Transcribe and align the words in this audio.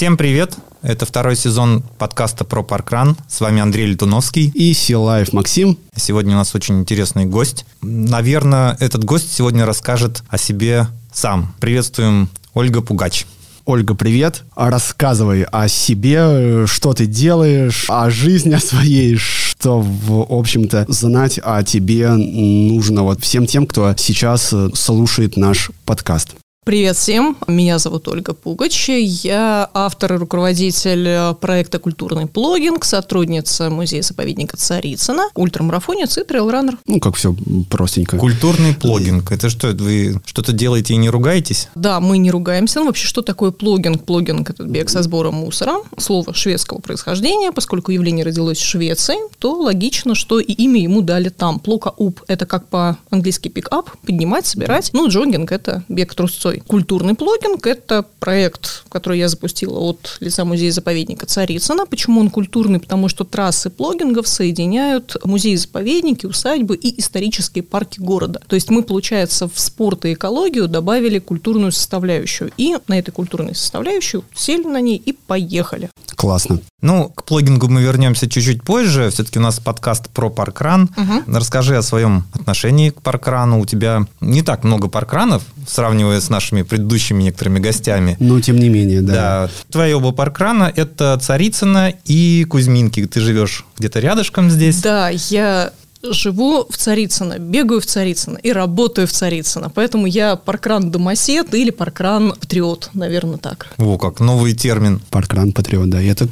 Всем 0.00 0.16
привет! 0.16 0.56
Это 0.80 1.04
второй 1.04 1.36
сезон 1.36 1.82
подкаста 1.98 2.46
про 2.46 2.62
Паркран. 2.62 3.18
С 3.28 3.42
вами 3.42 3.60
Андрей 3.60 3.84
Летуновский. 3.84 4.50
И 4.54 4.72
Силаев 4.72 5.34
Максим. 5.34 5.76
Сегодня 5.94 6.32
у 6.32 6.38
нас 6.38 6.54
очень 6.54 6.78
интересный 6.78 7.26
гость. 7.26 7.66
Наверное, 7.82 8.78
этот 8.80 9.04
гость 9.04 9.30
сегодня 9.30 9.66
расскажет 9.66 10.22
о 10.30 10.38
себе 10.38 10.86
сам. 11.12 11.54
Приветствуем 11.60 12.30
Ольга 12.54 12.80
Пугач. 12.80 13.26
Ольга, 13.66 13.94
привет. 13.94 14.44
Рассказывай 14.56 15.42
о 15.42 15.68
себе, 15.68 16.64
что 16.66 16.94
ты 16.94 17.04
делаешь, 17.04 17.84
о 17.88 18.08
жизни 18.08 18.56
своей, 18.56 19.16
что, 19.16 19.82
в 19.82 20.26
общем-то, 20.30 20.86
знать 20.88 21.38
о 21.44 21.62
тебе 21.62 22.08
нужно 22.12 23.02
вот 23.02 23.22
всем 23.22 23.44
тем, 23.44 23.66
кто 23.66 23.94
сейчас 23.98 24.54
слушает 24.72 25.36
наш 25.36 25.70
подкаст. 25.84 26.36
Привет 26.62 26.94
всем, 26.98 27.38
меня 27.46 27.78
зовут 27.78 28.06
Ольга 28.06 28.34
Пугач, 28.34 28.90
я 28.90 29.70
автор 29.72 30.12
и 30.12 30.16
руководитель 30.18 31.34
проекта 31.36 31.78
«Культурный 31.78 32.26
плогинг», 32.26 32.84
сотрудница 32.84 33.70
музея-заповедника 33.70 34.58
Царицына, 34.58 35.30
ультрамарафонец 35.34 36.18
и 36.18 36.22
трейлранер. 36.22 36.76
Ну, 36.86 37.00
как 37.00 37.16
все 37.16 37.34
простенько. 37.70 38.18
Культурный 38.18 38.74
плогинг, 38.74 39.32
это 39.32 39.48
что, 39.48 39.68
вы 39.68 40.20
что-то 40.26 40.52
делаете 40.52 40.92
и 40.92 40.98
не 40.98 41.08
ругаетесь? 41.08 41.70
Да, 41.74 41.98
мы 41.98 42.18
не 42.18 42.30
ругаемся. 42.30 42.80
Ну, 42.80 42.86
вообще, 42.86 43.06
что 43.06 43.22
такое 43.22 43.52
плогинг? 43.52 44.04
Плогинг– 44.04 44.50
это 44.50 44.64
бег 44.64 44.90
со 44.90 45.02
сбором 45.02 45.36
мусора, 45.36 45.76
слово 45.96 46.34
шведского 46.34 46.80
происхождения, 46.80 47.52
поскольку 47.52 47.90
явление 47.90 48.22
родилось 48.24 48.58
в 48.58 48.66
Швеции, 48.66 49.16
то 49.38 49.58
логично, 49.58 50.14
что 50.14 50.38
и 50.38 50.52
имя 50.52 50.82
ему 50.82 51.00
дали 51.00 51.30
там. 51.30 51.58
Plocka 51.58 51.99
upp– 51.99 52.20
это 52.28 52.44
как 52.44 52.68
по-английски 52.68 53.48
pick 53.48 53.71
up, 53.71 53.88
поднимать, 54.04 54.44
собирать. 54.44 54.90
Ну, 54.92 55.08
джогинг– 55.08 55.50
это 55.52 55.84
бег 55.88 56.14
трусцой 56.14 56.49
простой. 56.50 56.62
Культурный 56.66 57.14
плогинг– 57.14 57.66
это 57.66 58.04
проект, 58.18 58.84
который 58.88 59.18
я 59.18 59.28
запустила 59.28 59.78
от 59.78 60.16
лица 60.20 60.44
музея-заповедника 60.44 61.26
Царицына. 61.26 61.86
Почему 61.86 62.20
он 62.20 62.30
культурный? 62.30 62.80
Потому 62.80 63.08
что 63.08 63.24
трассы 63.24 63.70
плогингов 63.70 64.28
соединяют 64.28 65.16
музеи-заповедники, 65.24 66.26
усадьбы 66.26 66.76
и 66.76 67.00
исторические 67.00 67.62
парки 67.62 68.00
города. 68.00 68.40
То 68.46 68.54
есть 68.54 68.70
мы, 68.70 68.82
получается, 68.82 69.48
в 69.48 69.58
спорт 69.58 70.04
и 70.04 70.12
экологию 70.14 70.68
добавили 70.68 71.18
культурную 71.18 71.72
составляющую. 71.72 72.50
И 72.56 72.76
на 72.88 72.98
этой 72.98 73.10
культурной 73.10 73.54
составляющей 73.54 74.20
сели 74.34 74.64
на 74.64 74.80
ней 74.80 74.96
и 74.96 75.12
поехали. 75.12 75.90
Классно. 76.16 76.60
Ну, 76.82 77.10
к 77.10 77.24
плогингу 77.24 77.68
мы 77.68 77.82
вернемся 77.82 78.28
чуть-чуть 78.28 78.62
позже. 78.62 79.10
Все-таки 79.10 79.38
у 79.38 79.42
нас 79.42 79.58
подкаст 79.60 80.08
про 80.10 80.30
паркран. 80.30 80.90
Угу. 80.96 81.34
Расскажи 81.34 81.76
о 81.76 81.82
своем 81.82 82.24
отношении 82.32 82.90
к 82.90 83.02
паркрану. 83.02 83.60
У 83.60 83.66
тебя 83.66 84.06
не 84.20 84.42
так 84.42 84.64
много 84.64 84.88
паркранов, 84.88 85.42
сравнивая 85.66 86.20
с 86.20 86.30
нашими 86.40 86.62
предыдущими 86.62 87.24
некоторыми 87.24 87.58
гостями. 87.58 88.16
Но 88.18 88.40
тем 88.40 88.56
не 88.56 88.70
менее, 88.70 89.02
да. 89.02 89.12
Да. 89.12 89.50
Твои 89.70 89.92
оба 89.92 90.12
паркрана– 90.12 90.72
это 90.76 91.18
Царицына 91.20 91.92
и 92.06 92.46
Кузьминки. 92.48 93.04
Ты 93.06 93.20
живешь 93.20 93.66
где-то 93.78 94.00
рядышком 94.00 94.50
здесь. 94.50 94.80
Да, 94.80 95.10
я 95.10 95.70
живу 96.02 96.66
в 96.70 96.78
Царицыно, 96.78 97.38
бегаю 97.38 97.82
в 97.82 97.84
Царицыно 97.84 98.38
и 98.38 98.52
работаю 98.52 99.06
в 99.06 99.12
Царицыно. 99.12 99.68
Поэтому 99.68 100.06
я 100.06 100.36
паркран-домосед 100.36 101.52
или 101.54 101.70
паркран-патриот, 101.70 102.88
наверное, 102.94 103.36
так. 103.36 103.66
О, 103.76 103.98
как 103.98 104.20
новый 104.20 104.54
термин. 104.54 105.02
Паркран-патриот, 105.10 105.90
да. 105.90 106.00
И 106.00 106.06
это, 106.06 106.26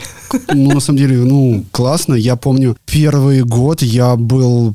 ну, 0.55 0.73
на 0.73 0.81
самом 0.81 0.99
деле, 0.99 1.19
ну, 1.19 1.67
классно. 1.71 2.15
Я 2.15 2.37
помню, 2.37 2.79
первый 2.87 3.43
год 3.43 3.83
я 3.83 4.17
был 4.17 4.75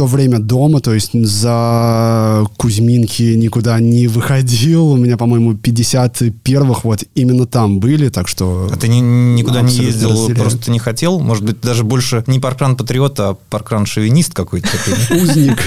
все 0.00 0.06
время 0.06 0.38
дома, 0.38 0.80
то 0.80 0.94
есть 0.94 1.10
за 1.12 2.46
Кузьминки 2.56 3.34
никуда 3.34 3.78
не 3.80 4.06
выходил. 4.06 4.92
У 4.92 4.96
меня, 4.96 5.18
по-моему, 5.18 5.54
50 5.54 6.22
первых 6.42 6.84
вот 6.84 7.04
именно 7.14 7.46
там 7.46 7.80
были, 7.80 8.08
так 8.08 8.26
что... 8.26 8.70
А 8.72 8.76
ты 8.78 8.88
ни, 8.88 9.00
никуда 9.00 9.60
не 9.60 9.74
ездил, 9.74 10.12
разделяю. 10.12 10.36
просто 10.36 10.70
не 10.70 10.78
хотел? 10.78 11.20
Может 11.20 11.44
быть, 11.44 11.60
даже 11.60 11.84
больше 11.84 12.24
не 12.26 12.40
паркран-патриот, 12.40 13.20
а 13.20 13.36
паркран-шовинист 13.50 14.32
какой-то 14.32 14.68
такой? 14.72 15.22
Узник. 15.22 15.58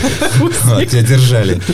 Тебя 0.90 1.04
держали. 1.04 1.62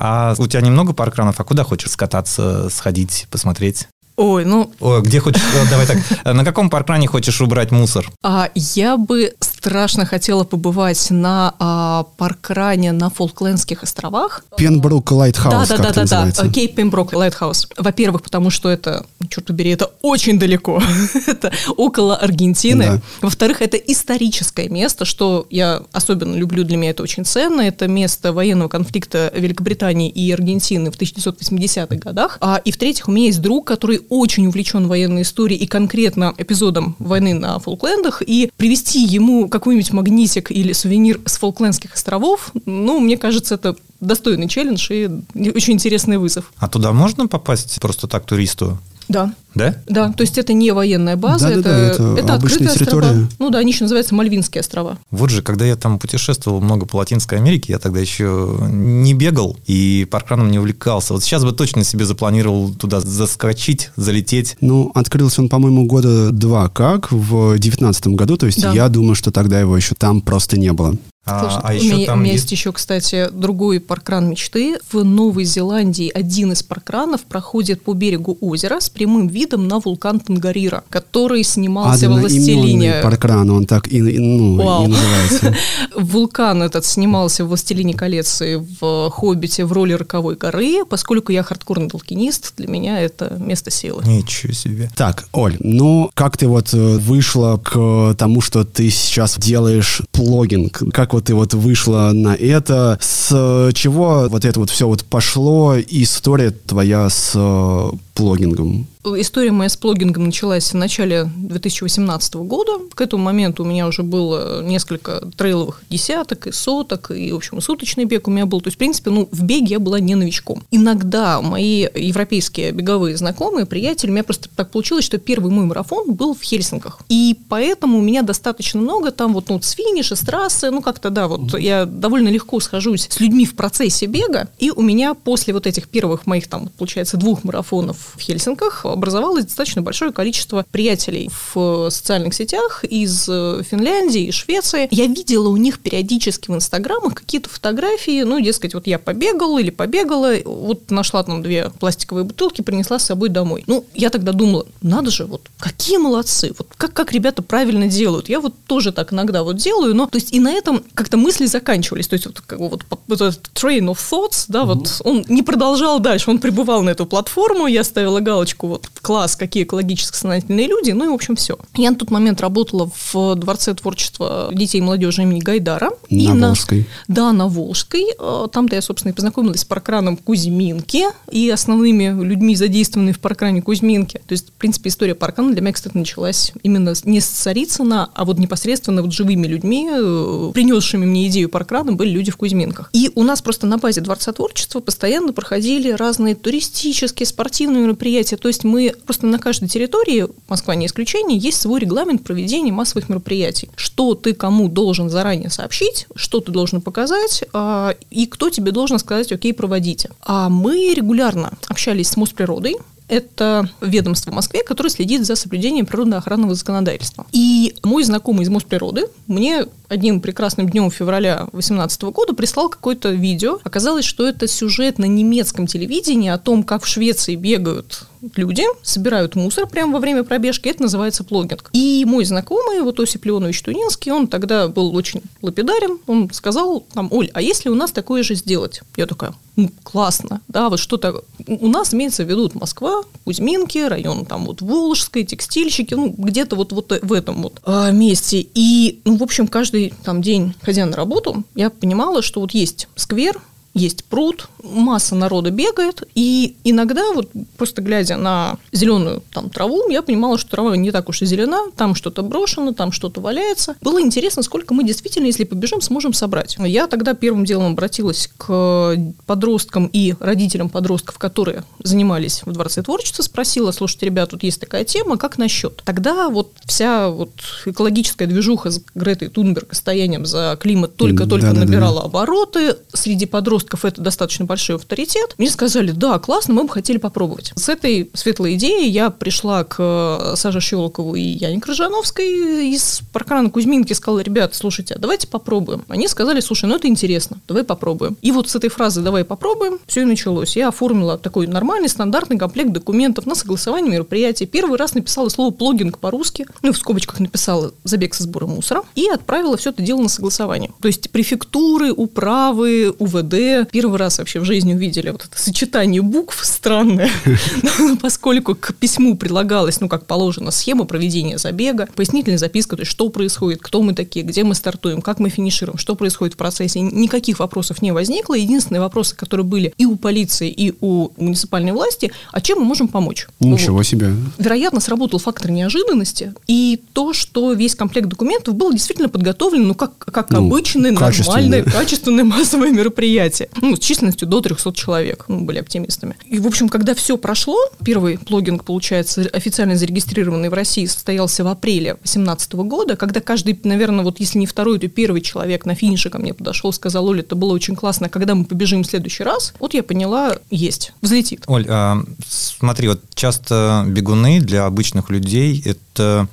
А 0.00 0.34
у 0.38 0.46
тебя 0.48 0.62
немного 0.62 0.92
паркранов, 0.94 1.38
а 1.38 1.44
куда 1.44 1.62
хочешь 1.62 1.92
скататься, 1.92 2.68
сходить, 2.70 3.28
посмотреть? 3.30 3.86
Ой, 4.16 4.44
ну... 4.44 4.72
О, 4.80 5.00
где 5.00 5.20
хочешь... 5.20 5.42
Давай 5.70 5.86
так. 5.86 5.98
На 6.24 6.44
каком 6.44 6.70
паркране 6.70 7.06
хочешь 7.06 7.40
убрать 7.40 7.70
мусор? 7.70 8.10
А, 8.24 8.48
я 8.54 8.96
бы 8.96 9.32
страшно 9.66 10.06
хотела 10.06 10.44
побывать 10.44 11.10
на 11.10 11.52
а, 11.58 12.04
паркране 12.16 12.92
на 12.92 13.10
Фолклендских 13.10 13.82
островах. 13.82 14.44
Pembroke 14.56 15.10
Lighthouse, 15.10 15.68
да, 15.68 15.76
да, 15.76 15.92
да, 15.92 16.04
да, 16.04 16.26
да, 16.26 16.48
Cape 16.48 16.76
Pembroke 16.76 17.12
Lighthouse. 17.12 17.68
Во-первых, 17.76 18.22
потому 18.22 18.50
что 18.50 18.68
это, 18.68 19.04
черт 19.28 19.46
побери, 19.46 19.70
это 19.70 19.90
очень 20.02 20.38
далеко. 20.38 20.80
это 21.26 21.50
около 21.76 22.14
Аргентины. 22.14 22.84
Да. 22.84 23.00
Во-вторых, 23.22 23.60
это 23.60 23.76
историческое 23.76 24.68
место, 24.68 25.04
что 25.04 25.48
я 25.50 25.82
особенно 25.90 26.36
люблю, 26.36 26.62
для 26.62 26.76
меня 26.76 26.90
это 26.90 27.02
очень 27.02 27.24
ценно. 27.24 27.60
Это 27.60 27.88
место 27.88 28.32
военного 28.32 28.68
конфликта 28.68 29.32
Великобритании 29.34 30.08
и 30.08 30.30
Аргентины 30.30 30.92
в 30.92 30.96
1980-х 30.96 31.96
годах. 31.96 32.38
А, 32.40 32.60
и 32.64 32.70
в-третьих, 32.70 33.08
у 33.08 33.10
меня 33.10 33.26
есть 33.26 33.42
друг, 33.42 33.66
который 33.66 34.00
очень 34.10 34.46
увлечен 34.46 34.86
военной 34.86 35.22
историей 35.22 35.58
и 35.58 35.66
конкретно 35.66 36.34
эпизодом 36.38 36.94
войны 37.00 37.34
на 37.34 37.58
Фолклендах, 37.58 38.22
и 38.24 38.52
привести 38.56 39.02
ему 39.02 39.48
какой-нибудь 39.58 39.92
магнитик 39.92 40.50
или 40.50 40.72
сувенир 40.72 41.20
с 41.24 41.38
Фолклендских 41.38 41.94
островов, 41.94 42.52
ну, 42.66 43.00
мне 43.00 43.16
кажется, 43.16 43.54
это 43.54 43.74
достойный 44.00 44.48
челлендж 44.48 44.92
и 44.92 45.08
очень 45.34 45.74
интересный 45.74 46.18
вызов. 46.18 46.52
А 46.58 46.68
туда 46.68 46.92
можно 46.92 47.26
попасть 47.26 47.80
просто 47.80 48.06
так 48.06 48.26
туристу? 48.26 48.78
Да. 49.08 49.32
Да? 49.54 49.74
Да, 49.86 50.12
то 50.12 50.20
есть 50.22 50.36
это 50.36 50.52
не 50.52 50.70
военная 50.70 51.16
база, 51.16 51.48
да, 51.48 51.52
это, 51.52 51.62
да, 51.62 51.70
да, 51.70 51.86
это, 51.86 52.02
это 52.18 52.34
открытые 52.34 52.68
территория. 52.70 53.06
острова. 53.08 53.28
Ну 53.38 53.50
да, 53.50 53.58
они 53.58 53.72
еще 53.72 53.84
называются 53.84 54.14
Мальвинские 54.14 54.60
острова. 54.60 54.98
Вот 55.10 55.30
же, 55.30 55.40
когда 55.40 55.64
я 55.64 55.76
там 55.76 55.98
путешествовал 55.98 56.60
много 56.60 56.84
по 56.84 56.96
Латинской 56.96 57.38
Америке, 57.38 57.72
я 57.72 57.78
тогда 57.78 58.00
еще 58.00 58.58
не 58.60 59.14
бегал 59.14 59.56
и 59.66 60.06
паркраном 60.10 60.50
не 60.50 60.58
увлекался. 60.58 61.14
Вот 61.14 61.24
сейчас 61.24 61.42
бы 61.42 61.52
точно 61.52 61.84
себе 61.84 62.04
запланировал 62.04 62.74
туда 62.74 63.00
заскочить, 63.00 63.90
залететь. 63.96 64.56
Ну, 64.60 64.90
открылся 64.94 65.40
он, 65.40 65.48
по-моему, 65.48 65.86
года 65.86 66.32
два 66.32 66.68
как, 66.68 67.10
в 67.10 67.58
девятнадцатом 67.58 68.14
году, 68.14 68.36
то 68.36 68.46
есть 68.46 68.60
да. 68.60 68.72
я 68.72 68.88
думаю, 68.88 69.14
что 69.14 69.30
тогда 69.30 69.58
его 69.58 69.74
еще 69.74 69.94
там 69.94 70.20
просто 70.20 70.58
не 70.58 70.72
было. 70.72 70.96
Слушай, 71.26 71.58
а, 71.58 71.60
а 71.64 71.74
еще 71.74 71.94
у 71.94 71.96
меня, 71.96 72.06
там 72.06 72.22
есть... 72.22 72.34
есть 72.34 72.52
еще, 72.52 72.72
кстати, 72.72 73.28
другой 73.32 73.80
паркран 73.80 74.30
мечты. 74.30 74.78
В 74.92 75.02
Новой 75.02 75.44
Зеландии 75.44 76.08
один 76.14 76.52
из 76.52 76.62
паркранов 76.62 77.22
проходит 77.22 77.82
по 77.82 77.94
берегу 77.94 78.38
озера 78.40 78.78
с 78.78 78.88
прямым 78.88 79.26
видом 79.26 79.66
на 79.66 79.80
вулкан 79.80 80.20
Тангарира, 80.20 80.84
который 80.88 81.42
снимался 81.42 82.08
во 82.08 82.20
«Властелине». 82.20 83.00
паркран, 83.02 83.50
он 83.50 83.66
так 83.66 83.88
и, 83.88 84.00
ну, 84.00 84.84
и 84.84 84.86
называется. 84.86 85.56
Вулкан 85.96 86.62
этот 86.62 86.84
снимался 86.84 87.44
в 87.44 87.48
«Властелине 87.48 87.94
колец» 87.94 88.40
и 88.42 88.56
в 88.56 89.10
«Хоббите» 89.10 89.64
в 89.64 89.72
роли 89.72 89.94
роковой 89.94 90.36
горы. 90.36 90.84
Поскольку 90.88 91.32
я 91.32 91.42
хардкорный 91.42 91.88
толкинист, 91.88 92.54
для 92.56 92.68
меня 92.68 93.00
это 93.00 93.36
место 93.40 93.72
силы. 93.72 94.04
Ничего 94.06 94.52
себе. 94.52 94.90
Так, 94.94 95.24
Оль, 95.32 95.56
ну 95.58 96.08
как 96.14 96.36
ты 96.36 96.46
вот 96.46 96.72
э, 96.72 96.98
вышла 96.98 97.56
к 97.56 98.14
тому, 98.16 98.40
что 98.40 98.64
ты 98.64 98.90
сейчас 98.90 99.38
делаешь 99.38 100.02
плогинг? 100.12 100.82
Как 100.92 101.15
вот 101.16 101.24
ты 101.24 101.34
вот 101.34 101.54
вышла 101.54 102.10
на 102.12 102.34
это, 102.34 102.98
с 103.00 103.70
чего 103.74 104.28
вот 104.28 104.44
это 104.44 104.60
вот 104.60 104.70
все 104.70 104.86
вот 104.86 105.04
пошло, 105.04 105.76
история 105.78 106.50
твоя 106.50 107.08
с 107.08 107.32
э, 107.34 107.90
плогингом? 108.16 108.86
История 109.04 109.52
моя 109.52 109.68
с 109.68 109.76
плогингом 109.76 110.24
началась 110.24 110.72
в 110.72 110.74
начале 110.74 111.30
2018 111.36 112.34
года. 112.34 112.72
К 112.92 113.02
этому 113.02 113.22
моменту 113.22 113.62
у 113.62 113.66
меня 113.66 113.86
уже 113.86 114.02
было 114.02 114.64
несколько 114.64 115.20
трейловых 115.36 115.82
десяток 115.88 116.48
и 116.48 116.52
соток, 116.52 117.12
и, 117.12 117.30
в 117.30 117.36
общем, 117.36 117.60
суточный 117.60 118.04
бег 118.04 118.26
у 118.26 118.32
меня 118.32 118.46
был. 118.46 118.60
То 118.60 118.68
есть, 118.68 118.74
в 118.74 118.78
принципе, 118.78 119.10
ну, 119.10 119.28
в 119.30 119.44
беге 119.44 119.74
я 119.74 119.78
была 119.78 120.00
не 120.00 120.16
новичком. 120.16 120.64
Иногда 120.72 121.40
мои 121.40 121.86
европейские 121.94 122.72
беговые 122.72 123.16
знакомые, 123.16 123.64
приятели, 123.64 124.10
у 124.10 124.12
меня 124.14 124.24
просто 124.24 124.48
так 124.56 124.72
получилось, 124.72 125.04
что 125.04 125.18
первый 125.18 125.52
мой 125.52 125.66
марафон 125.66 126.14
был 126.14 126.34
в 126.34 126.42
Хельсинках. 126.42 126.98
И 127.08 127.36
поэтому 127.48 127.98
у 127.98 128.02
меня 128.02 128.22
достаточно 128.22 128.80
много 128.80 129.12
там 129.12 129.34
вот, 129.34 129.50
ну, 129.50 129.60
с 129.62 129.70
финиша, 129.70 130.16
с 130.16 130.20
трассы, 130.20 130.70
ну, 130.70 130.82
как-то, 130.82 131.10
да, 131.10 131.28
вот 131.28 131.56
я 131.56 131.86
довольно 131.86 132.28
легко 132.28 132.58
схожусь 132.58 133.06
с 133.08 133.20
людьми 133.20 133.46
в 133.46 133.54
процессе 133.54 134.06
бега, 134.06 134.48
и 134.58 134.72
у 134.72 134.82
меня 134.82 135.14
после 135.14 135.54
вот 135.54 135.68
этих 135.68 135.86
первых 135.88 136.26
моих 136.26 136.48
там, 136.48 136.70
получается, 136.76 137.16
двух 137.16 137.44
марафонов 137.44 138.05
в 138.14 138.20
Хельсинках 138.20 138.84
образовалось 138.84 139.44
достаточно 139.44 139.82
большое 139.82 140.12
количество 140.12 140.64
приятелей 140.70 141.30
в 141.54 141.90
социальных 141.90 142.34
сетях 142.34 142.84
из 142.84 143.28
э, 143.28 143.62
Финляндии 143.68 144.24
и 144.24 144.30
Швеции. 144.30 144.88
Я 144.90 145.06
видела 145.06 145.48
у 145.48 145.56
них 145.56 145.80
периодически 145.80 146.50
в 146.50 146.54
инстаграмах 146.54 147.14
какие-то 147.14 147.48
фотографии, 147.48 148.22
ну, 148.22 148.40
дескать, 148.40 148.74
вот 148.74 148.86
я 148.86 148.98
побегал 148.98 149.58
или 149.58 149.70
побегала, 149.70 150.34
вот 150.44 150.90
нашла 150.90 151.22
там 151.22 151.42
две 151.42 151.70
пластиковые 151.70 152.24
бутылки, 152.24 152.62
принесла 152.62 152.98
с 152.98 153.04
собой 153.06 153.28
домой. 153.28 153.64
Ну, 153.66 153.84
я 153.94 154.10
тогда 154.10 154.32
думала, 154.32 154.66
надо 154.82 155.10
же, 155.10 155.24
вот 155.26 155.42
какие 155.58 155.98
молодцы, 155.98 156.52
вот 156.56 156.68
как, 156.76 156.92
как 156.92 157.12
ребята 157.12 157.42
правильно 157.42 157.88
делают. 157.88 158.28
Я 158.28 158.40
вот 158.40 158.54
тоже 158.66 158.92
так 158.92 159.12
иногда 159.12 159.42
вот 159.42 159.56
делаю, 159.56 159.94
но 159.94 160.06
то 160.06 160.16
есть 160.16 160.32
и 160.32 160.40
на 160.40 160.52
этом 160.52 160.82
как-то 160.94 161.16
мысли 161.16 161.46
заканчивались. 161.46 162.08
То 162.08 162.14
есть 162.14 162.26
вот, 162.26 162.40
как, 162.40 162.58
вот, 162.58 162.84
вот 163.06 163.20
этот 163.20 163.50
train 163.54 163.86
of 163.86 163.98
thoughts, 163.98 164.46
да, 164.48 164.62
mm-hmm. 164.62 164.66
вот 164.66 165.00
он 165.04 165.24
не 165.28 165.42
продолжал 165.42 166.00
дальше, 166.00 166.30
он 166.30 166.38
пребывал 166.38 166.82
на 166.82 166.90
эту 166.90 167.06
платформу, 167.06 167.66
я 167.66 167.84
ставила 167.96 168.20
галочку 168.20 168.66
вот 168.66 168.90
класс, 169.00 169.36
какие 169.36 169.62
экологически 169.62 170.14
сознательные 170.14 170.66
люди, 170.66 170.90
ну 170.90 171.06
и, 171.06 171.08
в 171.08 171.14
общем, 171.14 171.34
все. 171.34 171.56
Я 171.76 171.92
на 171.92 171.96
тот 171.96 172.10
момент 172.10 172.42
работала 172.42 172.90
в 172.94 173.34
Дворце 173.36 173.72
творчества 173.72 174.50
детей 174.52 174.78
и 174.78 174.80
молодежи 174.82 175.22
имени 175.22 175.40
Гайдара. 175.40 175.92
На 176.10 176.14
и 176.14 176.28
Волжской. 176.28 176.86
Да, 177.08 177.32
на 177.32 177.48
Волжской. 177.48 178.04
Э, 178.18 178.48
Там-то 178.52 178.74
я, 178.74 178.82
собственно, 178.82 179.12
и 179.12 179.14
познакомилась 179.14 179.60
с 179.60 179.64
паркраном 179.64 180.18
Кузьминки 180.18 181.04
и 181.30 181.48
основными 181.48 182.22
людьми, 182.22 182.54
задействованными 182.54 183.14
в 183.14 183.20
паркране 183.20 183.62
Кузьминки. 183.62 184.20
То 184.26 184.32
есть, 184.32 184.48
в 184.48 184.52
принципе, 184.52 184.90
история 184.90 185.14
паркрана 185.14 185.52
для 185.52 185.62
меня, 185.62 185.72
кстати, 185.72 185.96
началась 185.96 186.52
именно 186.62 186.92
не 187.04 187.20
с 187.22 187.26
Царицына, 187.28 188.10
а 188.12 188.24
вот 188.26 188.38
непосредственно 188.38 189.00
вот 189.00 189.14
живыми 189.14 189.46
людьми, 189.46 189.88
э, 189.90 190.50
принесшими 190.52 191.06
мне 191.06 191.28
идею 191.28 191.48
паркрана, 191.48 191.92
были 191.92 192.10
люди 192.10 192.30
в 192.30 192.36
Кузьминках. 192.36 192.90
И 192.92 193.10
у 193.14 193.22
нас 193.22 193.40
просто 193.40 193.66
на 193.66 193.78
базе 193.78 194.02
Дворца 194.02 194.32
творчества 194.32 194.80
постоянно 194.80 195.32
проходили 195.32 195.92
разные 195.92 196.34
туристические, 196.34 197.26
спортивные 197.26 197.85
мероприятия. 197.86 198.36
То 198.36 198.48
есть 198.48 198.64
мы 198.64 198.94
просто 199.04 199.26
на 199.26 199.38
каждой 199.38 199.68
территории, 199.68 200.26
Москва 200.48 200.74
не 200.74 200.86
исключение, 200.86 201.38
есть 201.38 201.60
свой 201.60 201.80
регламент 201.80 202.24
проведения 202.24 202.72
массовых 202.72 203.08
мероприятий. 203.08 203.70
Что 203.76 204.14
ты 204.14 204.34
кому 204.34 204.68
должен 204.68 205.08
заранее 205.08 205.50
сообщить, 205.50 206.06
что 206.14 206.40
ты 206.40 206.52
должен 206.52 206.80
показать, 206.80 207.44
а, 207.52 207.94
и 208.10 208.26
кто 208.26 208.50
тебе 208.50 208.72
должен 208.72 208.98
сказать, 208.98 209.32
окей, 209.32 209.54
проводите. 209.54 210.10
А 210.22 210.48
мы 210.48 210.94
регулярно 210.94 211.52
общались 211.68 212.08
с 212.08 212.16
Мосприродой, 212.16 212.76
это 213.08 213.68
ведомство 213.80 214.30
в 214.30 214.34
Москве, 214.34 214.62
которое 214.64 214.90
следит 214.90 215.24
за 215.24 215.36
соблюдением 215.36 215.86
природоохранного 215.86 216.54
законодательства. 216.54 217.26
И 217.32 217.74
мой 217.84 218.02
знакомый 218.02 218.44
из 218.44 218.48
Мосприроды 218.48 219.06
мне 219.26 219.66
одним 219.88 220.20
прекрасным 220.20 220.68
днем 220.68 220.90
февраля 220.90 221.48
2018 221.52 222.02
года 222.04 222.34
прислал 222.34 222.68
какое-то 222.68 223.10
видео. 223.10 223.58
Оказалось, 223.64 224.04
что 224.04 224.26
это 224.26 224.46
сюжет 224.46 224.98
на 224.98 225.04
немецком 225.04 225.66
телевидении 225.66 226.28
о 226.28 226.38
том, 226.38 226.62
как 226.62 226.84
в 226.84 226.86
Швеции 226.86 227.36
бегают 227.36 228.06
люди, 228.34 228.64
собирают 228.82 229.36
мусор 229.36 229.66
прямо 229.66 229.94
во 229.94 229.98
время 230.00 230.24
пробежки. 230.24 230.68
Это 230.68 230.82
называется 230.82 231.24
плогинг. 231.24 231.70
И 231.72 232.04
мой 232.06 232.24
знакомый, 232.24 232.80
вот 232.80 232.98
Осип 232.98 233.24
Леонович 233.24 233.62
Тунинский, 233.62 234.12
он 234.12 234.26
тогда 234.26 234.68
был 234.68 234.94
очень 234.94 235.22
лапидарен. 235.42 235.98
Он 236.06 236.30
сказал 236.32 236.80
там, 236.92 237.08
Оль, 237.10 237.30
а 237.34 237.42
если 237.42 237.68
у 237.68 237.74
нас 237.74 237.92
такое 237.92 238.22
же 238.22 238.34
сделать? 238.34 238.82
Я 238.96 239.06
такая, 239.06 239.34
ну, 239.56 239.70
классно, 239.82 240.40
да, 240.48 240.68
вот 240.68 240.78
что-то... 240.78 241.22
У 241.46 241.68
нас 241.68 241.94
имеется 241.94 242.24
в 242.24 242.28
виду 242.28 242.50
Москва, 242.54 243.02
Кузьминки, 243.24 243.78
район 243.78 244.26
там 244.26 244.46
вот 244.46 244.60
Волжской, 244.60 245.24
текстильщики, 245.24 245.94
ну, 245.94 246.14
где-то 246.16 246.56
вот, 246.56 246.72
вот 246.72 246.92
в 247.02 247.12
этом 247.12 247.42
вот 247.42 247.60
а, 247.64 247.90
месте. 247.90 248.46
И, 248.54 249.00
ну, 249.04 249.16
в 249.16 249.22
общем, 249.22 249.46
каждый 249.46 249.75
там 250.04 250.22
день, 250.22 250.54
ходя 250.62 250.86
на 250.86 250.96
работу, 250.96 251.44
я 251.54 251.70
понимала, 251.70 252.22
что 252.22 252.40
вот 252.40 252.52
есть 252.52 252.88
сквер, 252.94 253.40
есть 253.76 254.04
пруд, 254.04 254.48
масса 254.62 255.14
народа 255.14 255.50
бегает, 255.50 256.02
и 256.14 256.56
иногда 256.64 257.12
вот 257.12 257.30
просто 257.56 257.82
глядя 257.82 258.16
на 258.16 258.56
зеленую 258.72 259.22
там 259.32 259.50
траву, 259.50 259.88
я 259.90 260.02
понимала, 260.02 260.38
что 260.38 260.50
трава 260.50 260.76
не 260.76 260.90
так 260.90 261.08
уж 261.08 261.22
и 261.22 261.26
зелена, 261.26 261.70
там 261.76 261.94
что-то 261.94 262.22
брошено, 262.22 262.72
там 262.72 262.90
что-то 262.90 263.20
валяется. 263.20 263.76
Было 263.80 264.00
интересно, 264.00 264.42
сколько 264.42 264.74
мы 264.74 264.84
действительно, 264.84 265.26
если 265.26 265.44
побежим, 265.44 265.80
сможем 265.80 266.12
собрать. 266.12 266.56
Я 266.58 266.86
тогда 266.86 267.14
первым 267.14 267.44
делом 267.44 267.72
обратилась 267.72 268.30
к 268.36 268.96
подросткам 269.26 269.86
и 269.92 270.14
родителям 270.18 270.68
подростков, 270.70 271.18
которые 271.18 271.64
занимались 271.82 272.42
в 272.44 272.52
Дворце 272.52 272.82
творчества, 272.82 273.22
спросила, 273.22 273.70
слушайте, 273.72 274.06
ребят, 274.06 274.30
тут 274.30 274.42
есть 274.42 274.60
такая 274.60 274.84
тема, 274.84 275.18
как 275.18 275.38
насчет? 275.38 275.82
Тогда 275.84 276.28
вот 276.30 276.52
вся 276.64 277.10
вот 277.10 277.32
экологическая 277.66 278.26
движуха 278.26 278.70
с 278.70 278.80
Гретой 278.94 279.28
Тунберг 279.28 279.72
и 279.72 279.74
стоянием 279.74 280.24
за 280.24 280.56
климат 280.60 280.96
только-только 280.96 281.48
Да-да-да. 281.48 281.66
набирала 281.66 282.02
обороты. 282.02 282.76
Среди 282.92 283.26
подростков 283.26 283.65
это 283.74 284.00
достаточно 284.00 284.44
большой 284.44 284.76
авторитет. 284.76 285.34
Мне 285.38 285.50
сказали, 285.50 285.90
да, 285.90 286.18
классно, 286.18 286.54
мы 286.54 286.64
бы 286.64 286.70
хотели 286.70 286.98
попробовать. 286.98 287.52
С 287.56 287.68
этой 287.68 288.10
светлой 288.14 288.54
идеей 288.54 288.90
я 288.90 289.10
пришла 289.10 289.64
к 289.64 289.76
э, 289.78 290.36
Саше 290.36 290.60
Щелокову 290.60 291.14
и 291.14 291.22
Яне 291.22 291.60
Крыжановской 291.60 292.70
из 292.70 293.02
паркрана 293.12 293.50
Кузьминки, 293.50 293.92
сказала, 293.92 294.20
ребят, 294.20 294.54
слушайте, 294.54 294.94
а 294.94 294.98
давайте 294.98 295.26
попробуем. 295.26 295.84
Они 295.88 296.08
сказали, 296.08 296.40
слушай, 296.40 296.66
ну 296.66 296.76
это 296.76 296.88
интересно, 296.88 297.38
давай 297.48 297.64
попробуем. 297.64 298.16
И 298.22 298.32
вот 298.32 298.48
с 298.48 298.56
этой 298.56 298.70
фразы 298.70 299.02
«давай 299.02 299.24
попробуем» 299.24 299.78
все 299.86 300.02
и 300.02 300.04
началось. 300.04 300.56
Я 300.56 300.68
оформила 300.68 301.18
такой 301.18 301.46
нормальный, 301.46 301.88
стандартный 301.88 302.38
комплект 302.38 302.72
документов 302.72 303.26
на 303.26 303.34
согласование 303.34 303.92
мероприятия. 303.92 304.46
Первый 304.46 304.78
раз 304.78 304.94
написала 304.94 305.28
слово 305.28 305.50
«плогинг» 305.50 305.98
по-русски, 305.98 306.46
ну, 306.62 306.72
в 306.72 306.76
скобочках 306.76 307.20
написала 307.20 307.72
«забег 307.84 308.14
со 308.14 308.24
сбора 308.24 308.46
мусора» 308.46 308.82
и 308.94 309.08
отправила 309.08 309.56
все 309.56 309.70
это 309.70 309.82
дело 309.82 310.02
на 310.02 310.08
согласование. 310.08 310.70
То 310.80 310.88
есть 310.88 311.10
префектуры, 311.10 311.92
управы, 311.92 312.94
УВД 312.98 313.55
первый 313.64 313.98
раз 313.98 314.18
вообще 314.18 314.40
в 314.40 314.44
жизни 314.44 314.74
увидели 314.74 315.10
вот 315.10 315.24
это 315.24 315.40
сочетание 315.40 316.02
букв 316.02 316.44
странное, 316.44 317.10
поскольку 318.02 318.54
к 318.54 318.74
письму 318.74 319.16
прилагалась, 319.16 319.80
ну, 319.80 319.88
как 319.88 320.06
положено, 320.06 320.50
схема 320.50 320.84
проведения 320.84 321.38
забега, 321.38 321.88
пояснительная 321.94 322.38
записка, 322.38 322.76
то 322.76 322.82
есть 322.82 322.92
что 322.92 323.08
происходит, 323.08 323.60
кто 323.62 323.82
мы 323.82 323.94
такие, 323.94 324.24
где 324.24 324.44
мы 324.44 324.54
стартуем, 324.54 325.02
как 325.02 325.18
мы 325.18 325.28
финишируем, 325.28 325.78
что 325.78 325.94
происходит 325.94 326.34
в 326.34 326.36
процессе. 326.36 326.80
Никаких 326.80 327.38
вопросов 327.38 327.82
не 327.82 327.92
возникло. 327.92 328.34
Единственные 328.34 328.80
вопросы, 328.80 329.16
которые 329.16 329.44
были 329.44 329.72
и 329.78 329.86
у 329.86 329.96
полиции, 329.96 330.50
и 330.50 330.74
у 330.80 331.10
муниципальной 331.16 331.72
власти, 331.72 332.12
а 332.32 332.40
чем 332.40 332.58
мы 332.58 332.64
можем 332.64 332.88
помочь? 332.88 333.26
Ничего 333.40 333.76
Вот. 333.76 333.86
себе. 333.86 334.12
Вероятно, 334.38 334.80
сработал 334.80 335.18
фактор 335.18 335.50
неожиданности, 335.50 336.34
и 336.46 336.80
то, 336.92 337.12
что 337.12 337.52
весь 337.52 337.74
комплект 337.74 338.08
документов 338.08 338.54
был 338.54 338.72
действительно 338.72 339.08
подготовлен, 339.08 339.66
ну, 339.66 339.74
как, 339.74 339.98
как 339.98 340.30
Ну, 340.30 340.46
обычное, 340.46 340.92
нормальное, 340.92 341.62
качественное 341.64 342.24
массовое 342.24 342.70
мероприятие. 342.70 343.45
Ну, 343.60 343.76
с 343.76 343.78
численностью 343.78 344.28
до 344.28 344.40
300 344.40 344.72
человек. 344.72 345.24
Мы 345.28 345.42
были 345.42 345.58
оптимистами. 345.58 346.16
И, 346.26 346.38
в 346.38 346.46
общем, 346.46 346.68
когда 346.68 346.94
все 346.94 347.16
прошло, 347.16 347.58
первый 347.84 348.18
плогинг, 348.18 348.64
получается, 348.64 349.28
официально 349.32 349.76
зарегистрированный 349.76 350.48
в 350.48 350.54
России, 350.54 350.86
состоялся 350.86 351.44
в 351.44 351.48
апреле 351.48 351.94
2018 351.94 352.52
года, 352.54 352.96
когда 352.96 353.20
каждый, 353.20 353.58
наверное, 353.64 354.04
вот 354.04 354.20
если 354.20 354.38
не 354.38 354.46
второй, 354.46 354.78
то 354.78 354.88
первый 354.88 355.20
человек 355.20 355.66
на 355.66 355.74
финише 355.74 356.10
ко 356.10 356.18
мне 356.18 356.34
подошел, 356.34 356.72
сказал, 356.72 357.06
Оля, 357.06 357.20
это 357.20 357.34
было 357.34 357.52
очень 357.52 357.76
классно, 357.76 358.08
когда 358.08 358.34
мы 358.34 358.44
побежим 358.44 358.82
в 358.82 358.86
следующий 358.86 359.24
раз, 359.24 359.54
вот 359.58 359.74
я 359.74 359.82
поняла, 359.82 360.36
есть, 360.50 360.92
взлетит. 361.02 361.44
Оль, 361.46 361.66
а, 361.68 362.02
смотри, 362.26 362.88
вот 362.88 363.02
часто 363.14 363.84
бегуны 363.86 364.40
для 364.40 364.66
обычных 364.66 365.10
людей 365.10 365.62
это 365.64 365.80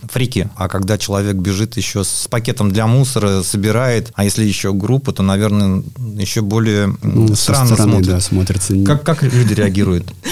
фрики, 0.09 0.49
а 0.55 0.67
когда 0.67 0.97
человек 0.97 1.35
бежит 1.35 1.77
еще 1.77 2.03
с 2.03 2.27
пакетом 2.29 2.71
для 2.71 2.87
мусора, 2.87 3.41
собирает, 3.43 4.11
а 4.15 4.23
если 4.23 4.43
еще 4.45 4.73
группа, 4.73 5.11
то, 5.11 5.23
наверное, 5.23 5.83
еще 6.17 6.41
более 6.41 6.95
Ну, 7.01 7.35
странно 7.35 7.75
стороны, 7.75 7.93
смотрит. 7.93 8.09
да, 8.09 8.19
смотрится. 8.19 8.73
Как, 8.85 9.03
как 9.03 9.23
люди 9.23 9.53
реагируют? 9.53 10.05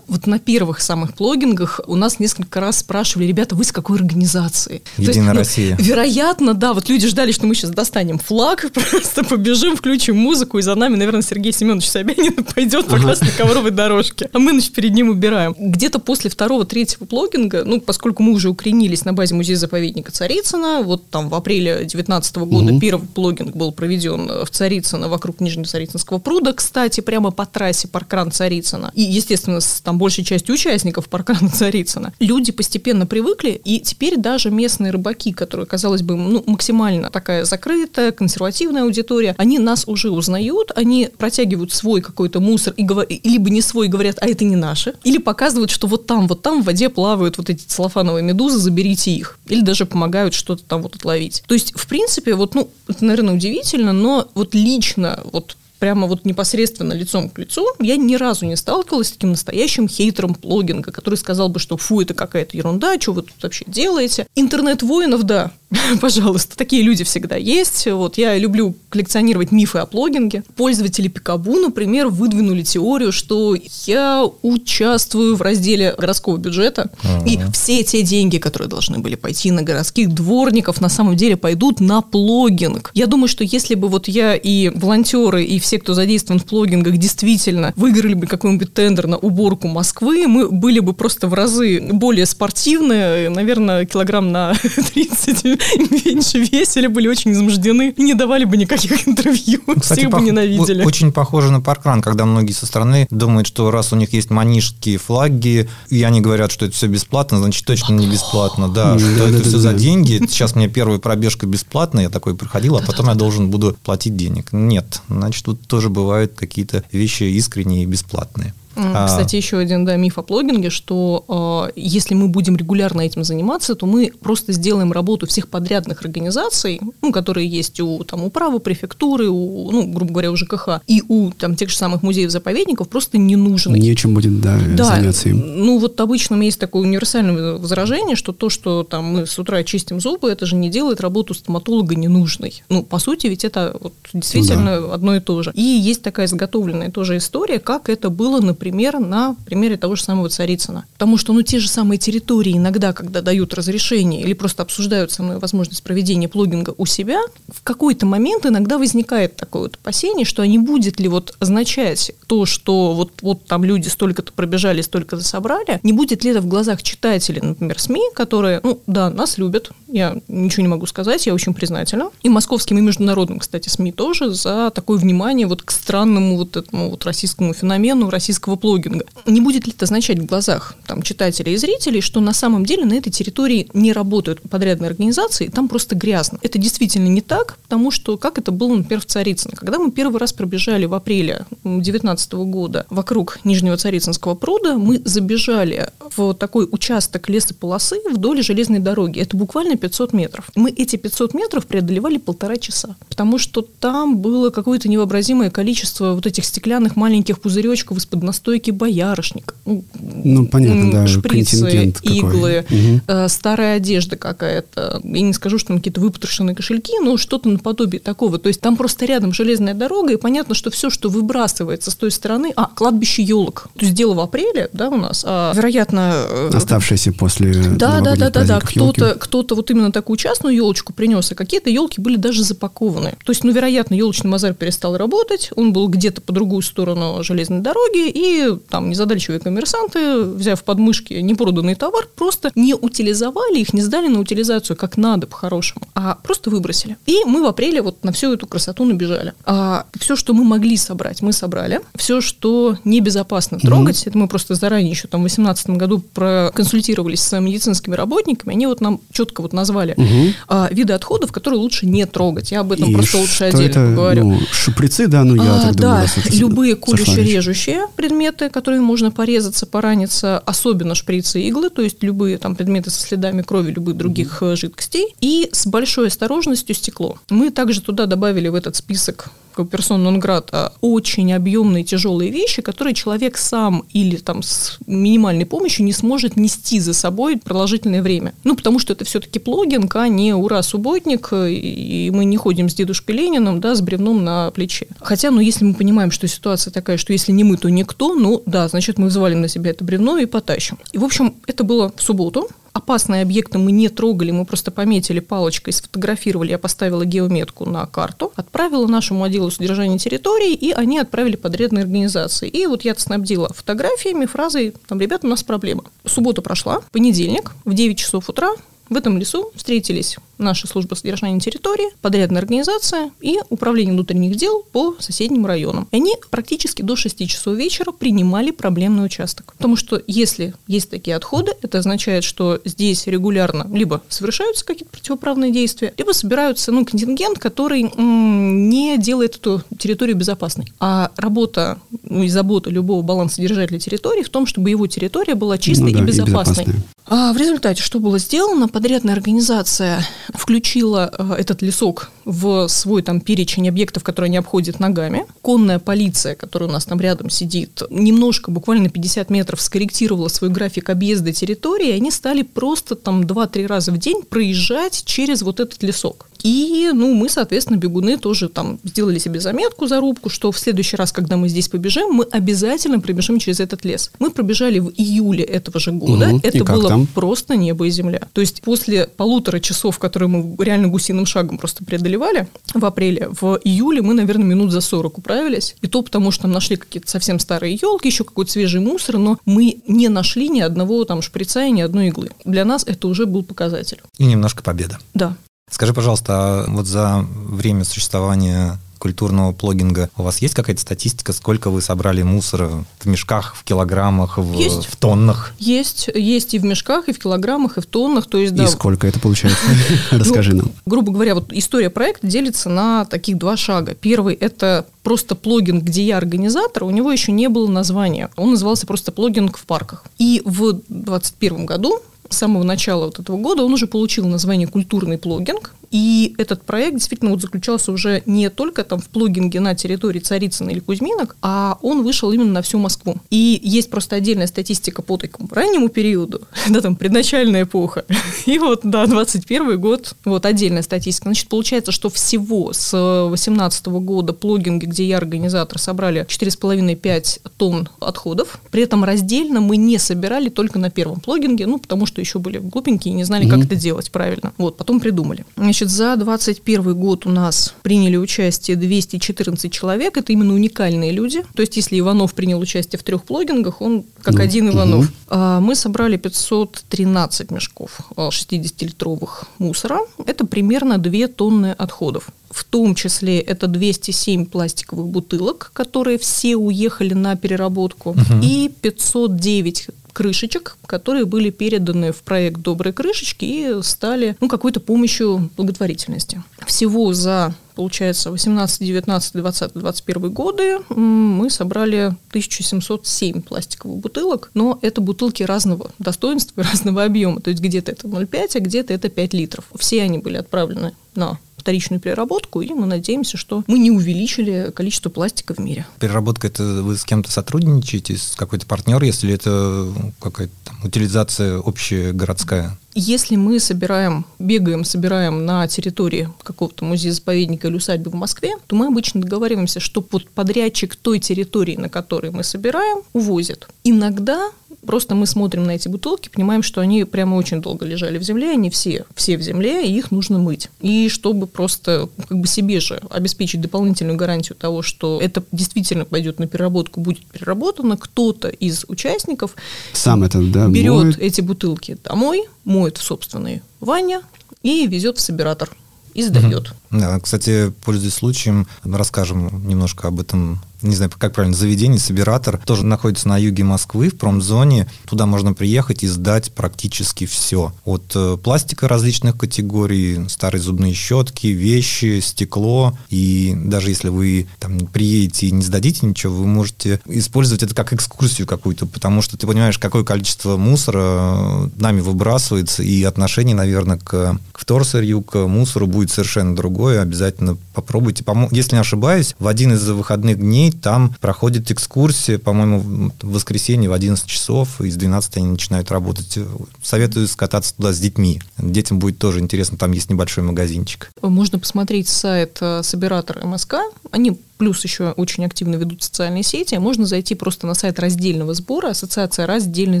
Вот 0.10 0.26
на 0.26 0.40
первых 0.40 0.80
самых 0.80 1.14
плогингах 1.14 1.80
у 1.86 1.94
нас 1.94 2.18
несколько 2.18 2.58
раз 2.58 2.80
спрашивали, 2.80 3.26
ребята, 3.26 3.54
вы 3.54 3.62
с 3.62 3.70
какой 3.70 3.96
организации? 3.96 4.78
То 4.96 5.02
есть, 5.02 5.10
Единая 5.10 5.34
ну, 5.34 5.38
Россия. 5.38 5.76
Вероятно, 5.78 6.52
да. 6.52 6.74
Вот 6.74 6.88
люди 6.88 7.06
ждали, 7.06 7.30
что 7.30 7.46
мы 7.46 7.54
сейчас 7.54 7.70
достанем 7.70 8.18
флаг, 8.18 8.66
просто 8.90 9.22
побежим, 9.22 9.76
включим 9.76 10.16
музыку, 10.16 10.58
и 10.58 10.62
за 10.62 10.74
нами, 10.74 10.96
наверное, 10.96 11.22
Сергей 11.22 11.52
Семенович 11.52 11.88
Собянин 11.88 12.42
пойдет 12.54 12.88
по 12.88 12.98
красной 12.98 13.30
ковровой 13.30 13.70
дорожке. 13.70 14.28
А 14.32 14.40
мы, 14.40 14.50
значит, 14.50 14.72
перед 14.72 14.94
ним 14.94 15.10
убираем. 15.10 15.54
Где-то 15.56 16.00
после 16.00 16.28
второго, 16.28 16.64
третьего 16.64 17.04
плогинга, 17.04 17.62
ну, 17.64 17.80
поскольку 17.80 18.24
мы 18.24 18.32
уже 18.32 18.48
укоренились 18.48 18.79
на 18.88 19.12
базе 19.12 19.34
музея-заповедника 19.34 20.10
Царицына, 20.10 20.82
вот 20.82 21.08
там 21.10 21.28
в 21.28 21.34
апреле 21.34 21.74
2019 21.76 22.36
года 22.46 22.72
Мгм. 22.72 22.80
первый 22.80 23.06
плогинг 23.06 23.54
был 23.54 23.72
проведен 23.72 24.26
в 24.44 24.50
Царицыно, 24.50 25.08
вокруг 25.08 25.40
Нижнецарицынского 25.40 26.18
пруда, 26.18 26.52
кстати, 26.54 27.00
прямо 27.00 27.30
по 27.30 27.44
трассе 27.46 27.88
Паркран 27.88 28.30
Царицына. 28.32 28.90
И, 28.94 29.02
естественно, 29.02 29.60
с 29.60 29.80
там 29.82 29.98
большей 29.98 30.24
частью 30.24 30.54
участников 30.54 31.08
Паркрана 31.08 31.48
Царицына. 31.54 32.12
Люди 32.20 32.52
постепенно 32.52 33.06
привыкли, 33.06 33.60
и 33.64 33.80
теперь 33.80 34.16
даже 34.16 34.50
местные 34.50 34.90
рыбаки, 34.92 35.32
которые, 35.32 35.66
казалось 35.66 36.02
бы, 36.02 36.16
ну, 36.16 36.42
максимально 36.46 37.10
такая 37.10 37.44
закрытая, 37.44 38.12
консервативная 38.12 38.84
аудитория, 38.84 39.34
они 39.38 39.58
нас 39.58 39.84
уже 39.86 40.10
узнают, 40.10 40.72
они 40.74 41.08
протягивают 41.18 41.72
свой 41.72 42.00
какой-то 42.00 42.40
мусор, 42.40 42.72
и 42.76 42.84
говор- 42.84 43.06
либо 43.24 43.50
не 43.50 43.60
свой, 43.60 43.88
говорят, 43.88 44.16
а 44.20 44.26
это 44.26 44.44
не 44.44 44.56
наше, 44.56 44.94
или 45.04 45.18
показывают, 45.18 45.70
что 45.70 45.86
вот 45.86 46.06
там, 46.06 46.26
вот 46.28 46.42
там 46.42 46.62
в 46.62 46.66
воде 46.66 46.88
плавают 46.88 47.36
вот 47.38 47.50
эти 47.50 47.64
целлофановые 47.64 48.22
медузы, 48.22 48.58
заберите 48.70 49.10
их. 49.10 49.38
Или 49.46 49.60
даже 49.60 49.84
помогают 49.84 50.32
что-то 50.34 50.62
там 50.64 50.82
вот 50.82 50.96
отловить. 50.96 51.42
То 51.46 51.54
есть, 51.54 51.72
в 51.76 51.86
принципе, 51.86 52.34
вот, 52.34 52.54
ну, 52.54 52.70
это, 52.88 53.04
наверное, 53.04 53.34
удивительно, 53.34 53.92
но 53.92 54.28
вот 54.34 54.54
лично, 54.54 55.20
вот 55.32 55.56
прямо 55.78 56.06
вот 56.06 56.24
непосредственно 56.24 56.92
лицом 56.92 57.30
к 57.30 57.38
лицу, 57.38 57.66
я 57.80 57.96
ни 57.96 58.14
разу 58.14 58.46
не 58.46 58.54
сталкивалась 58.54 59.08
с 59.08 59.12
таким 59.12 59.30
настоящим 59.30 59.88
хейтером 59.88 60.34
плогинга, 60.34 60.92
который 60.92 61.16
сказал 61.16 61.48
бы, 61.48 61.58
что 61.58 61.76
фу, 61.76 62.02
это 62.02 62.14
какая-то 62.14 62.56
ерунда, 62.56 63.00
что 63.00 63.12
вы 63.12 63.22
тут 63.22 63.42
вообще 63.42 63.64
делаете. 63.66 64.26
Интернет-воинов, 64.36 65.24
да, 65.24 65.50
Пожалуйста, 66.00 66.56
такие 66.56 66.82
люди 66.82 67.04
всегда 67.04 67.36
есть. 67.36 67.86
Вот 67.86 68.18
я 68.18 68.36
люблю 68.36 68.74
коллекционировать 68.88 69.52
мифы 69.52 69.78
о 69.78 69.86
плогинге. 69.86 70.42
Пользователи 70.56 71.08
Пикабу, 71.08 71.56
например, 71.56 72.08
выдвинули 72.08 72.62
теорию, 72.62 73.12
что 73.12 73.56
я 73.86 74.24
участвую 74.42 75.36
в 75.36 75.42
разделе 75.42 75.94
городского 75.96 76.36
бюджета, 76.38 76.90
uh-huh. 77.02 77.28
и 77.28 77.52
все 77.52 77.84
те 77.84 78.02
деньги, 78.02 78.38
которые 78.38 78.68
должны 78.68 78.98
были 78.98 79.14
пойти 79.14 79.50
на 79.52 79.62
городских 79.62 80.12
дворников, 80.12 80.80
на 80.80 80.88
самом 80.88 81.16
деле 81.16 81.36
пойдут 81.36 81.80
на 81.80 82.02
плогинг. 82.02 82.90
Я 82.94 83.06
думаю, 83.06 83.28
что 83.28 83.44
если 83.44 83.74
бы 83.76 83.88
вот 83.88 84.08
я 84.08 84.34
и 84.34 84.70
волонтеры, 84.70 85.44
и 85.44 85.60
все, 85.60 85.78
кто 85.78 85.94
задействован 85.94 86.40
в 86.40 86.44
плогингах, 86.46 86.96
действительно 86.96 87.72
выиграли 87.76 88.14
бы 88.14 88.26
какой-нибудь 88.26 88.74
тендер 88.74 89.06
на 89.06 89.18
уборку 89.18 89.68
Москвы, 89.68 90.26
мы 90.26 90.50
были 90.50 90.80
бы 90.80 90.94
просто 90.94 91.28
в 91.28 91.34
разы 91.34 91.80
более 91.80 92.26
спортивные, 92.26 93.30
наверное, 93.30 93.84
килограмм 93.84 94.32
на 94.32 94.54
30 94.94 95.59
меньше 95.76 96.38
весили, 96.38 96.86
были 96.86 97.08
очень 97.08 97.32
измождены 97.32 97.94
и 97.96 98.02
не 98.02 98.14
давали 98.14 98.44
бы 98.44 98.56
никаких 98.56 99.06
интервью. 99.08 99.60
Кстати, 99.80 100.00
Всех 100.00 100.10
бы 100.10 100.20
ненавидели. 100.20 100.84
Очень 100.84 101.12
похоже 101.12 101.50
на 101.50 101.60
паркран, 101.60 102.02
когда 102.02 102.24
многие 102.24 102.52
со 102.52 102.66
стороны 102.66 103.06
думают, 103.10 103.46
что 103.46 103.70
раз 103.70 103.92
у 103.92 103.96
них 103.96 104.12
есть 104.12 104.30
манишские 104.30 104.98
флаги, 104.98 105.68
и 105.88 106.02
они 106.02 106.20
говорят, 106.20 106.50
что 106.50 106.66
это 106.66 106.74
все 106.74 106.86
бесплатно, 106.86 107.38
значит, 107.38 107.64
точно 107.64 107.94
не 107.94 108.06
бесплатно. 108.06 108.68
Да, 108.68 108.98
что 108.98 109.28
это 109.28 109.42
все 109.42 109.58
за 109.58 109.72
деньги. 109.72 110.18
Сейчас 110.28 110.54
мне 110.54 110.68
первая 110.68 110.98
пробежка 110.98 111.46
бесплатная, 111.46 112.04
я 112.04 112.10
такой 112.10 112.34
проходил, 112.34 112.76
а 112.76 112.82
потом 112.82 113.06
я 113.06 113.14
должен 113.14 113.50
буду 113.50 113.76
платить 113.82 114.16
денег. 114.16 114.52
Нет, 114.52 115.02
значит, 115.08 115.44
тут 115.44 115.66
тоже 115.66 115.88
бывают 115.88 116.32
какие-то 116.36 116.84
вещи 116.92 117.24
искренние 117.24 117.84
и 117.84 117.86
бесплатные. 117.86 118.54
А. 118.76 119.06
Кстати, 119.06 119.36
еще 119.36 119.58
один 119.58 119.84
да, 119.84 119.96
миф 119.96 120.18
о 120.18 120.22
плогинге, 120.22 120.70
что 120.70 121.70
э, 121.74 121.80
если 121.80 122.14
мы 122.14 122.28
будем 122.28 122.56
регулярно 122.56 123.00
этим 123.00 123.24
заниматься, 123.24 123.74
то 123.74 123.86
мы 123.86 124.12
просто 124.20 124.52
сделаем 124.52 124.92
работу 124.92 125.26
всех 125.26 125.48
подрядных 125.48 126.02
организаций, 126.02 126.80
ну, 127.02 127.12
которые 127.12 127.48
есть 127.48 127.80
у 127.80 128.04
там, 128.04 128.24
управы, 128.24 128.60
префектуры, 128.60 129.28
у, 129.28 129.70
ну, 129.70 129.86
грубо 129.86 130.12
говоря, 130.12 130.30
у 130.30 130.36
ЖКХ, 130.36 130.80
и 130.86 131.02
у 131.08 131.30
там, 131.32 131.56
тех 131.56 131.70
же 131.70 131.76
самых 131.76 132.02
музеев-заповедников 132.02 132.88
просто 132.88 133.18
не 133.18 133.36
нужны. 133.36 133.76
Нечем 133.76 134.14
будет 134.14 134.40
да, 134.40 134.58
да, 134.76 134.84
заняться 134.84 135.28
им. 135.28 135.64
Ну, 135.64 135.78
вот 135.78 136.00
обычно 136.00 136.36
у 136.36 136.38
меня 136.38 136.46
есть 136.46 136.60
такое 136.60 136.82
универсальное 136.82 137.54
возражение, 137.54 138.16
что 138.16 138.32
то, 138.32 138.50
что 138.50 138.84
там, 138.84 139.04
мы 139.04 139.26
с 139.26 139.38
утра 139.38 139.62
чистим 139.64 140.00
зубы, 140.00 140.30
это 140.30 140.46
же 140.46 140.54
не 140.54 140.70
делает 140.70 141.00
работу 141.00 141.34
стоматолога 141.34 141.96
ненужной. 141.96 142.62
Ну, 142.68 142.84
по 142.84 142.98
сути, 142.98 143.26
ведь 143.26 143.44
это 143.44 143.76
вот, 143.80 143.94
действительно 144.12 144.80
ну, 144.80 144.88
да. 144.88 144.94
одно 144.94 145.16
и 145.16 145.20
то 145.20 145.42
же. 145.42 145.50
И 145.54 145.62
есть 145.62 146.02
такая 146.02 146.26
изготовленная 146.26 146.90
тоже 146.90 147.16
история, 147.16 147.58
как 147.58 147.88
это 147.88 148.10
было, 148.10 148.40
например, 148.40 148.59
пример 148.60 149.00
на 149.00 149.34
примере 149.46 149.76
того 149.76 149.96
же 149.96 150.04
самого 150.04 150.28
Царицына. 150.28 150.84
Потому 150.92 151.16
что, 151.16 151.32
ну, 151.32 151.42
те 151.42 151.58
же 151.58 151.68
самые 151.68 151.98
территории 151.98 152.56
иногда, 152.56 152.92
когда 152.92 153.22
дают 153.22 153.54
разрешение 153.54 154.22
или 154.22 154.34
просто 154.34 154.62
обсуждают 154.62 155.10
со 155.10 155.22
мной 155.22 155.38
возможность 155.38 155.82
проведения 155.82 156.28
плогинга 156.28 156.74
у 156.76 156.86
себя, 156.86 157.20
в 157.48 157.62
какой-то 157.62 158.06
момент 158.06 158.46
иногда 158.46 158.78
возникает 158.78 159.36
такое 159.36 159.62
вот 159.62 159.76
опасение, 159.76 160.24
что 160.24 160.44
не 160.44 160.58
будет 160.58 161.00
ли 161.00 161.08
вот 161.08 161.34
означать 161.40 162.12
то, 162.26 162.46
что 162.46 162.92
вот, 162.92 163.12
вот 163.22 163.46
там 163.46 163.64
люди 163.64 163.88
столько-то 163.88 164.32
пробежали, 164.32 164.82
столько-то 164.82 165.24
собрали, 165.24 165.80
не 165.82 165.92
будет 165.92 166.22
ли 166.22 166.30
это 166.30 166.40
в 166.40 166.46
глазах 166.46 166.82
читателей, 166.82 167.40
например, 167.40 167.80
СМИ, 167.80 168.02
которые, 168.14 168.60
ну, 168.62 168.80
да, 168.86 169.10
нас 169.10 169.38
любят, 169.38 169.72
я 169.88 170.16
ничего 170.28 170.62
не 170.62 170.68
могу 170.68 170.86
сказать, 170.86 171.26
я 171.26 171.34
очень 171.34 171.54
признательна. 171.54 172.10
И 172.22 172.28
московским, 172.28 172.78
и 172.78 172.82
международным, 172.82 173.38
кстати, 173.38 173.68
СМИ 173.68 173.92
тоже 173.92 174.32
за 174.34 174.70
такое 174.70 174.98
внимание 174.98 175.46
вот 175.46 175.62
к 175.62 175.70
странному 175.70 176.36
вот 176.36 176.56
этому 176.56 176.90
вот 176.90 177.04
российскому 177.04 177.54
феномену 177.54 178.10
российского 178.10 178.49
плогинга. 178.56 179.04
Не 179.26 179.40
будет 179.40 179.66
ли 179.66 179.72
это 179.72 179.84
означать 179.84 180.18
в 180.18 180.26
глазах 180.26 180.74
там, 180.86 181.02
читателей 181.02 181.54
и 181.54 181.56
зрителей, 181.56 182.00
что 182.00 182.20
на 182.20 182.32
самом 182.32 182.64
деле 182.64 182.84
на 182.84 182.94
этой 182.94 183.10
территории 183.10 183.68
не 183.74 183.92
работают 183.92 184.40
подрядные 184.42 184.88
организации, 184.88 185.48
там 185.48 185.68
просто 185.68 185.94
грязно. 185.94 186.38
Это 186.42 186.58
действительно 186.58 187.08
не 187.08 187.20
так, 187.20 187.58
потому 187.62 187.90
что 187.90 188.16
как 188.16 188.38
это 188.38 188.50
было, 188.50 188.74
например, 188.74 189.00
в 189.00 189.06
Царицыно. 189.06 189.54
Когда 189.56 189.78
мы 189.78 189.90
первый 189.90 190.18
раз 190.18 190.32
пробежали 190.32 190.86
в 190.86 190.94
апреле 190.94 191.46
2019 191.64 192.32
года 192.32 192.86
вокруг 192.90 193.38
Нижнего 193.44 193.76
Царицынского 193.76 194.34
пруда, 194.34 194.76
мы 194.76 195.00
забежали 195.04 195.90
в 196.16 196.34
такой 196.34 196.68
участок 196.70 197.28
лесополосы 197.28 198.00
вдоль 198.10 198.42
железной 198.42 198.78
дороги. 198.78 199.20
Это 199.20 199.36
буквально 199.36 199.76
500 199.76 200.12
метров. 200.12 200.50
Мы 200.54 200.70
эти 200.70 200.96
500 200.96 201.34
метров 201.34 201.66
преодолевали 201.66 202.18
полтора 202.18 202.56
часа, 202.56 202.96
потому 203.08 203.38
что 203.38 203.62
там 203.62 204.18
было 204.18 204.50
какое-то 204.50 204.88
невообразимое 204.88 205.50
количество 205.50 206.14
вот 206.14 206.26
этих 206.26 206.44
стеклянных 206.44 206.96
маленьких 206.96 207.40
пузыречков 207.40 207.98
из-под 207.98 208.22
настойки 208.40 208.70
боярышник. 208.70 209.54
Ну, 209.66 210.46
понятно, 210.46 210.92
да, 210.92 211.06
шприцы, 211.06 211.92
иглы, 212.02 212.64
угу. 212.68 213.00
э, 213.06 213.28
старая 213.28 213.76
одежда 213.76 214.16
какая-то. 214.16 215.00
Я 215.04 215.20
не 215.20 215.34
скажу, 215.34 215.58
что 215.58 215.68
там 215.68 215.78
какие-то 215.78 216.00
выпотрошенные 216.00 216.56
кошельки, 216.56 216.98
но 217.02 217.18
что-то 217.18 217.50
наподобие 217.50 218.00
такого. 218.00 218.38
То 218.38 218.48
есть 218.48 218.60
там 218.60 218.76
просто 218.76 219.04
рядом 219.04 219.34
железная 219.34 219.74
дорога, 219.74 220.14
и 220.14 220.16
понятно, 220.16 220.54
что 220.54 220.70
все, 220.70 220.88
что 220.88 221.10
выбрасывается 221.10 221.90
с 221.90 221.94
той 221.94 222.10
стороны... 222.10 222.52
А, 222.56 222.66
кладбище 222.66 223.22
елок. 223.22 223.68
То 223.76 223.84
есть 223.84 223.94
дело 223.94 224.14
в 224.14 224.20
апреле, 224.20 224.70
да, 224.72 224.88
у 224.88 224.96
нас. 224.96 225.24
А, 225.26 225.52
вероятно... 225.54 226.12
Э, 226.14 226.50
Оставшиеся 226.54 227.12
после 227.12 227.52
Да, 227.52 228.00
да, 228.00 228.16
да, 228.16 228.30
да, 228.30 228.44
да. 228.44 228.60
Кто-то, 228.60 229.16
кто-то 229.18 229.54
вот 229.54 229.70
именно 229.70 229.92
такую 229.92 230.16
частную 230.16 230.54
елочку 230.56 230.92
принес, 230.94 231.30
а 231.30 231.34
какие-то 231.34 231.68
елки 231.68 232.00
были 232.00 232.16
даже 232.16 232.42
запакованы. 232.42 233.14
То 233.24 233.32
есть, 233.32 233.44
ну, 233.44 233.52
вероятно, 233.52 233.94
елочный 233.94 234.30
мазарь 234.30 234.54
перестал 234.54 234.96
работать, 234.96 235.50
он 235.56 235.72
был 235.72 235.88
где-то 235.88 236.22
по 236.22 236.32
другую 236.32 236.62
сторону 236.62 237.22
железной 237.22 237.60
дороги, 237.60 238.08
и 238.08 238.29
там 238.68 238.90
незадачливые 238.90 239.40
коммерсанты, 239.40 240.22
взяв 240.22 240.62
подмышки 240.64 241.14
непроданный 241.14 241.74
товар, 241.74 242.08
просто 242.14 242.50
не 242.54 242.74
утилизовали 242.74 243.58
их, 243.58 243.72
не 243.72 243.82
сдали 243.82 244.08
на 244.08 244.20
утилизацию 244.20 244.76
как 244.76 244.96
надо 244.96 245.26
по-хорошему, 245.26 245.82
а 245.94 246.16
просто 246.22 246.50
выбросили. 246.50 246.96
И 247.06 247.24
мы 247.26 247.42
в 247.42 247.46
апреле 247.46 247.82
вот 247.82 248.04
на 248.04 248.12
всю 248.12 248.32
эту 248.32 248.46
красоту 248.46 248.84
набежали. 248.84 249.32
А 249.44 249.86
все, 249.98 250.16
что 250.16 250.34
мы 250.34 250.44
могли 250.44 250.76
собрать, 250.76 251.22
мы 251.22 251.32
собрали. 251.32 251.80
Все, 251.94 252.20
что 252.20 252.76
небезопасно 252.84 253.58
трогать, 253.58 253.96
mm-hmm. 253.96 254.08
это 254.08 254.18
мы 254.18 254.28
просто 254.28 254.54
заранее 254.54 254.90
еще 254.90 255.08
там 255.08 255.20
в 255.20 255.24
2018 255.24 255.70
году 255.70 255.98
проконсультировались 256.00 257.20
с 257.20 257.40
медицинскими 257.40 257.94
работниками, 257.94 258.54
они 258.54 258.66
вот 258.66 258.80
нам 258.80 259.00
четко 259.12 259.42
вот 259.42 259.52
назвали 259.52 259.94
угу. 259.96 260.34
а, 260.48 260.68
виды 260.70 260.92
отходов, 260.92 261.32
которые 261.32 261.60
лучше 261.60 261.86
не 261.86 262.06
трогать. 262.06 262.50
Я 262.50 262.60
об 262.60 262.72
этом 262.72 262.90
и 262.90 262.94
просто 262.94 263.18
лучше 263.18 263.44
отдельно 263.44 263.70
это, 263.70 263.80
поговорю. 263.80 264.24
Ну, 264.24 264.40
шприцы, 264.52 265.06
да, 265.06 265.24
ну 265.24 265.36
я 265.36 265.56
а, 265.56 265.60
так 265.62 265.76
да, 265.76 266.06
думаю. 266.06 266.08
любые 266.32 266.76
колюще-режущие 266.76 267.86
предметы, 267.96 268.19
которыми 268.28 268.80
можно 268.80 269.10
порезаться, 269.10 269.66
пораниться, 269.66 270.38
особенно 270.38 270.94
шприцы 270.94 271.40
иглы, 271.42 271.70
то 271.70 271.82
есть 271.82 272.02
любые 272.02 272.38
там 272.38 272.56
предметы 272.56 272.90
со 272.90 273.00
следами 273.00 273.42
крови, 273.42 273.72
любых 273.72 273.96
других 273.96 274.42
угу. 274.42 274.56
жидкостей. 274.56 275.14
И 275.20 275.48
с 275.52 275.66
большой 275.66 276.08
осторожностью 276.08 276.74
стекло. 276.74 277.18
Мы 277.28 277.50
также 277.50 277.80
туда 277.80 278.06
добавили 278.06 278.48
в 278.48 278.54
этот 278.54 278.76
список 278.76 279.30
персон 279.64 280.02
нон 280.02 280.18
грата 280.18 280.72
очень 280.80 281.32
объемные 281.32 281.84
тяжелые 281.84 282.30
вещи, 282.30 282.62
которые 282.62 282.94
человек 282.94 283.36
сам 283.36 283.84
или 283.92 284.16
там 284.16 284.42
с 284.42 284.78
минимальной 284.86 285.46
помощью 285.46 285.84
не 285.84 285.92
сможет 285.92 286.36
нести 286.36 286.80
за 286.80 286.94
собой 286.94 287.36
продолжительное 287.36 288.02
время. 288.02 288.34
Ну, 288.44 288.56
потому 288.56 288.78
что 288.78 288.92
это 288.92 289.04
все-таки 289.04 289.38
плогинг, 289.38 289.94
а 289.96 290.08
не 290.08 290.34
ура, 290.34 290.62
субботник, 290.62 291.30
и 291.32 292.10
мы 292.12 292.24
не 292.24 292.36
ходим 292.36 292.68
с 292.68 292.74
дедушкой 292.74 293.16
Лениным, 293.16 293.60
да, 293.60 293.74
с 293.74 293.80
бревном 293.80 294.24
на 294.24 294.50
плече. 294.50 294.86
Хотя, 295.00 295.30
ну, 295.30 295.40
если 295.40 295.64
мы 295.64 295.74
понимаем, 295.74 296.10
что 296.10 296.28
ситуация 296.28 296.70
такая, 296.70 296.96
что 296.96 297.12
если 297.12 297.32
не 297.32 297.44
мы, 297.44 297.56
то 297.56 297.68
никто, 297.68 298.14
ну, 298.14 298.42
да, 298.46 298.68
значит, 298.68 298.98
мы 298.98 299.08
взвалим 299.08 299.40
на 299.40 299.48
себя 299.48 299.70
это 299.70 299.84
бревно 299.84 300.18
и 300.18 300.26
потащим. 300.26 300.78
И, 300.92 300.98
в 300.98 301.04
общем, 301.04 301.34
это 301.46 301.64
было 301.64 301.92
в 301.94 302.02
субботу, 302.02 302.48
Опасные 302.72 303.22
объекты 303.22 303.58
мы 303.58 303.72
не 303.72 303.88
трогали, 303.88 304.30
мы 304.30 304.44
просто 304.44 304.70
пометили 304.70 305.20
палочкой, 305.20 305.72
сфотографировали, 305.72 306.50
я 306.50 306.58
поставила 306.58 307.04
геометку 307.04 307.68
на 307.68 307.86
карту, 307.86 308.32
отправила 308.36 308.86
нашему 308.86 309.24
отделу 309.24 309.50
содержания 309.50 309.98
территории, 309.98 310.54
и 310.54 310.70
они 310.72 310.98
отправили 310.98 311.36
подрядные 311.36 311.82
организации. 311.82 312.48
И 312.48 312.66
вот 312.66 312.82
я 312.82 312.94
снабдила 312.96 313.52
фотографиями, 313.52 314.26
фразой, 314.26 314.74
там, 314.86 315.00
ребята, 315.00 315.26
у 315.26 315.30
нас 315.30 315.42
проблема. 315.42 315.84
Суббота 316.04 316.42
прошла, 316.42 316.80
понедельник, 316.92 317.52
в 317.64 317.74
9 317.74 317.98
часов 317.98 318.28
утра 318.28 318.50
в 318.88 318.96
этом 318.96 319.18
лесу 319.18 319.50
встретились 319.54 320.16
наша 320.40 320.66
служба 320.66 320.94
содержания 320.94 321.40
территории, 321.40 321.88
подрядная 322.00 322.40
организация 322.40 323.10
и 323.20 323.38
управление 323.48 323.94
внутренних 323.94 324.36
дел 324.36 324.64
по 324.72 324.96
соседним 324.98 325.46
районам. 325.46 325.88
И 325.90 325.96
они 325.96 326.14
практически 326.30 326.82
до 326.82 326.96
6 326.96 327.28
часов 327.28 327.56
вечера 327.56 327.92
принимали 327.92 328.50
проблемный 328.50 329.04
участок. 329.04 329.54
Потому 329.56 329.76
что 329.76 330.02
если 330.06 330.54
есть 330.66 330.90
такие 330.90 331.16
отходы, 331.16 331.52
это 331.62 331.78
означает, 331.78 332.24
что 332.24 332.60
здесь 332.64 333.06
регулярно 333.06 333.66
либо 333.72 334.02
совершаются 334.08 334.64
какие-то 334.64 334.90
противоправные 334.90 335.52
действия, 335.52 335.94
либо 335.96 336.12
собираются 336.12 336.72
ну, 336.72 336.84
контингент, 336.84 337.38
который 337.38 337.82
м- 337.82 338.68
не 338.68 338.98
делает 338.98 339.36
эту 339.36 339.62
территорию 339.78 340.16
безопасной. 340.16 340.66
А 340.80 341.10
работа 341.16 341.78
ну, 342.02 342.22
и 342.22 342.28
забота 342.28 342.70
любого 342.70 343.02
балансодержателя 343.02 343.78
территории 343.78 344.22
в 344.22 344.28
том, 344.30 344.46
чтобы 344.46 344.70
его 344.70 344.86
территория 344.86 345.34
была 345.34 345.58
чистой 345.58 345.92
ну, 345.92 345.98
да, 345.98 346.04
и 346.04 346.06
безопасной. 346.06 346.64
И 346.64 346.68
А 347.06 347.32
в 347.32 347.36
результате 347.36 347.82
что 347.82 347.98
было 347.98 348.18
сделано? 348.18 348.68
Подрядная 348.68 349.14
организация 349.14 350.06
включила 350.34 351.12
э, 351.16 351.34
этот 351.38 351.62
лесок 351.62 352.10
в 352.24 352.68
свой 352.68 353.02
там 353.02 353.20
перечень 353.20 353.68
объектов, 353.68 354.02
которые 354.02 354.28
они 354.28 354.36
обходят 354.36 354.80
ногами. 354.80 355.26
Конная 355.42 355.78
полиция, 355.78 356.34
которая 356.34 356.68
у 356.68 356.72
нас 356.72 356.84
там 356.84 357.00
рядом 357.00 357.30
сидит, 357.30 357.82
немножко, 357.90 358.50
буквально 358.50 358.88
50 358.88 359.30
метров, 359.30 359.60
скорректировала 359.60 360.28
свой 360.28 360.50
график 360.50 360.90
объезда 360.90 361.32
территории, 361.32 361.88
и 361.88 361.96
они 361.96 362.10
стали 362.10 362.42
просто 362.42 362.94
там 362.94 363.22
2-3 363.22 363.66
раза 363.66 363.92
в 363.92 363.98
день 363.98 364.22
проезжать 364.22 365.02
через 365.04 365.42
вот 365.42 365.60
этот 365.60 365.82
лесок. 365.82 366.29
И, 366.42 366.90
ну, 366.92 367.14
мы, 367.14 367.28
соответственно, 367.28 367.76
бегуны 367.76 368.16
тоже 368.16 368.48
там 368.48 368.78
сделали 368.84 369.18
себе 369.18 369.40
заметку, 369.40 369.86
зарубку, 369.86 370.28
что 370.28 370.52
в 370.52 370.58
следующий 370.58 370.96
раз, 370.96 371.12
когда 371.12 371.36
мы 371.36 371.48
здесь 371.48 371.68
побежим, 371.68 372.12
мы 372.12 372.24
обязательно 372.24 373.00
пробежим 373.00 373.38
через 373.38 373.60
этот 373.60 373.84
лес. 373.84 374.10
Мы 374.18 374.30
пробежали 374.30 374.78
в 374.78 374.90
июле 374.96 375.44
этого 375.44 375.80
же 375.80 375.92
года. 375.92 376.28
Угу. 376.28 376.40
Это 376.42 376.64
было 376.64 376.88
там? 376.88 377.06
просто 377.06 377.56
небо 377.56 377.86
и 377.86 377.90
земля. 377.90 378.22
То 378.32 378.40
есть 378.40 378.62
после 378.62 379.06
полутора 379.06 379.60
часов, 379.60 379.98
которые 379.98 380.28
мы 380.28 380.64
реально 380.64 380.88
гусиным 380.88 381.26
шагом 381.26 381.58
просто 381.58 381.84
преодолевали 381.84 382.48
в 382.74 382.84
апреле, 382.84 383.28
в 383.40 383.60
июле 383.64 384.02
мы, 384.02 384.14
наверное, 384.14 384.46
минут 384.46 384.72
за 384.72 384.80
40 384.80 385.18
управились. 385.18 385.76
И 385.82 385.86
то 385.86 386.02
потому, 386.02 386.30
что 386.30 386.42
там 386.42 386.52
нашли 386.52 386.76
какие-то 386.76 387.10
совсем 387.10 387.38
старые 387.38 387.74
елки, 387.74 388.08
еще 388.08 388.24
какой-то 388.24 388.50
свежий 388.50 388.80
мусор, 388.80 389.18
но 389.18 389.38
мы 389.44 389.78
не 389.86 390.08
нашли 390.08 390.48
ни 390.48 390.60
одного 390.60 391.04
там 391.04 391.22
шприца 391.22 391.64
и 391.64 391.70
ни 391.70 391.80
одной 391.80 392.08
иглы. 392.08 392.30
Для 392.44 392.64
нас 392.64 392.84
это 392.86 393.08
уже 393.08 393.26
был 393.26 393.42
показатель. 393.42 394.00
И 394.18 394.24
немножко 394.24 394.62
победа. 394.62 394.98
Да. 395.14 395.36
Скажи, 395.70 395.94
пожалуйста, 395.94 396.32
а 396.32 396.64
вот 396.68 396.86
за 396.86 397.24
время 397.46 397.84
существования 397.84 398.78
культурного 399.00 399.52
плогинга. 399.52 400.10
У 400.16 400.22
вас 400.22 400.38
есть 400.38 400.54
какая-то 400.54 400.80
статистика, 400.80 401.32
сколько 401.32 401.70
вы 401.70 401.80
собрали 401.80 402.22
мусора 402.22 402.84
в 403.00 403.06
мешках, 403.06 403.56
в 403.56 403.64
килограммах, 403.64 404.38
в, 404.38 404.52
есть. 404.52 404.86
в 404.86 404.96
тоннах? 404.96 405.54
Есть, 405.58 406.10
есть 406.14 406.54
и 406.54 406.58
в 406.58 406.64
мешках, 406.64 407.08
и 407.08 407.12
в 407.12 407.18
килограммах, 407.18 407.78
и 407.78 407.80
в 407.80 407.86
тоннах. 407.86 408.28
То 408.28 408.38
есть, 408.38 408.54
да. 408.54 408.64
И 408.64 408.66
сколько 408.66 409.06
это 409.06 409.18
получается? 409.18 409.64
Расскажи 410.10 410.54
нам. 410.54 410.70
Грубо 410.86 411.12
говоря, 411.12 411.34
вот 411.34 411.52
история 411.52 411.90
проекта 411.90 412.26
делится 412.26 412.68
на 412.68 413.06
таких 413.06 413.38
два 413.38 413.56
шага. 413.56 413.94
Первый– 413.94 414.34
это 414.40 414.86
просто 415.02 415.34
плогинг, 415.34 415.82
где 415.82 416.04
я 416.04 416.18
организатор, 416.18 416.84
у 416.84 416.90
него 416.90 417.10
еще 417.10 417.32
не 417.32 417.48
было 417.48 417.68
названия. 417.68 418.28
Он 418.36 418.50
назывался 418.50 418.86
просто 418.86 419.12
плогинг 419.12 419.56
в 419.56 419.64
парках. 419.64 420.04
И 420.18 420.42
в 420.44 420.74
2021 420.88 421.64
году 421.64 422.00
с 422.30 422.36
самого 422.38 422.62
начала 422.62 423.06
вот 423.06 423.18
этого 423.18 423.36
года 423.36 423.62
он 423.62 423.72
уже 423.72 423.86
получил 423.86 424.26
название 424.26 424.66
«Культурный 424.66 425.18
плогинг», 425.18 425.74
и 425.90 426.34
этот 426.38 426.62
проект 426.62 426.96
действительно 426.96 427.30
вот 427.32 427.40
заключался 427.40 427.92
уже 427.92 428.22
не 428.26 428.48
только 428.48 428.84
там 428.84 429.00
в 429.00 429.08
плогинге 429.08 429.60
на 429.60 429.74
территории 429.74 430.20
Царицына 430.20 430.70
или 430.70 430.80
Кузьминок, 430.80 431.36
а 431.42 431.78
он 431.82 432.02
вышел 432.02 432.30
именно 432.30 432.52
на 432.52 432.62
всю 432.62 432.78
Москву. 432.78 433.16
И 433.30 433.60
есть 433.62 433.90
просто 433.90 434.16
отдельная 434.16 434.46
статистика 434.46 435.02
по 435.02 435.16
такому 435.16 435.48
раннему 435.50 435.88
периоду, 435.88 436.42
да, 436.68 436.80
там 436.80 436.96
предначальная 436.96 437.64
эпоха, 437.64 438.04
и 438.46 438.58
вот, 438.58 438.80
да, 438.84 439.06
21 439.06 439.80
год, 439.80 440.14
вот 440.24 440.46
отдельная 440.46 440.82
статистика. 440.82 441.28
Значит, 441.28 441.48
получается, 441.48 441.92
что 441.92 442.08
всего 442.08 442.72
с 442.72 442.92
18 442.92 443.86
года 443.86 444.32
плогинги, 444.32 444.86
где 444.86 445.04
я 445.04 445.16
организатор, 445.16 445.78
собрали 445.78 446.24
4,5-5 446.28 447.40
тонн 447.56 447.88
отходов. 448.00 448.60
При 448.70 448.82
этом 448.82 449.04
раздельно 449.04 449.60
мы 449.60 449.76
не 449.76 449.98
собирали 449.98 450.48
только 450.48 450.78
на 450.78 450.90
первом 450.90 451.20
плогинге, 451.20 451.66
ну, 451.66 451.78
потому 451.78 452.06
что 452.06 452.20
еще 452.20 452.38
были 452.38 452.58
глупенькие 452.58 453.12
и 453.12 453.16
не 453.16 453.24
знали, 453.24 453.46
mm-hmm. 453.46 453.50
как 453.50 453.64
это 453.64 453.74
делать 453.76 454.10
правильно. 454.10 454.52
Вот, 454.56 454.76
потом 454.76 455.00
придумали. 455.00 455.44
Значит, 455.56 455.79
Значит, 455.80 455.96
за 455.96 456.16
2021 456.16 456.94
год 456.94 457.24
у 457.24 457.30
нас 457.30 457.74
приняли 457.80 458.18
участие 458.18 458.76
214 458.76 459.72
человек. 459.72 460.18
Это 460.18 460.30
именно 460.30 460.52
уникальные 460.52 461.10
люди. 461.10 461.42
То 461.54 461.62
есть, 461.62 461.74
если 461.74 461.98
Иванов 461.98 462.34
принял 462.34 462.60
участие 462.60 463.00
в 463.00 463.02
трех 463.02 463.24
плогингах, 463.24 463.80
он 463.80 464.04
как 464.22 464.34
ну, 464.34 464.42
один 464.42 464.68
Иванов. 464.68 465.10
Угу. 465.30 465.38
Мы 465.60 465.74
собрали 465.74 466.18
513 466.18 467.50
мешков 467.50 468.00
60-литровых 468.14 469.44
а, 469.44 469.46
мусора. 469.56 470.00
Это 470.26 470.44
примерно 470.44 470.98
2 470.98 471.28
тонны 471.28 471.72
отходов. 471.72 472.28
В 472.50 472.64
том 472.64 472.94
числе 472.94 473.40
это 473.40 473.66
207 473.66 474.44
пластиковых 474.44 475.06
бутылок, 475.06 475.70
которые 475.72 476.18
все 476.18 476.56
уехали 476.56 477.14
на 477.14 477.36
переработку, 477.36 478.10
угу. 478.10 478.20
и 478.42 478.70
509 478.82 479.88
крышечек, 480.12 480.76
которые 480.86 481.24
были 481.24 481.50
переданы 481.50 482.12
в 482.12 482.22
проект 482.22 482.60
«Добрые 482.60 482.92
крышечки» 482.92 483.44
и 483.44 483.82
стали 483.82 484.36
ну, 484.40 484.48
какой-то 484.48 484.80
помощью 484.80 485.50
благотворительности. 485.56 486.42
Всего 486.66 487.12
за 487.12 487.54
получается, 487.80 488.30
18, 488.30 488.80
19, 488.80 489.32
20, 489.36 489.72
21 489.72 490.30
годы 490.30 490.80
мы 490.90 491.48
собрали 491.48 492.14
1707 492.28 493.40
пластиковых 493.40 493.98
бутылок, 494.00 494.50
но 494.52 494.78
это 494.82 495.00
бутылки 495.00 495.42
разного 495.44 495.90
достоинства 495.98 496.60
и 496.60 496.64
разного 496.70 497.04
объема, 497.04 497.40
то 497.40 497.48
есть 497.48 497.62
где-то 497.62 497.92
это 497.92 498.06
0,5, 498.06 498.50
а 498.56 498.60
где-то 498.60 498.92
это 498.92 499.08
5 499.08 499.32
литров. 499.32 499.64
Все 499.78 500.02
они 500.02 500.18
были 500.18 500.36
отправлены 500.36 500.92
на 501.14 501.38
вторичную 501.60 502.00
переработку, 502.00 502.60
и 502.60 502.72
мы 502.72 502.86
надеемся, 502.86 503.36
что 503.36 503.62
мы 503.66 503.78
не 503.78 503.90
увеличили 503.90 504.72
количество 504.74 505.10
пластика 505.10 505.54
в 505.54 505.58
мире. 505.58 505.86
Переработка 505.98 506.46
это 506.46 506.62
вы 506.62 506.96
с 506.96 507.04
кем-то 507.04 507.30
сотрудничаете, 507.30 508.16
с 508.16 508.34
какой-то 508.36 508.66
партнер, 508.66 509.02
если 509.02 509.32
это 509.32 509.88
какая-то 510.20 510.52
утилизация 510.82 511.58
общая 511.58 512.12
городская? 512.12 512.76
Если 512.94 513.36
мы 513.36 513.60
собираем, 513.60 514.26
бегаем, 514.38 514.84
собираем 514.84 515.46
на 515.46 515.68
территории 515.68 516.28
какого-то 516.42 516.84
музея-заповедника 516.84 517.68
или 517.68 517.76
усадьбы 517.76 518.10
в 518.10 518.14
Москве, 518.14 518.54
то 518.66 518.74
мы 518.74 518.88
обычно 518.88 519.20
договариваемся, 519.20 519.78
что 519.78 520.00
под 520.00 520.28
подрядчик 520.30 520.96
той 520.96 521.20
территории, 521.20 521.76
на 521.76 521.88
которой 521.88 522.32
мы 522.32 522.42
собираем, 522.42 523.02
увозит. 523.12 523.68
Иногда 523.84 524.50
просто 524.86 525.14
мы 525.14 525.26
смотрим 525.26 525.64
на 525.64 525.72
эти 525.72 525.88
бутылки, 525.88 526.28
понимаем, 526.28 526.62
что 526.62 526.80
они 526.80 527.04
прямо 527.04 527.36
очень 527.36 527.60
долго 527.60 527.84
лежали 527.86 528.18
в 528.18 528.22
земле, 528.22 528.52
они 528.52 528.70
все, 528.70 529.04
все 529.14 529.36
в 529.36 529.42
земле, 529.42 529.86
и 529.86 529.96
их 529.96 530.10
нужно 530.10 530.38
мыть. 530.38 530.70
И 530.80 531.08
чтобы 531.08 531.46
просто 531.46 532.08
как 532.28 532.38
бы 532.38 532.46
себе 532.46 532.80
же 532.80 533.00
обеспечить 533.10 533.60
дополнительную 533.60 534.16
гарантию 534.16 534.56
того, 534.56 534.82
что 534.82 535.18
это 535.20 535.42
действительно 535.52 536.04
пойдет 536.04 536.38
на 536.38 536.46
переработку, 536.46 537.00
будет 537.00 537.24
переработано, 537.26 537.96
кто-то 537.96 538.48
из 538.48 538.84
участников 538.88 539.54
сам 539.92 540.22
это 540.22 540.42
да, 540.42 540.68
берет 540.68 541.04
моет. 541.04 541.18
эти 541.18 541.40
бутылки 541.40 541.98
домой, 542.02 542.44
моет 542.64 542.98
в 542.98 543.02
собственной 543.02 543.62
ванне 543.80 544.20
и 544.62 544.86
везет 544.86 545.18
в 545.18 545.20
собиратор 545.20 545.70
и 546.14 546.22
сдает. 546.22 546.74
Да, 546.90 547.18
кстати, 547.20 547.72
пользуясь 547.84 548.14
случаем, 548.14 548.66
расскажем 548.82 549.66
немножко 549.66 550.08
об 550.08 550.20
этом 550.20 550.60
не 550.82 550.94
знаю, 550.94 551.10
как 551.16 551.34
правильно, 551.34 551.56
заведение, 551.56 551.98
собиратор, 551.98 552.58
тоже 552.64 552.84
находится 552.84 553.28
на 553.28 553.38
юге 553.38 553.64
Москвы, 553.64 554.08
в 554.08 554.16
промзоне. 554.16 554.88
Туда 555.06 555.26
можно 555.26 555.52
приехать 555.52 556.02
и 556.02 556.06
сдать 556.08 556.52
практически 556.52 557.26
все. 557.26 557.72
От 557.84 558.12
э, 558.14 558.36
пластика 558.42 558.88
различных 558.88 559.36
категорий, 559.36 560.28
старые 560.28 560.62
зубные 560.62 560.94
щетки, 560.94 561.48
вещи, 561.48 562.20
стекло. 562.20 562.96
И 563.10 563.54
даже 563.56 563.90
если 563.90 564.08
вы 564.08 564.48
там 564.58 564.78
приедете 564.86 565.46
и 565.46 565.50
не 565.50 565.62
сдадите 565.62 566.06
ничего, 566.06 566.34
вы 566.34 566.46
можете 566.46 567.00
использовать 567.06 567.62
это 567.62 567.74
как 567.74 567.92
экскурсию 567.92 568.46
какую-то, 568.46 568.86
потому 568.86 569.22
что 569.22 569.36
ты 569.36 569.46
понимаешь, 569.46 569.78
какое 569.78 570.04
количество 570.04 570.56
мусора 570.56 571.02
э, 571.02 571.68
нами 571.76 572.00
выбрасывается, 572.00 572.82
и 572.82 573.02
отношение, 573.02 573.54
наверное, 573.54 573.98
к, 573.98 574.38
к 574.52 574.58
вторсырью, 574.58 575.22
к 575.22 575.46
мусору 575.46 575.86
будет 575.86 576.10
совершенно 576.10 576.54
другое. 576.56 577.00
Обязательно 577.00 577.56
попробуйте. 577.74 578.24
Если 578.50 578.74
не 578.74 578.80
ошибаюсь, 578.80 579.34
в 579.38 579.46
один 579.46 579.72
из 579.74 579.86
выходных 579.88 580.38
дней 580.38 580.69
там 580.72 581.14
проходит 581.20 581.70
экскурсия, 581.70 582.38
по-моему, 582.38 583.12
в 583.22 583.32
воскресенье 583.32 583.88
в 583.88 583.92
11 583.92 584.26
часов, 584.26 584.80
и 584.80 584.90
с 584.90 584.96
12 584.96 585.36
они 585.38 585.46
начинают 585.46 585.90
работать. 585.90 586.38
Советую 586.82 587.28
скататься 587.28 587.74
туда 587.74 587.92
с 587.92 587.98
детьми. 587.98 588.40
Детям 588.58 588.98
будет 588.98 589.18
тоже 589.18 589.40
интересно, 589.40 589.78
там 589.78 589.92
есть 589.92 590.10
небольшой 590.10 590.44
магазинчик. 590.44 591.10
Можно 591.22 591.58
посмотреть 591.58 592.08
сайт 592.08 592.58
э, 592.60 592.82
Собиратор 592.82 593.44
МСК. 593.46 593.76
Они 594.10 594.38
плюс 594.58 594.84
еще 594.84 595.12
очень 595.12 595.44
активно 595.46 595.76
ведут 595.76 596.02
социальные 596.02 596.42
сети, 596.42 596.74
можно 596.74 597.06
зайти 597.06 597.34
просто 597.34 597.66
на 597.66 597.72
сайт 597.72 597.98
раздельного 597.98 598.52
сбора, 598.52 598.90
ассоциация 598.90 599.46
«Раздельный 599.46 600.00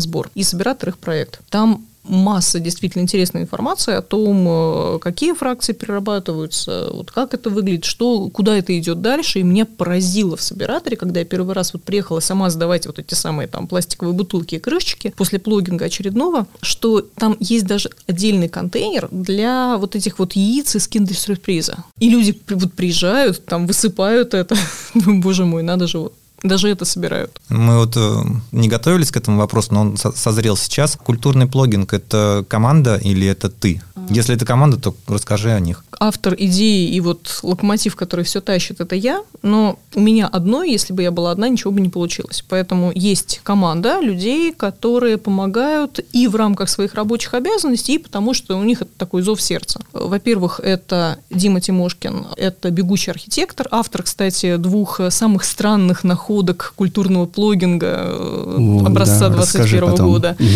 сбор» 0.00 0.30
и 0.34 0.42
собиратор 0.42 0.90
их 0.90 0.98
проект. 0.98 1.40
Там 1.48 1.86
масса 2.04 2.60
действительно 2.60 3.02
интересной 3.02 3.42
информации 3.42 3.94
о 3.94 4.02
том, 4.02 4.46
э, 4.48 4.98
какие 5.00 5.32
фракции 5.32 5.72
перерабатываются, 5.72 6.88
вот 6.92 7.10
как 7.10 7.34
это 7.34 7.50
выглядит, 7.50 7.84
что, 7.84 8.28
куда 8.28 8.56
это 8.56 8.76
идет 8.78 9.02
дальше. 9.02 9.40
И 9.40 9.42
меня 9.42 9.66
поразило 9.66 10.36
в 10.36 10.42
собираторе, 10.42 10.96
когда 10.96 11.20
я 11.20 11.26
первый 11.26 11.54
раз 11.54 11.72
вот 11.72 11.82
приехала 11.82 12.20
сама 12.20 12.50
сдавать 12.50 12.86
вот 12.86 12.98
эти 12.98 13.14
самые 13.14 13.48
там 13.48 13.66
пластиковые 13.66 14.14
бутылки 14.14 14.56
и 14.56 14.58
крышечки 14.58 15.12
после 15.16 15.38
плогинга 15.38 15.86
очередного, 15.86 16.46
что 16.62 17.00
там 17.00 17.36
есть 17.40 17.66
даже 17.66 17.90
отдельный 18.06 18.48
контейнер 18.48 19.08
для 19.10 19.76
вот 19.78 19.96
этих 19.96 20.18
вот 20.18 20.32
яиц 20.32 20.76
из 20.76 20.88
киндер-сюрприза. 20.88 21.84
И 21.98 22.08
люди 22.08 22.38
вот 22.48 22.72
приезжают, 22.72 23.44
там 23.44 23.66
высыпают 23.66 24.34
это. 24.34 24.56
Боже 24.94 25.44
мой, 25.44 25.62
надо 25.62 25.86
же 25.86 25.98
вот 25.98 26.14
даже 26.42 26.68
это 26.68 26.84
собирают. 26.84 27.40
Мы 27.48 27.78
вот 27.78 27.96
э, 27.96 28.22
не 28.52 28.68
готовились 28.68 29.10
к 29.10 29.16
этому 29.16 29.38
вопросу, 29.38 29.74
но 29.74 29.80
он 29.82 29.96
созрел 29.96 30.56
сейчас. 30.56 30.96
Культурный 30.96 31.46
плогинг– 31.46 31.92
это 31.94 32.44
команда 32.48 32.96
или 32.96 33.26
это 33.26 33.50
ты? 33.50 33.82
Если 34.08 34.34
это 34.34 34.46
команда, 34.46 34.78
то 34.78 34.94
расскажи 35.06 35.50
о 35.50 35.60
них. 35.60 35.84
Автор 35.98 36.34
идеи 36.38 36.88
и 36.88 37.00
вот 37.00 37.40
локомотив, 37.42 37.94
который 37.94 38.24
все 38.24 38.40
тащит, 38.40 38.80
это 38.80 38.96
я. 38.96 39.22
Но 39.42 39.78
у 39.94 40.00
меня 40.00 40.26
одной, 40.26 40.70
если 40.70 40.94
бы 40.94 41.02
я 41.02 41.10
была 41.10 41.30
одна, 41.30 41.48
ничего 41.48 41.70
бы 41.72 41.80
не 41.80 41.90
получилось. 41.90 42.42
Поэтому 42.48 42.90
есть 42.94 43.40
команда 43.42 44.00
людей, 44.00 44.52
которые 44.52 45.18
помогают 45.18 46.00
и 46.12 46.26
в 46.26 46.36
рамках 46.36 46.70
своих 46.70 46.94
рабочих 46.94 47.34
обязанностей, 47.34 47.96
и 47.96 47.98
потому 47.98 48.32
что 48.32 48.56
у 48.56 48.64
них 48.64 48.80
это 48.80 48.90
такой 48.96 49.22
зов 49.22 49.42
сердца. 49.42 49.80
Во-первых, 49.92 50.60
это 50.60 51.18
Дима 51.28 51.60
Тимошкин, 51.60 52.28
это 52.36 52.70
бегущий 52.70 53.10
архитектор, 53.10 53.68
автор, 53.70 54.02
кстати, 54.02 54.56
двух 54.56 55.00
самых 55.10 55.44
странных 55.44 56.02
находок 56.02 56.29
культурного 56.76 57.26
плогинга 57.26 57.86
э, 57.86 58.56
О, 58.58 58.86
образца 58.86 59.28
да, 59.28 59.36
21 59.36 59.94
года. 59.96 60.36
Угу. 60.38 60.46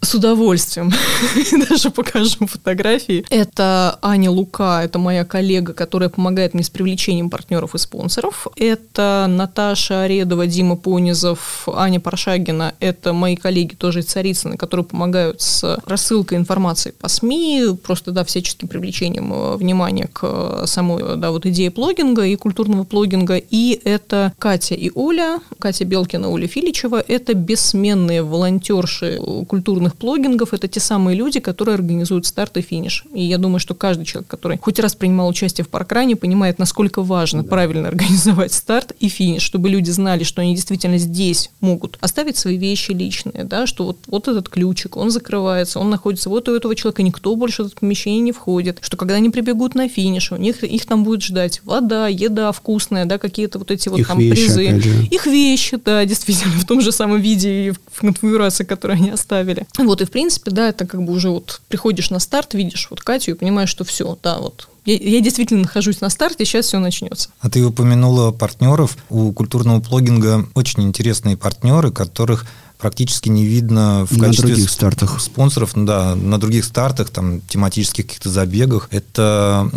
С 0.00 0.14
удовольствием. 0.14 0.92
Даже 1.68 1.90
покажу 1.90 2.46
фотографии. 2.46 3.24
Это 3.30 3.98
Аня 4.00 4.30
Лука, 4.30 4.82
это 4.84 4.98
моя 4.98 5.24
коллега, 5.24 5.72
которая 5.72 6.08
помогает 6.08 6.54
мне 6.54 6.62
с 6.62 6.70
привлечением 6.70 7.30
партнеров 7.30 7.74
и 7.74 7.78
спонсоров. 7.78 8.46
Это 8.56 9.26
Наташа 9.28 10.02
Аредова, 10.02 10.46
Дима 10.46 10.76
Понизов, 10.76 11.68
Аня 11.68 12.00
Паршагина. 12.00 12.74
Это 12.80 13.12
мои 13.12 13.36
коллеги 13.36 13.74
тоже 13.74 14.00
из 14.00 14.06
Царицыны, 14.06 14.56
которые 14.56 14.86
помогают 14.86 15.40
с 15.40 15.80
рассылкой 15.86 16.38
информации 16.38 16.92
по 16.92 17.08
СМИ, 17.08 17.76
просто, 17.82 18.12
да, 18.12 18.24
всяческим 18.24 18.68
привлечением 18.68 19.32
э, 19.32 19.56
внимания 19.56 20.08
к 20.12 20.66
самой, 20.66 21.16
да, 21.16 21.30
вот 21.30 21.46
идее 21.46 21.70
плогинга 21.70 22.22
и 22.24 22.36
культурного 22.36 22.84
плогинга. 22.84 23.36
И 23.36 23.80
это 23.84 24.32
Катя 24.38 24.74
и 24.74 24.90
Оля, 25.08 25.40
Катя 25.58 25.86
Белкина, 25.86 26.28
Оля 26.28 26.46
Филичева. 26.46 27.02
Это 27.08 27.32
бессменные 27.32 28.22
волонтерши 28.22 29.18
культурных 29.48 29.96
плогингов. 29.96 30.52
Это 30.52 30.68
те 30.68 30.80
самые 30.80 31.16
люди, 31.16 31.40
которые 31.40 31.76
организуют 31.76 32.26
старт 32.26 32.58
и 32.58 32.60
финиш. 32.60 33.04
И 33.14 33.24
я 33.24 33.38
думаю, 33.38 33.58
что 33.58 33.74
каждый 33.74 34.04
человек, 34.04 34.28
который 34.28 34.58
хоть 34.58 34.78
раз 34.78 34.94
принимал 34.94 35.28
участие 35.28 35.64
в 35.64 35.70
паркране, 35.70 36.14
понимает, 36.14 36.58
насколько 36.58 37.02
важно 37.02 37.42
да. 37.42 37.48
правильно 37.48 37.88
организовать 37.88 38.52
старт 38.52 38.92
и 39.00 39.08
финиш, 39.08 39.40
чтобы 39.40 39.70
люди 39.70 39.90
знали, 39.90 40.24
что 40.24 40.42
они 40.42 40.54
действительно 40.54 40.98
здесь 40.98 41.50
могут 41.62 41.96
оставить 42.00 42.36
свои 42.36 42.58
вещи 42.58 42.90
личные, 42.90 43.44
да, 43.44 43.66
что 43.66 43.86
вот, 43.86 43.96
вот 44.08 44.28
этот 44.28 44.50
ключик, 44.50 44.98
он 44.98 45.10
закрывается, 45.10 45.78
он 45.78 45.88
находится 45.88 46.28
вот 46.28 46.50
у 46.50 46.54
этого 46.54 46.74
человека, 46.74 47.02
никто 47.02 47.34
больше 47.34 47.62
в 47.62 47.66
это 47.68 47.76
помещение 47.76 48.20
не 48.20 48.32
входит, 48.32 48.78
что 48.82 48.98
когда 48.98 49.14
они 49.14 49.30
прибегут 49.30 49.74
на 49.74 49.88
финиш, 49.88 50.32
у 50.32 50.36
них 50.36 50.62
их 50.62 50.84
там 50.84 51.02
будет 51.02 51.22
ждать 51.22 51.62
вода, 51.64 52.08
еда 52.08 52.52
вкусная, 52.52 53.06
да, 53.06 53.16
какие-то 53.16 53.58
вот 53.58 53.70
эти 53.70 53.88
вот 53.88 54.00
их 54.00 54.08
там 54.08 54.18
вещи, 54.18 54.44
призы, 54.44 54.97
их 55.02 55.26
вещи, 55.26 55.78
да, 55.84 56.04
действительно, 56.06 56.54
в 56.58 56.64
том 56.64 56.80
же 56.80 56.92
самом 56.92 57.20
виде 57.20 57.68
и 57.68 57.70
в 57.70 58.00
конфигурации, 58.00 58.64
которую 58.64 58.96
они 58.98 59.10
оставили. 59.10 59.66
Вот, 59.78 60.00
и 60.00 60.04
в 60.04 60.10
принципе, 60.10 60.50
да, 60.50 60.68
это 60.68 60.86
как 60.86 61.02
бы 61.02 61.12
уже 61.12 61.30
вот 61.30 61.60
приходишь 61.68 62.10
на 62.10 62.18
старт, 62.18 62.54
видишь 62.54 62.88
вот 62.90 63.02
Катю 63.02 63.32
и 63.32 63.34
понимаешь, 63.34 63.68
что 63.68 63.84
все, 63.84 64.18
да, 64.22 64.38
вот 64.38 64.68
я, 64.88 64.96
я 64.96 65.20
действительно 65.20 65.62
нахожусь 65.62 66.00
на 66.00 66.08
старте, 66.08 66.44
сейчас 66.46 66.66
все 66.66 66.78
начнется. 66.78 67.28
А 67.40 67.50
ты 67.50 67.62
упомянула 67.62 68.30
партнеров. 68.30 68.96
У 69.10 69.32
культурного 69.32 69.80
плогинга 69.80 70.46
очень 70.54 70.82
интересные 70.82 71.36
партнеры, 71.36 71.92
которых 71.92 72.46
практически 72.78 73.28
не 73.28 73.44
видно 73.44 74.06
в 74.06 74.16
на 74.16 74.26
качестве 74.26 74.48
других 74.48 74.70
стартах. 74.70 75.20
спонсоров, 75.20 75.76
ну 75.76 75.84
да, 75.84 76.14
на 76.14 76.38
других 76.38 76.64
стартах, 76.64 77.10
там, 77.10 77.40
тематических 77.42 78.06
каких-то 78.06 78.30
забегах. 78.30 78.88
Это... 78.90 79.68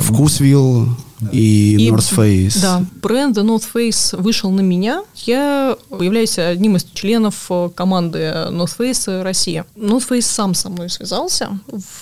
Вкусвилл 0.00 0.88
и, 1.32 1.76
и 1.78 1.90
North 1.90 2.14
Face. 2.16 2.60
Да, 2.60 2.84
бренд 3.00 3.36
North 3.38 3.64
Face 3.72 4.20
вышел 4.20 4.50
на 4.50 4.60
меня. 4.60 5.02
Я 5.14 5.76
являюсь 5.90 6.38
одним 6.38 6.76
из 6.76 6.84
членов 6.84 7.46
э, 7.50 7.70
команды 7.74 8.18
North 8.50 8.76
Face 8.78 9.22
Россия. 9.22 9.64
North 9.76 10.08
Face 10.08 10.22
сам 10.22 10.54
со 10.54 10.68
мной 10.68 10.90
связался 10.90 11.58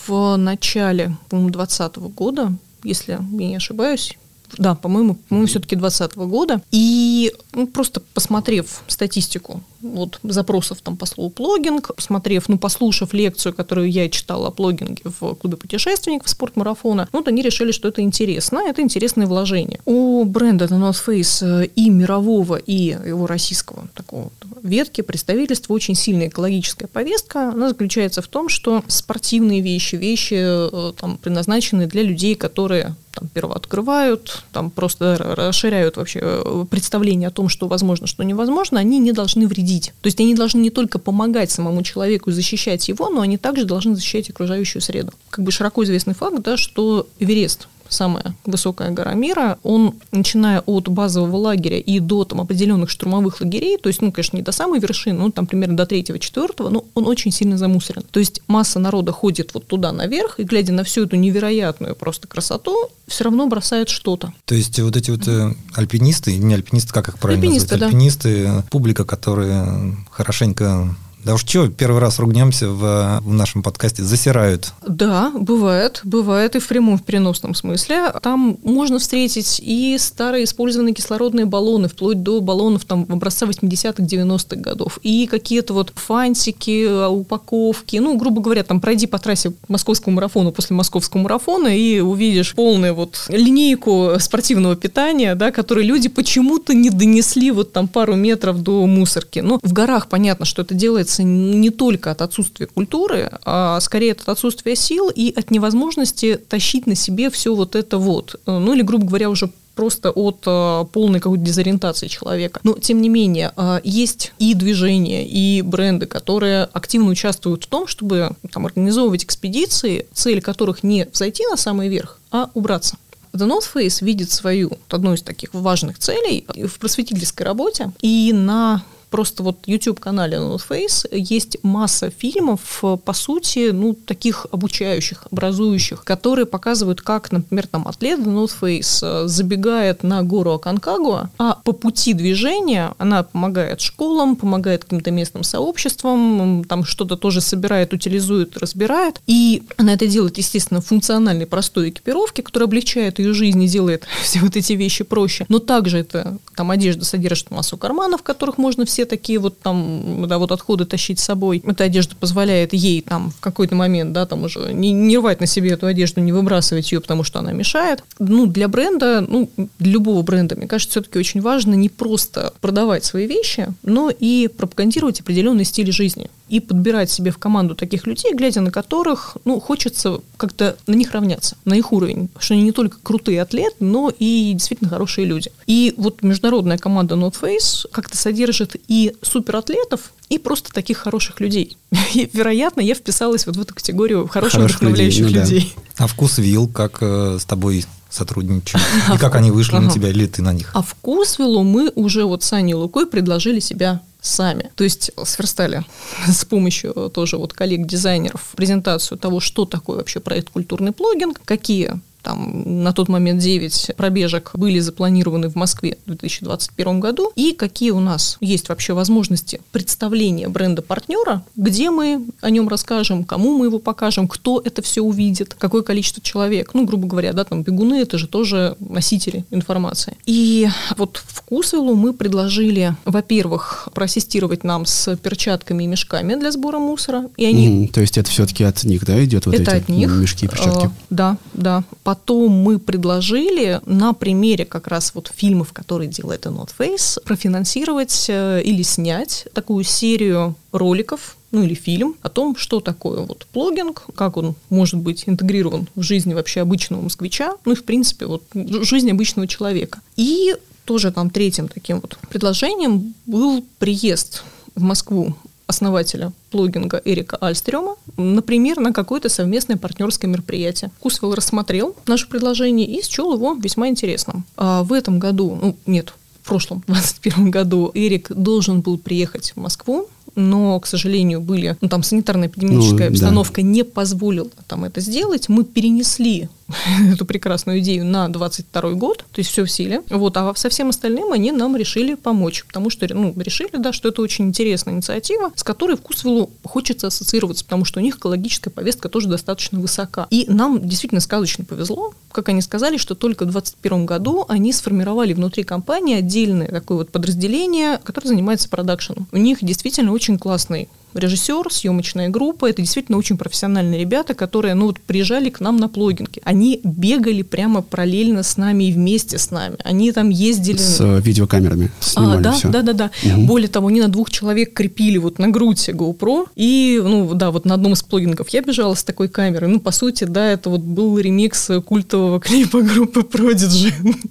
в 0.07 0.37
начале, 0.37 1.16
по-моему, 1.29 1.51
2020 1.51 1.97
года, 2.14 2.53
если 2.83 3.12
я 3.12 3.19
не 3.49 3.57
ошибаюсь 3.57 4.16
да, 4.59 4.75
по-моему, 4.75 5.14
по-моему, 5.14 5.47
все-таки 5.49 5.77
2020 5.77 6.16
года. 6.29 6.62
И 6.71 7.33
ну, 7.57 7.66
просто 7.66 8.01
посмотрев 8.14 8.83
статистику 8.87 9.62
вот, 9.81 10.21
запросов 10.23 10.81
там 10.83 10.97
по 10.97 11.07
слову 11.07 11.31
плогинг, 11.31 11.95
посмотрев, 11.95 12.49
ну, 12.49 12.59
послушав 12.59 13.14
лекцию, 13.14 13.55
которую 13.55 13.90
я 13.90 14.09
читала 14.11 14.49
о 14.49 14.51
плогинге 14.51 15.03
в 15.05 15.35
клубе 15.35 15.57
путешественников 15.57 16.29
спортмарафона, 16.29 17.09
ну, 17.12 17.21
вот 17.21 17.29
они 17.29 17.42
решили, 17.42 17.73
что 17.73 17.88
это 17.88 18.03
интересно, 18.03 18.59
это 18.59 18.83
интересное 18.83 19.27
вложение. 19.27 19.81
У 19.87 20.25
бренда 20.25 20.66
The 20.66 20.79
North 20.79 21.03
Face 21.07 21.71
и 21.75 21.90
мирового, 21.90 22.57
и 22.57 22.75
его 22.75 23.27
российского 23.27 23.88
такого 23.95 24.31
ветки 24.62 25.01
представительства 25.01 25.73
очень 25.73 25.95
сильная 25.95 26.29
экологическая 26.29 26.88
повестка. 26.88 27.51
Она 27.51 27.71
заключается 27.71 28.21
в 28.21 28.29
том, 28.29 28.49
что 28.49 28.85
спортивные 28.87 29.62
вещи, 29.62 29.97
вещи, 29.97 30.37
э, 30.38 30.92
там, 31.01 31.16
предназначенные 31.16 31.87
для 31.87 32.03
людей, 32.03 32.35
которые 32.35 32.95
там 33.16 33.29
первооткрывают, 33.29 34.45
там 34.53 34.71
просто 34.71 35.16
расширяют 35.19 35.97
вообще 35.97 36.21
э, 36.23 36.64
представление 36.71 37.29
о 37.29 37.33
том, 37.46 37.48
что 37.48 37.68
возможно, 37.68 38.06
что 38.06 38.24
невозможно, 38.24 38.80
они 38.80 38.98
не 38.98 39.12
должны 39.12 39.46
вредить. 39.46 39.92
То 40.02 40.09
есть 40.09 40.20
они 40.20 40.35
должны 40.35 40.59
не 40.61 40.70
только 40.70 40.98
помогать 40.98 41.50
самому 41.50 41.82
человеку 41.82 42.30
и 42.30 42.32
защищать 42.32 42.88
его, 42.88 43.09
но 43.09 43.20
они 43.20 43.38
также 43.38 43.64
должны 43.64 43.94
защищать 43.94 44.30
окружающую 44.30 44.82
среду. 44.82 45.12
Как 45.30 45.44
бы 45.44 45.52
широко 45.52 45.85
известный 45.85 46.14
факт, 46.14 46.42
да, 46.42 46.56
что 46.56 47.06
Эверест 47.20 47.68
самая 47.88 48.35
высокая 48.44 48.90
гора 48.90 49.14
мира, 49.14 49.59
он, 49.62 49.94
начиная 50.12 50.61
от 50.61 50.88
базового 50.88 51.37
лагеря 51.37 51.79
и 51.79 51.99
до 51.99 52.25
там, 52.25 52.40
определенных 52.40 52.90
штурмовых 52.90 53.40
лагерей, 53.40 53.79
то 53.79 53.88
есть, 53.88 54.03
ну, 54.03 54.12
конечно, 54.12 54.37
не 54.37 54.42
до 54.42 54.53
самой 54.53 54.81
вершины, 54.81 55.18
ну, 55.18 55.31
там 55.31 55.46
примерно 55.46 55.77
до 55.77 55.87
третьего, 55.87 56.18
четвертого, 56.18 56.68
но 56.68 56.85
он 56.94 57.07
очень 57.07 57.31
сильно 57.31 57.59
замусорен. 57.59 58.03
То 58.11 58.20
есть 58.20 58.42
масса 58.49 58.79
народа 58.79 59.12
ходит 59.12 59.55
вот 59.55 59.66
туда 59.66 59.92
наверх, 59.92 60.38
и 60.40 60.44
глядя 60.44 60.72
на 60.72 60.85
всю 60.85 61.05
эту 61.05 61.16
невероятную 61.16 61.94
просто 61.94 62.29
красоту, 62.29 62.90
все 63.07 63.25
равно 63.25 63.46
бросает 63.46 63.88
что-то. 63.88 64.33
То 64.44 64.55
есть 64.55 64.79
вот 64.81 64.96
эти 64.96 65.11
вот 65.11 65.27
э, 65.29 65.55
альпинисты, 65.75 66.37
не 66.37 66.55
альпинисты, 66.55 66.92
как 66.92 67.09
их 67.09 67.18
правильно 67.18 67.42
альпинисты, 67.42 67.75
назвать? 67.75 67.81
Да. 67.81 67.87
Альпинисты, 67.87 68.51
публика, 68.70 69.05
которая 69.05 69.96
хорошенько 70.11 70.94
да 71.27 71.35
уж 71.35 71.45
что, 71.45 71.69
первый 71.69 72.01
раз 72.01 72.21
ругнемся 72.21 72.69
в, 72.69 73.21
в 73.21 73.33
нашем 73.33 73.65
подкасте, 73.65 74.05
засирают. 74.05 74.73
Да, 74.87 75.33
бывает, 75.35 76.01
бывает 76.05 76.55
и 76.55 76.61
в 76.61 76.69
прямом, 76.69 76.99
в 76.99 77.03
переносном 77.03 77.57
смысле. 77.57 78.12
Там 78.23 78.59
можно 78.62 79.01
встретить 79.01 79.61
и 79.61 79.97
старые 79.99 80.45
использованные 80.45 80.95
кислородные 80.95 81.45
баллоны, 81.45 81.89
вплоть 81.89 82.23
до 82.23 82.41
баллонов 82.41 82.85
там 82.85 83.07
образца 83.09 83.45
80-х, 83.45 84.05
90-х 84.05 84.61
годов, 84.61 85.01
и 85.03 85.27
какие-то 85.27 85.75
вот 85.75 85.93
фантики, 85.97 87.09
упаковки, 87.09 87.97
ну, 87.97 88.17
грубо 88.17 88.41
говоря, 88.41 88.62
там 88.62 88.81
пройди 88.81 89.09
по 89.09 89.19
трассе 89.19 89.53
московского 89.67 90.12
марафона 90.12 90.53
после 90.53 90.77
московского 90.77 91.23
марафона 91.23 91.77
и 91.77 91.99
увидишь 91.99 92.55
полную 92.55 92.95
вот 92.95 93.25
линейку 93.27 94.12
спортивного 94.21 94.77
питания, 94.77 95.35
да, 95.35 95.51
которые 95.51 95.89
люди 95.89 96.09
почему-то 96.09 96.73
не 96.73 96.91
донесли 96.91 97.51
вот 97.51 97.73
там 97.73 97.89
пару 97.89 98.15
метров 98.15 98.62
до 98.62 98.87
мусорки. 98.87 99.41
Ну, 99.41 99.59
в 99.61 99.73
горах 99.73 100.07
понятно, 100.09 100.45
что 100.45 100.62
это 100.62 100.73
делается 100.73 101.15
рождается 101.16 101.22
не 101.22 101.70
только 101.70 102.11
от 102.11 102.22
отсутствия 102.22 102.66
культуры, 102.66 103.31
а 103.44 103.81
скорее 103.81 104.12
от 104.12 104.29
отсутствия 104.29 104.76
сил 104.76 105.11
и 105.14 105.33
от 105.35 105.50
невозможности 105.50 106.37
тащить 106.37 106.87
на 106.87 106.94
себе 106.94 107.31
все 107.31 107.55
вот 107.55 107.74
это 107.74 107.98
вот. 107.98 108.40
Ну 108.46 108.74
или, 108.74 108.83
грубо 108.83 109.07
говоря, 109.07 109.31
уже 109.31 109.50
просто 109.74 110.11
от 110.11 110.42
э, 110.46 110.85
полной 110.90 111.20
какой-то 111.20 111.44
дезориентации 111.44 112.07
человека. 112.07 112.61
Но, 112.64 112.79
тем 112.79 113.02
не 113.02 113.11
менее, 113.11 113.52
э, 113.59 113.81
есть 113.85 114.33
и 114.38 114.55
движения, 114.55 115.29
и 115.29 115.61
бренды, 115.61 116.07
которые 116.07 116.64
активно 116.64 117.11
участвуют 117.11 117.64
в 117.64 117.66
том, 117.66 117.87
чтобы 117.87 118.31
там, 118.50 118.64
организовывать 118.64 119.24
экспедиции, 119.24 120.07
цель 120.14 120.40
которых 120.40 120.83
не 120.83 121.07
взойти 121.12 121.44
на 121.50 121.59
самый 121.59 121.90
верх, 121.90 122.18
а 122.31 122.48
убраться. 122.55 122.96
The 123.35 123.46
North 123.46 123.66
Face 123.74 124.02
видит 124.02 124.31
свою, 124.31 124.79
одну 124.88 125.12
из 125.12 125.20
таких 125.20 125.52
важных 125.52 125.98
целей 125.98 126.46
в 126.48 126.79
просветительской 126.79 127.44
работе 127.44 127.92
и 128.00 128.33
на 128.33 128.83
просто 129.11 129.42
вот 129.42 129.59
YouTube-канале 129.66 130.38
North 130.38 130.62
Face 130.69 131.07
есть 131.11 131.59
масса 131.62 132.11
фильмов, 132.11 132.83
по 133.05 133.12
сути, 133.12 133.71
ну, 133.71 133.95
таких 133.95 134.47
обучающих, 134.51 135.27
образующих, 135.31 136.05
которые 136.05 136.47
показывают, 136.47 137.01
как, 137.01 137.33
например, 137.33 137.66
там 137.66 137.87
атлет 137.88 138.21
North 138.21 138.53
Face 138.61 139.01
э, 139.03 139.29
забегает 139.29 140.03
на 140.03 140.23
гору 140.23 140.53
Аконкагуа, 140.53 141.31
а 141.38 141.59
по 141.64 141.73
пути 141.73 142.12
движения 142.12 142.95
она 142.99 143.23
помогает 143.23 143.81
школам, 143.81 144.37
помогает 144.37 144.85
каким-то 144.85 145.11
местным 145.11 145.45
сообществам, 145.45 146.64
там 146.64 146.85
что-то 146.85 147.16
тоже 147.16 147.40
собирает, 147.40 147.92
утилизует, 147.92 148.57
разбирает. 148.57 149.21
И 149.27 149.62
она 149.77 149.95
это 149.95 150.07
делает, 150.07 150.38
естественно, 150.38 150.81
в 150.81 150.87
функциональной 150.87 151.47
простой 151.47 151.90
экипировке, 151.90 152.42
которая 152.42 152.66
облегчает 152.66 153.19
ее 153.19 153.33
жизнь 153.33 153.62
и 153.62 153.69
делает 153.69 154.05
все 154.23 154.40
вот 154.40 154.57
эти 154.57 154.73
вещи 154.73 155.05
проще. 155.05 155.47
Но 155.49 155.59
также 155.59 155.99
это 155.99 156.38
там 156.55 156.71
одежда 156.71 157.05
содержит 157.05 157.51
массу 157.51 157.77
карманов, 157.77 158.21
в 158.21 158.25
которых 158.25 158.59
можно 158.59 158.85
все 158.85 158.95
все 158.96 159.04
такие 159.04 159.38
вот 159.38 159.61
там, 159.61 160.24
да, 160.26 160.38
вот 160.38 160.52
отходы 160.52 160.87
тащить 160.87 161.20
с 161.20 161.24
собой. 161.24 161.62
Эта 161.66 161.85
одежда 161.85 162.16
позволяет 162.16 162.72
ей 162.72 163.02
там 163.02 163.30
в 163.30 163.40
какой-то 163.40 163.74
момент, 163.74 164.14
да, 164.14 164.24
там 164.24 164.44
уже 164.44 164.72
не, 164.72 164.92
не 164.92 165.18
рвать 165.18 165.38
на 165.38 165.46
себе 165.46 165.72
эту 165.72 165.85
одежду, 165.85 166.22
не 166.22 166.32
выбрасывать 166.32 166.90
ее, 166.90 167.02
потому 167.02 167.22
что 167.22 167.40
она 167.40 167.52
мешает. 167.52 168.02
Ну, 168.18 168.46
для 168.46 168.68
бренда, 168.68 169.20
ну, 169.20 169.50
для 169.78 169.92
любого 169.92 170.22
бренда, 170.22 170.56
мне 170.56 170.66
кажется, 170.66 170.92
все-таки 170.92 171.18
очень 171.18 171.42
важно 171.42 171.74
не 171.74 171.90
просто 171.90 172.54
продавать 172.62 173.04
свои 173.04 173.26
вещи, 173.26 173.66
но 173.82 174.09
и 174.09 174.48
пропагандировать 174.48 175.20
определенный 175.20 175.66
стиль 175.66 175.92
жизни 175.92 176.30
и 176.48 176.61
подбирать 176.61 177.11
себе 177.11 177.30
в 177.30 177.38
команду 177.38 177.74
таких 177.74 178.06
людей, 178.06 178.32
глядя 178.35 178.61
на 178.61 178.70
которых, 178.70 179.37
ну, 179.44 179.61
хочется 179.61 180.20
как-то 180.37 180.76
на 180.87 180.94
них 180.94 181.12
равняться, 181.12 181.56
на 181.64 181.74
их 181.74 181.92
уровень, 181.92 182.28
что 182.38 182.54
они 182.54 182.62
не 182.62 182.72
только 182.72 182.98
крутые 183.02 183.42
атлеты, 183.42 183.76
но 183.80 184.12
и 184.16 184.52
действительно 184.52 184.90
хорошие 184.90 185.26
люди. 185.26 185.50
И 185.66 185.94
вот 185.96 186.22
международная 186.22 186.78
команда 186.78 187.14
North 187.14 187.40
Face 187.40 187.87
как-то 187.90 188.16
содержит 188.16 188.76
и 188.88 189.14
суператлетов, 189.22 190.12
и 190.28 190.38
просто 190.38 190.72
таких 190.72 190.98
хороших 190.98 191.40
людей. 191.40 191.76
И, 192.14 192.28
вероятно, 192.32 192.80
я 192.80 192.94
вписалась 192.94 193.46
вот 193.46 193.56
в 193.56 193.61
эту 193.61 193.74
категорию 193.74 194.26
хороших, 194.26 194.54
хороших 194.54 194.78
вдохновляющих 194.78 195.26
людей. 195.26 195.37
Ну, 195.37 195.44
людей. 195.44 195.74
Да. 195.98 196.04
А 196.04 196.06
вкус 196.06 196.38
вил, 196.38 196.68
как 196.68 196.98
э, 197.00 197.38
с 197.40 197.44
тобой 197.44 197.85
сотрудничают? 198.11 198.85
И 199.14 199.18
как 199.18 199.35
они 199.37 199.50
вышли 199.50 199.76
на 199.76 199.90
тебя, 199.90 200.09
или 200.09 200.26
ты 200.26 200.42
на 200.42 200.52
них? 200.52 200.70
А 200.74 200.82
вкусвиллу 200.82 201.62
мы 201.62 201.92
уже 201.94 202.24
вот 202.24 202.42
с 202.42 202.52
Аней 202.52 202.74
Лукой 202.74 203.06
предложили 203.06 203.61
себя 203.61 204.00
сами. 204.27 204.71
То 204.75 204.85
есть 204.85 205.11
сверстали 205.25 205.85
с 206.27 206.45
помощью 206.45 207.11
тоже 207.12 207.37
вот 207.37 207.53
коллег-дизайнеров 207.53 208.55
презентацию 208.57 209.19
того, 209.19 209.41
что 209.41 209.65
такое 209.65 209.99
вообще 209.99 210.21
проект 210.21 210.51
«Культурный 210.51 210.93
плогинг», 210.93 211.41
какие 211.45 212.01
там 212.27 212.83
на 212.83 212.93
тот 212.93 213.09
момент 213.09 213.41
9 213.41 213.93
пробежек 213.97 214.51
были 214.55 214.81
запланированы 214.81 215.49
в 215.49 215.55
Москве 215.55 215.97
в 216.07 216.09
2021 216.09 216.99
году, 216.99 217.31
и 217.37 217.53
какие 217.53 217.93
у 217.93 218.01
нас 218.01 218.37
есть 218.41 218.69
вообще 218.69 218.95
возможности 218.95 219.61
представления 219.71 220.49
бренда-партнера, 220.49 221.45
где 221.55 221.91
мы 221.91 222.27
о 222.41 222.51
нем 222.51 222.69
расскажем, 222.69 223.23
кому 223.23 223.57
мы 223.57 223.67
его 223.67 223.79
покажем, 223.79 224.27
кто 224.27 224.61
это 224.65 224.83
все 224.83 225.03
увидит, 225.03 225.55
какое 225.55 225.83
количество 225.83 226.21
человек. 226.21 226.75
Ну, 226.75 226.85
грубо 226.85 227.07
говоря, 227.07 227.33
да, 227.33 227.45
там 227.45 227.62
бегуны– 227.62 227.95
это 228.03 228.19
же 228.19 228.27
тоже 228.27 228.77
носители 228.81 229.45
информации. 229.53 230.17
И 230.27 230.67
вот 230.97 231.23
в 231.25 231.43
Кусвелу 231.43 231.95
мы 231.95 232.12
предложили, 232.12 232.97
во-первых, 233.05 233.89
проассистировать 233.95 234.65
нам 234.65 234.85
с 234.85 235.17
перчатками 235.17 235.85
и 235.85 235.87
мешками 235.87 236.35
для 236.35 236.51
сбора 236.51 236.81
мусора. 236.81 237.31
И 237.37 237.45
они... 237.45 237.87
Mm, 237.87 237.93
то 237.93 238.01
есть 238.01 238.19
это 238.19 238.29
все-таки 238.29 238.65
от 238.65 238.83
них, 238.83 239.07
да, 239.07 239.25
идет 239.25 239.47
вот 239.47 239.55
это 239.55 239.77
эти 239.77 239.83
от 239.83 239.89
них. 239.89 240.11
мешки 240.11 240.47
и 240.47 240.49
перчатки? 240.49 240.87
Uh, 240.87 240.91
да, 241.11 241.37
да. 241.55 241.85
Потом 242.03 242.15
мы 242.48 242.79
предложили 242.79 243.81
на 243.87 244.12
примере 244.12 244.64
как 244.64 244.87
раз 244.87 245.12
вот 245.14 245.31
фильмов, 245.35 245.72
которые 245.72 246.09
делает 246.09 246.46
Not 246.46 246.70
Face, 246.79 247.22
профинансировать 247.24 248.26
э, 248.29 248.62
или 248.62 248.83
снять 248.83 249.46
такую 249.52 249.85
серию 249.85 250.55
роликов, 250.72 251.37
ну 251.50 251.62
или 251.62 251.74
фильм 251.74 252.16
о 252.22 252.29
том, 252.29 252.57
что 252.57 252.81
такое 252.81 253.20
вот 253.20 253.46
плогинг, 253.52 254.05
как 254.14 254.37
он 254.37 254.55
может 254.68 254.98
быть 254.98 255.24
интегрирован 255.26 255.88
в 255.94 256.02
жизнь 256.02 256.35
вообще 256.35 256.61
обычного 256.61 257.02
москвича, 257.02 257.55
ну 257.64 257.72
и 257.72 257.76
в 257.76 257.85
принципе 257.85 258.26
вот 258.26 258.42
жизнь 258.55 259.11
обычного 259.11 259.48
человека. 259.48 260.00
И 260.16 260.55
тоже 260.85 261.12
там 261.12 261.31
третьим 261.31 261.68
таким 261.68 262.00
вот 262.00 262.18
предложением 262.29 263.14
был 263.26 263.64
приезд 263.79 264.42
в 264.74 264.83
Москву 264.83 265.35
основателя 265.66 266.33
плогинга 266.50 267.00
Эрика 267.05 267.37
Альстрема, 267.40 267.96
например, 268.16 268.79
на 268.79 268.92
какое-то 268.92 269.29
совместное 269.29 269.76
партнерское 269.76 270.31
мероприятие. 270.31 270.90
Кусвелл 271.00 271.35
рассмотрел 271.35 271.96
наше 272.07 272.29
предложение 272.29 272.87
и 272.87 273.02
счел 273.02 273.35
его 273.35 273.55
весьма 273.55 273.88
интересным. 273.88 274.44
А 274.57 274.83
в 274.83 274.92
этом 274.92 275.18
году, 275.18 275.59
ну, 275.61 275.76
нет, 275.87 276.14
в 276.42 276.46
прошлом, 276.46 276.85
2021 276.87 277.50
году, 277.50 277.90
Эрик 277.94 278.31
должен 278.33 278.81
был 278.81 278.98
приехать 278.98 279.52
в 279.55 279.61
Москву 279.61 280.09
но, 280.37 280.79
к 280.81 280.87
сожалению, 280.87 281.40
были, 281.40 281.76
ну, 281.81 281.88
там 281.88 282.02
санитарно-эпидемическая 282.02 283.09
ну, 283.09 283.12
обстановка 283.12 283.62
да. 283.62 283.66
не 283.66 283.85
позволила 283.85 284.50
там 284.68 284.85
это 284.85 285.00
сделать. 285.00 285.48
Мы 285.48 285.64
перенесли 285.64 286.50
эту 287.12 287.24
прекрасную 287.24 287.81
идею 287.81 288.05
на 288.05 288.29
22 288.29 288.92
год, 288.92 289.18
то 289.18 289.38
есть 289.38 289.50
все 289.50 289.64
в 289.64 289.70
силе. 289.70 290.02
Вот, 290.11 290.37
а 290.37 290.52
со 290.55 290.68
всем 290.68 290.88
остальным 290.88 291.33
они 291.33 291.52
нам 291.52 291.76
решили 291.76 292.14
помочь, 292.14 292.64
потому 292.64 292.90
что, 292.90 293.07
ну, 293.12 293.35
решили, 293.37 293.76
да, 293.76 293.92
что 293.92 294.09
это 294.09 294.22
очень 294.22 294.46
интересная 294.46 294.94
инициатива, 294.94 295.52
с 295.55 295.62
которой 295.62 295.96
Вкусвиллу 295.96 296.50
хочется 296.64 297.09
ассоциироваться, 297.09 297.64
потому 297.64 297.85
что 297.85 298.00
у 298.00 298.02
них 298.02 298.16
экологическая 298.16 298.70
повестка 298.70 299.09
тоже 299.09 299.29
достаточно 299.29 299.79
высока. 299.79 300.26
И 300.31 300.46
нам 300.48 300.87
действительно 300.87 301.20
сказочно 301.20 301.64
повезло, 301.64 302.12
как 302.33 302.48
они 302.48 302.61
сказали, 302.61 302.96
что 302.96 303.14
только 303.14 303.44
в 303.44 303.50
2021 303.50 304.07
году 304.07 304.44
они 304.48 304.72
сформировали 304.72 305.33
внутри 305.33 305.62
компании 305.62 306.16
отдельное 306.16 306.68
такое 306.68 306.98
вот 306.98 307.11
подразделение, 307.11 307.98
которое 307.98 308.29
занимается 308.29 308.68
продакшеном. 308.68 309.29
У 309.33 309.37
них 309.37 309.59
действительно 309.62 310.12
очень 310.12 310.38
классный 310.38 310.88
режиссер, 311.16 311.72
съемочная 311.72 312.29
группа. 312.29 312.68
Это 312.68 312.83
действительно 312.83 313.18
очень 313.18 313.37
профессиональные 313.37 314.00
ребята, 314.00 314.35
которые, 314.35 314.74
ну, 314.74 314.87
вот 314.87 315.00
приезжали 315.00 315.50
к 315.50 315.61
нам 315.61 315.76
на 315.76 315.88
плогинге. 315.88 316.40
Они 316.44 316.81
бегали 316.85 317.42
прямо 317.42 317.83
параллельно 317.83 318.42
с 318.42 318.57
нами 318.57 318.85
и 318.85 318.92
вместе 318.92 319.38
с 319.38 319.50
нами. 319.50 319.76
Они 319.85 320.12
там 320.12 320.31
ездили... 320.31 320.76
С 320.76 321.00
э, 321.00 321.20
видеокамерами 321.20 321.90
снимали 322.00 322.38
а, 322.38 322.42
да, 322.42 322.52
все. 322.52 322.68
Да, 322.68 322.83
да, 322.83 322.92
да. 322.92 323.11
Угу. 323.24 323.42
Более 323.46 323.68
того, 323.68 323.88
они 323.88 324.00
на 324.00 324.09
двух 324.09 324.31
человек 324.31 324.72
крепили 324.74 325.18
вот 325.18 325.38
на 325.38 325.48
грудь 325.48 325.88
GoPro. 325.88 326.46
И, 326.57 327.00
ну, 327.02 327.35
да, 327.35 327.50
вот 327.50 327.64
на 327.64 327.74
одном 327.74 327.94
из 327.94 328.02
плогингов 328.02 328.48
я 328.50 328.62
бежала 328.62 328.94
с 328.94 329.05
такой 329.05 329.29
камерой. 329.29 329.68
Ну, 329.68 329.81
по 329.81 329.90
сути, 329.90 330.24
да, 330.24 330.52
это 330.52 330.70
вот 330.70 330.81
был 330.81 331.18
ремикс 331.18 331.70
культового 331.85 332.40
клипа 332.46 332.83
группы 332.83 333.20
Prodigy. 333.20 333.92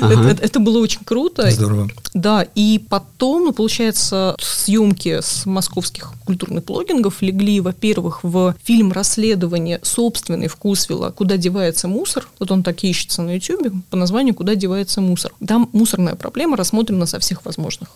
Ага. 0.00 0.12
Это, 0.12 0.28
это, 0.28 0.44
это 0.44 0.60
было 0.60 0.78
очень 0.78 1.00
круто. 1.04 1.50
Здорово. 1.50 1.88
Да, 2.14 2.46
и 2.54 2.80
потом, 2.88 3.46
ну, 3.46 3.52
получается, 3.52 4.36
съемки 4.38 5.20
с 5.20 5.44
московских 5.98 6.24
культурных 6.24 6.64
блогингов 6.64 7.22
легли, 7.22 7.60
во-первых, 7.60 8.22
в 8.22 8.54
фильм 8.62 8.92
расследования 8.92 9.80
собственный 9.82 10.48
Вкусвилла 10.48 11.10
«Куда 11.10 11.36
девается 11.36 11.88
мусор». 11.88 12.28
Вот 12.38 12.50
он 12.50 12.62
так 12.62 12.84
ищется 12.84 13.22
на 13.22 13.34
YouTube 13.34 13.72
по 13.90 13.96
названию 13.96 14.34
«Куда 14.34 14.54
девается 14.54 15.00
мусор». 15.00 15.32
Там 15.46 15.68
мусорная 15.72 16.14
проблема 16.14 16.56
рассмотрена 16.56 17.06
со 17.06 17.18
всех 17.18 17.44
возможных 17.44 17.88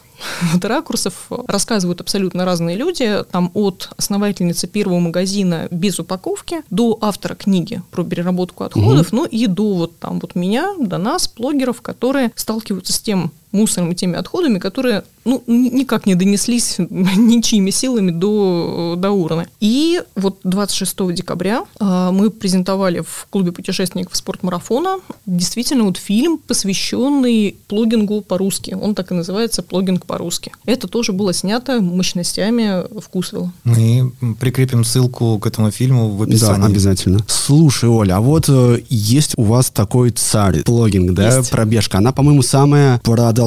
вот 0.53 0.65
ракурсов. 0.65 1.29
Рассказывают 1.47 2.01
абсолютно 2.01 2.45
разные 2.45 2.77
люди. 2.77 3.23
Там 3.31 3.51
от 3.55 3.91
основательницы 3.97 4.67
первого 4.67 4.99
магазина 4.99 5.69
без 5.71 5.99
упаковки 5.99 6.63
до 6.71 6.99
автора 7.01 7.35
книги 7.35 7.83
про 7.91 8.05
переработку 8.05 8.65
отходов, 8.65 9.09
угу. 9.09 9.17
ну 9.17 9.25
и 9.27 9.47
до 9.47 9.75
вот 9.75 9.99
там 9.99 10.21
вот 10.21 10.35
меня, 10.35 10.75
до 10.79 10.99
нас, 10.99 11.29
блогеров, 11.29 11.83
которые 11.83 12.33
сталкиваются 12.35 12.93
с 12.93 13.01
тем 13.01 13.33
мусором 13.53 13.93
и 13.93 13.95
теми 13.95 14.17
отходами, 14.17 14.59
которые 14.59 15.05
ну, 15.25 15.43
никак 15.47 16.07
не 16.07 16.15
донеслись 16.15 16.77
ничьими 16.79 17.71
силами 17.71 18.11
до, 18.11 18.95
до 18.99 19.11
урны. 19.11 19.47
И 19.61 20.01
вот 20.17 20.41
26 20.45 21.15
декабря 21.15 21.65
э, 21.79 22.11
мы 22.13 22.31
презентовали 22.31 23.01
в 23.01 23.27
клубе 23.31 23.53
путешественников 23.53 24.17
спортмарафона 24.17 24.99
действительно 25.27 25.85
вот 25.85 25.97
фильм, 25.97 26.39
посвященный 26.39 27.57
плогингу 27.69 28.23
по-русски. 28.23 28.77
Он 28.81 28.95
так 28.95 29.13
и 29.13 29.15
называется 29.15 29.63
«Плогинг 29.63 30.07
по-русски». 30.07 30.53
Это 30.65 30.89
тоже 30.89 31.13
было 31.13 31.33
снято 31.33 31.81
мощностями 31.81 32.85
Вкусвилла. 33.01 33.53
Мы 33.65 34.13
прикрепим 34.41 34.85
ссылку 34.85 35.39
к 35.39 35.47
этому 35.47 35.71
фильму 35.71 36.11
в 36.11 36.23
описании. 36.23 36.61
Да, 36.61 36.67
обязательно. 36.67 37.19
Слушай, 37.29 37.89
Оля, 37.89 38.17
а 38.17 38.21
вот 38.21 38.49
э, 38.49 38.83
есть 38.89 39.35
у 39.37 39.45
вас 39.45 39.71
такой 39.71 40.11
царь, 40.11 40.63
плогинг, 40.63 41.13
да, 41.13 41.37
есть. 41.37 41.51
пробежка. 41.51 41.99
Она, 41.99 42.13
по-моему, 42.13 42.43
самая 42.43 42.99
продолжительная 43.01 43.42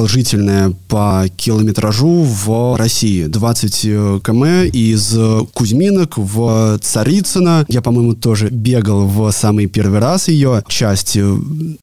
по 0.88 1.24
километражу 1.36 2.22
в 2.22 2.76
России. 2.76 3.24
20 3.24 3.84
э, 3.84 4.20
км 4.24 4.70
из 4.72 5.16
Кузьминок 5.52 6.18
в 6.18 6.78
Царицыно. 6.80 7.64
Я, 7.68 7.82
по-моему, 7.82 8.14
тоже 8.14 8.48
бегал 8.50 9.06
в 9.06 9.30
самый 9.32 9.66
первый 9.66 10.00
раз 10.00 10.28
ее 10.28 10.62
часть. 10.68 11.18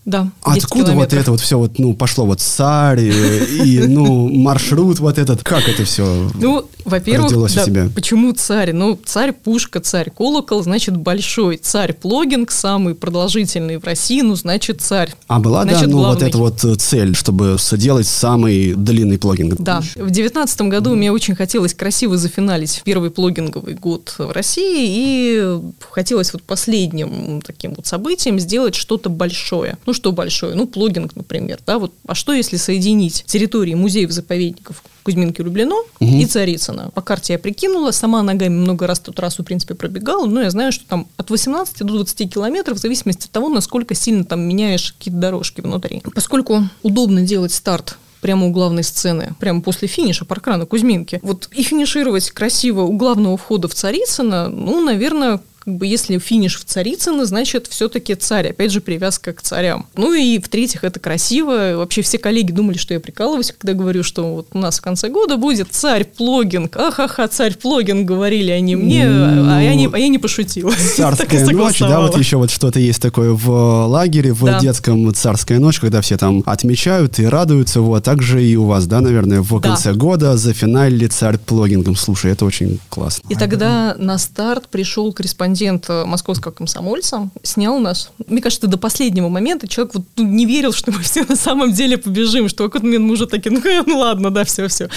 Да, 0.05 0.29
Откуда 0.41 0.93
вот 0.93 1.13
это 1.13 1.31
вот 1.31 1.41
все 1.41 1.57
вот, 1.57 1.79
ну, 1.79 1.93
пошло 1.93 2.25
вот 2.25 2.39
царь 2.39 3.01
и, 3.01 3.83
ну, 3.87 4.29
маршрут 4.29 4.99
вот 4.99 5.17
этот. 5.17 5.43
Как 5.43 5.67
это 5.67 5.85
все 5.85 6.29
Ну, 6.35 6.65
во-первых, 6.85 7.31
да, 7.67 7.89
почему 7.93 8.33
царь? 8.33 8.73
Ну, 8.73 8.99
царь 9.05 9.31
пушка, 9.31 9.79
царь 9.79 10.09
колокол, 10.09 10.63
значит, 10.63 10.97
большой. 10.97 11.57
Царь 11.57 11.93
плогинг, 11.93 12.51
самый 12.51 12.95
продолжительный 12.95 13.77
в 13.77 13.83
России, 13.83 14.21
ну, 14.21 14.35
значит, 14.35 14.81
царь. 14.81 15.13
А 15.27 15.39
была, 15.39 15.65
да, 15.65 15.81
ну, 15.87 15.97
вот 15.97 16.21
эта 16.21 16.37
вот 16.37 16.59
цель, 16.77 17.15
чтобы 17.15 17.57
соделать 17.59 18.02
сделать 18.03 18.07
самый 18.07 18.73
длинный 18.73 19.17
плогинг. 19.17 19.55
Да. 19.59 19.81
В 19.95 20.11
девятнадцатом 20.11 20.69
году 20.69 20.95
мне 20.95 21.11
очень 21.11 21.35
хотелось 21.35 21.73
красиво 21.73 22.17
зафиналить 22.17 22.81
первый 22.83 23.09
плогинговый 23.09 23.73
год 23.75 24.15
в 24.17 24.31
России, 24.31 24.85
и 24.87 25.59
хотелось 25.91 26.33
вот 26.33 26.43
последним 26.43 27.41
таким 27.41 27.73
вот 27.73 27.87
событием 27.87 28.39
сделать 28.39 28.75
что-то 28.75 29.09
большое. 29.09 29.77
Ну, 29.85 29.93
что 29.93 30.11
большое? 30.11 30.55
Ну, 30.55 30.67
плогинг, 30.67 31.15
например, 31.15 31.59
да, 31.65 31.79
вот. 31.79 31.93
А 32.07 32.15
что, 32.15 32.33
если 32.33 32.57
соединить 32.57 33.23
территории 33.25 33.73
музеев-заповедников 33.73 34.83
Кузьминки 35.03 35.41
Люблено 35.41 35.75
угу. 35.99 36.17
и 36.17 36.25
Царицына. 36.25 36.91
По 36.93 37.01
карте 37.01 37.33
я 37.33 37.39
прикинула, 37.39 37.91
сама 37.91 38.21
ногами 38.23 38.53
много 38.53 38.87
раз 38.87 38.99
эту 38.99 39.13
трассу, 39.13 39.43
в 39.43 39.45
принципе, 39.45 39.75
пробегала, 39.75 40.25
но 40.25 40.41
я 40.41 40.49
знаю, 40.49 40.71
что 40.71 40.85
там 40.85 41.07
от 41.17 41.29
18 41.29 41.77
до 41.79 41.93
20 41.93 42.33
километров, 42.33 42.77
в 42.77 42.81
зависимости 42.81 43.25
от 43.25 43.31
того, 43.31 43.49
насколько 43.49 43.93
сильно 43.95 44.23
там 44.23 44.41
меняешь 44.41 44.93
какие-то 44.93 45.19
дорожки 45.19 45.61
внутри. 45.61 46.01
Поскольку 46.13 46.63
удобно 46.81 47.21
делать 47.21 47.53
старт 47.53 47.97
прямо 48.23 48.47
у 48.47 48.51
главной 48.51 48.83
сцены, 48.83 49.33
прямо 49.37 49.61
после 49.61 49.89
финиша 49.89 50.23
паркрана 50.23 50.65
Кузьминки. 50.65 51.19
Вот 51.21 51.49
и 51.51 51.61
финишировать 51.61 52.31
красиво 52.31 52.83
у 52.83 52.93
главного 52.93 53.35
входа 53.35 53.67
в 53.67 53.73
Царицыно, 53.73 54.47
ну, 54.47 54.81
наверное, 54.81 55.41
как 55.63 55.75
бы 55.75 55.87
если 55.87 56.17
финиш 56.17 56.59
в 56.59 56.65
Царицыно, 56.65 57.25
значит, 57.25 57.67
все-таки 57.67 58.15
царь. 58.15 58.49
Опять 58.49 58.71
же, 58.71 58.81
привязка 58.81 59.31
к 59.31 59.41
царям. 59.41 59.87
Ну 59.95 60.13
и 60.13 60.37
в-третьих, 60.39 60.83
это 60.83 60.99
красиво. 60.99 61.77
Вообще 61.77 62.01
все 62.01 62.17
коллеги 62.17 62.51
думали, 62.51 62.77
что 62.77 62.93
я 62.93 62.99
прикалываюсь, 62.99 63.53
когда 63.57 63.73
говорю, 63.73 64.03
что 64.03 64.35
вот 64.35 64.47
у 64.51 64.57
нас 64.57 64.79
в 64.79 64.81
конце 64.81 65.07
года 65.07 65.37
будет 65.37 65.69
царь-плогинг. 65.71 66.75
Ахаха, 66.75 67.29
царь-плогинг, 67.29 68.05
говорили 68.05 68.51
они 68.51 68.75
мне, 68.75 69.07
ну, 69.07 69.49
а, 69.49 69.61
я 69.61 69.73
не, 69.75 69.87
а 69.87 69.97
я 69.97 70.09
не 70.09 70.17
пошутила. 70.17 70.73
Царская 70.95 71.45
ночь, 71.47 71.79
да, 71.79 72.01
вот 72.01 72.17
еще 72.17 72.37
вот 72.37 72.51
что-то 72.51 72.79
есть 72.79 73.01
такое 73.01 73.31
в 73.31 73.87
лагере, 73.87 74.33
в 74.33 74.43
да. 74.43 74.59
детском 74.59 75.13
царская 75.13 75.59
ночь, 75.59 75.79
когда 75.79 76.01
все 76.01 76.17
там 76.17 76.43
отмечают 76.45 77.19
и 77.19 77.25
радуются. 77.25 77.79
Вот, 77.79 78.03
также 78.03 78.43
и 78.43 78.57
у 78.57 78.65
вас, 78.65 78.85
да, 78.85 78.99
наверное, 78.99 79.41
в 79.41 79.61
да. 79.61 79.69
конце 79.69 79.93
года 79.93 80.35
за 80.35 80.53
финале 80.53 81.07
царь-плогингом. 81.07 81.95
Слушай, 81.95 82.33
это 82.33 82.43
очень 82.43 82.79
классно. 82.89 83.25
И 83.29 83.35
тогда 83.35 83.95
на 83.97 84.17
старт 84.17 84.67
пришел 84.67 85.13
корреспондент 85.13 85.52
корреспондент 85.53 85.85
э, 85.89 86.05
московского 86.05 86.51
комсомольца, 86.51 87.29
снял 87.43 87.79
нас. 87.79 88.09
Мне 88.27 88.41
кажется, 88.41 88.67
до 88.67 88.77
последнего 88.77 89.29
момента 89.29 89.67
человек 89.67 89.93
вот 89.95 90.05
ну, 90.17 90.23
не 90.23 90.45
верил, 90.45 90.73
что 90.73 90.91
мы 90.91 90.99
все 91.03 91.23
на 91.23 91.35
самом 91.35 91.73
деле 91.73 91.97
побежим, 91.97 92.49
что 92.49 92.69
момент 92.69 93.05
мы 93.05 93.13
уже 93.13 93.27
такие, 93.27 93.51
ну, 93.51 93.61
ну 93.85 93.99
ладно, 93.99 94.31
да, 94.31 94.43
все, 94.43 94.67
все. 94.67 94.89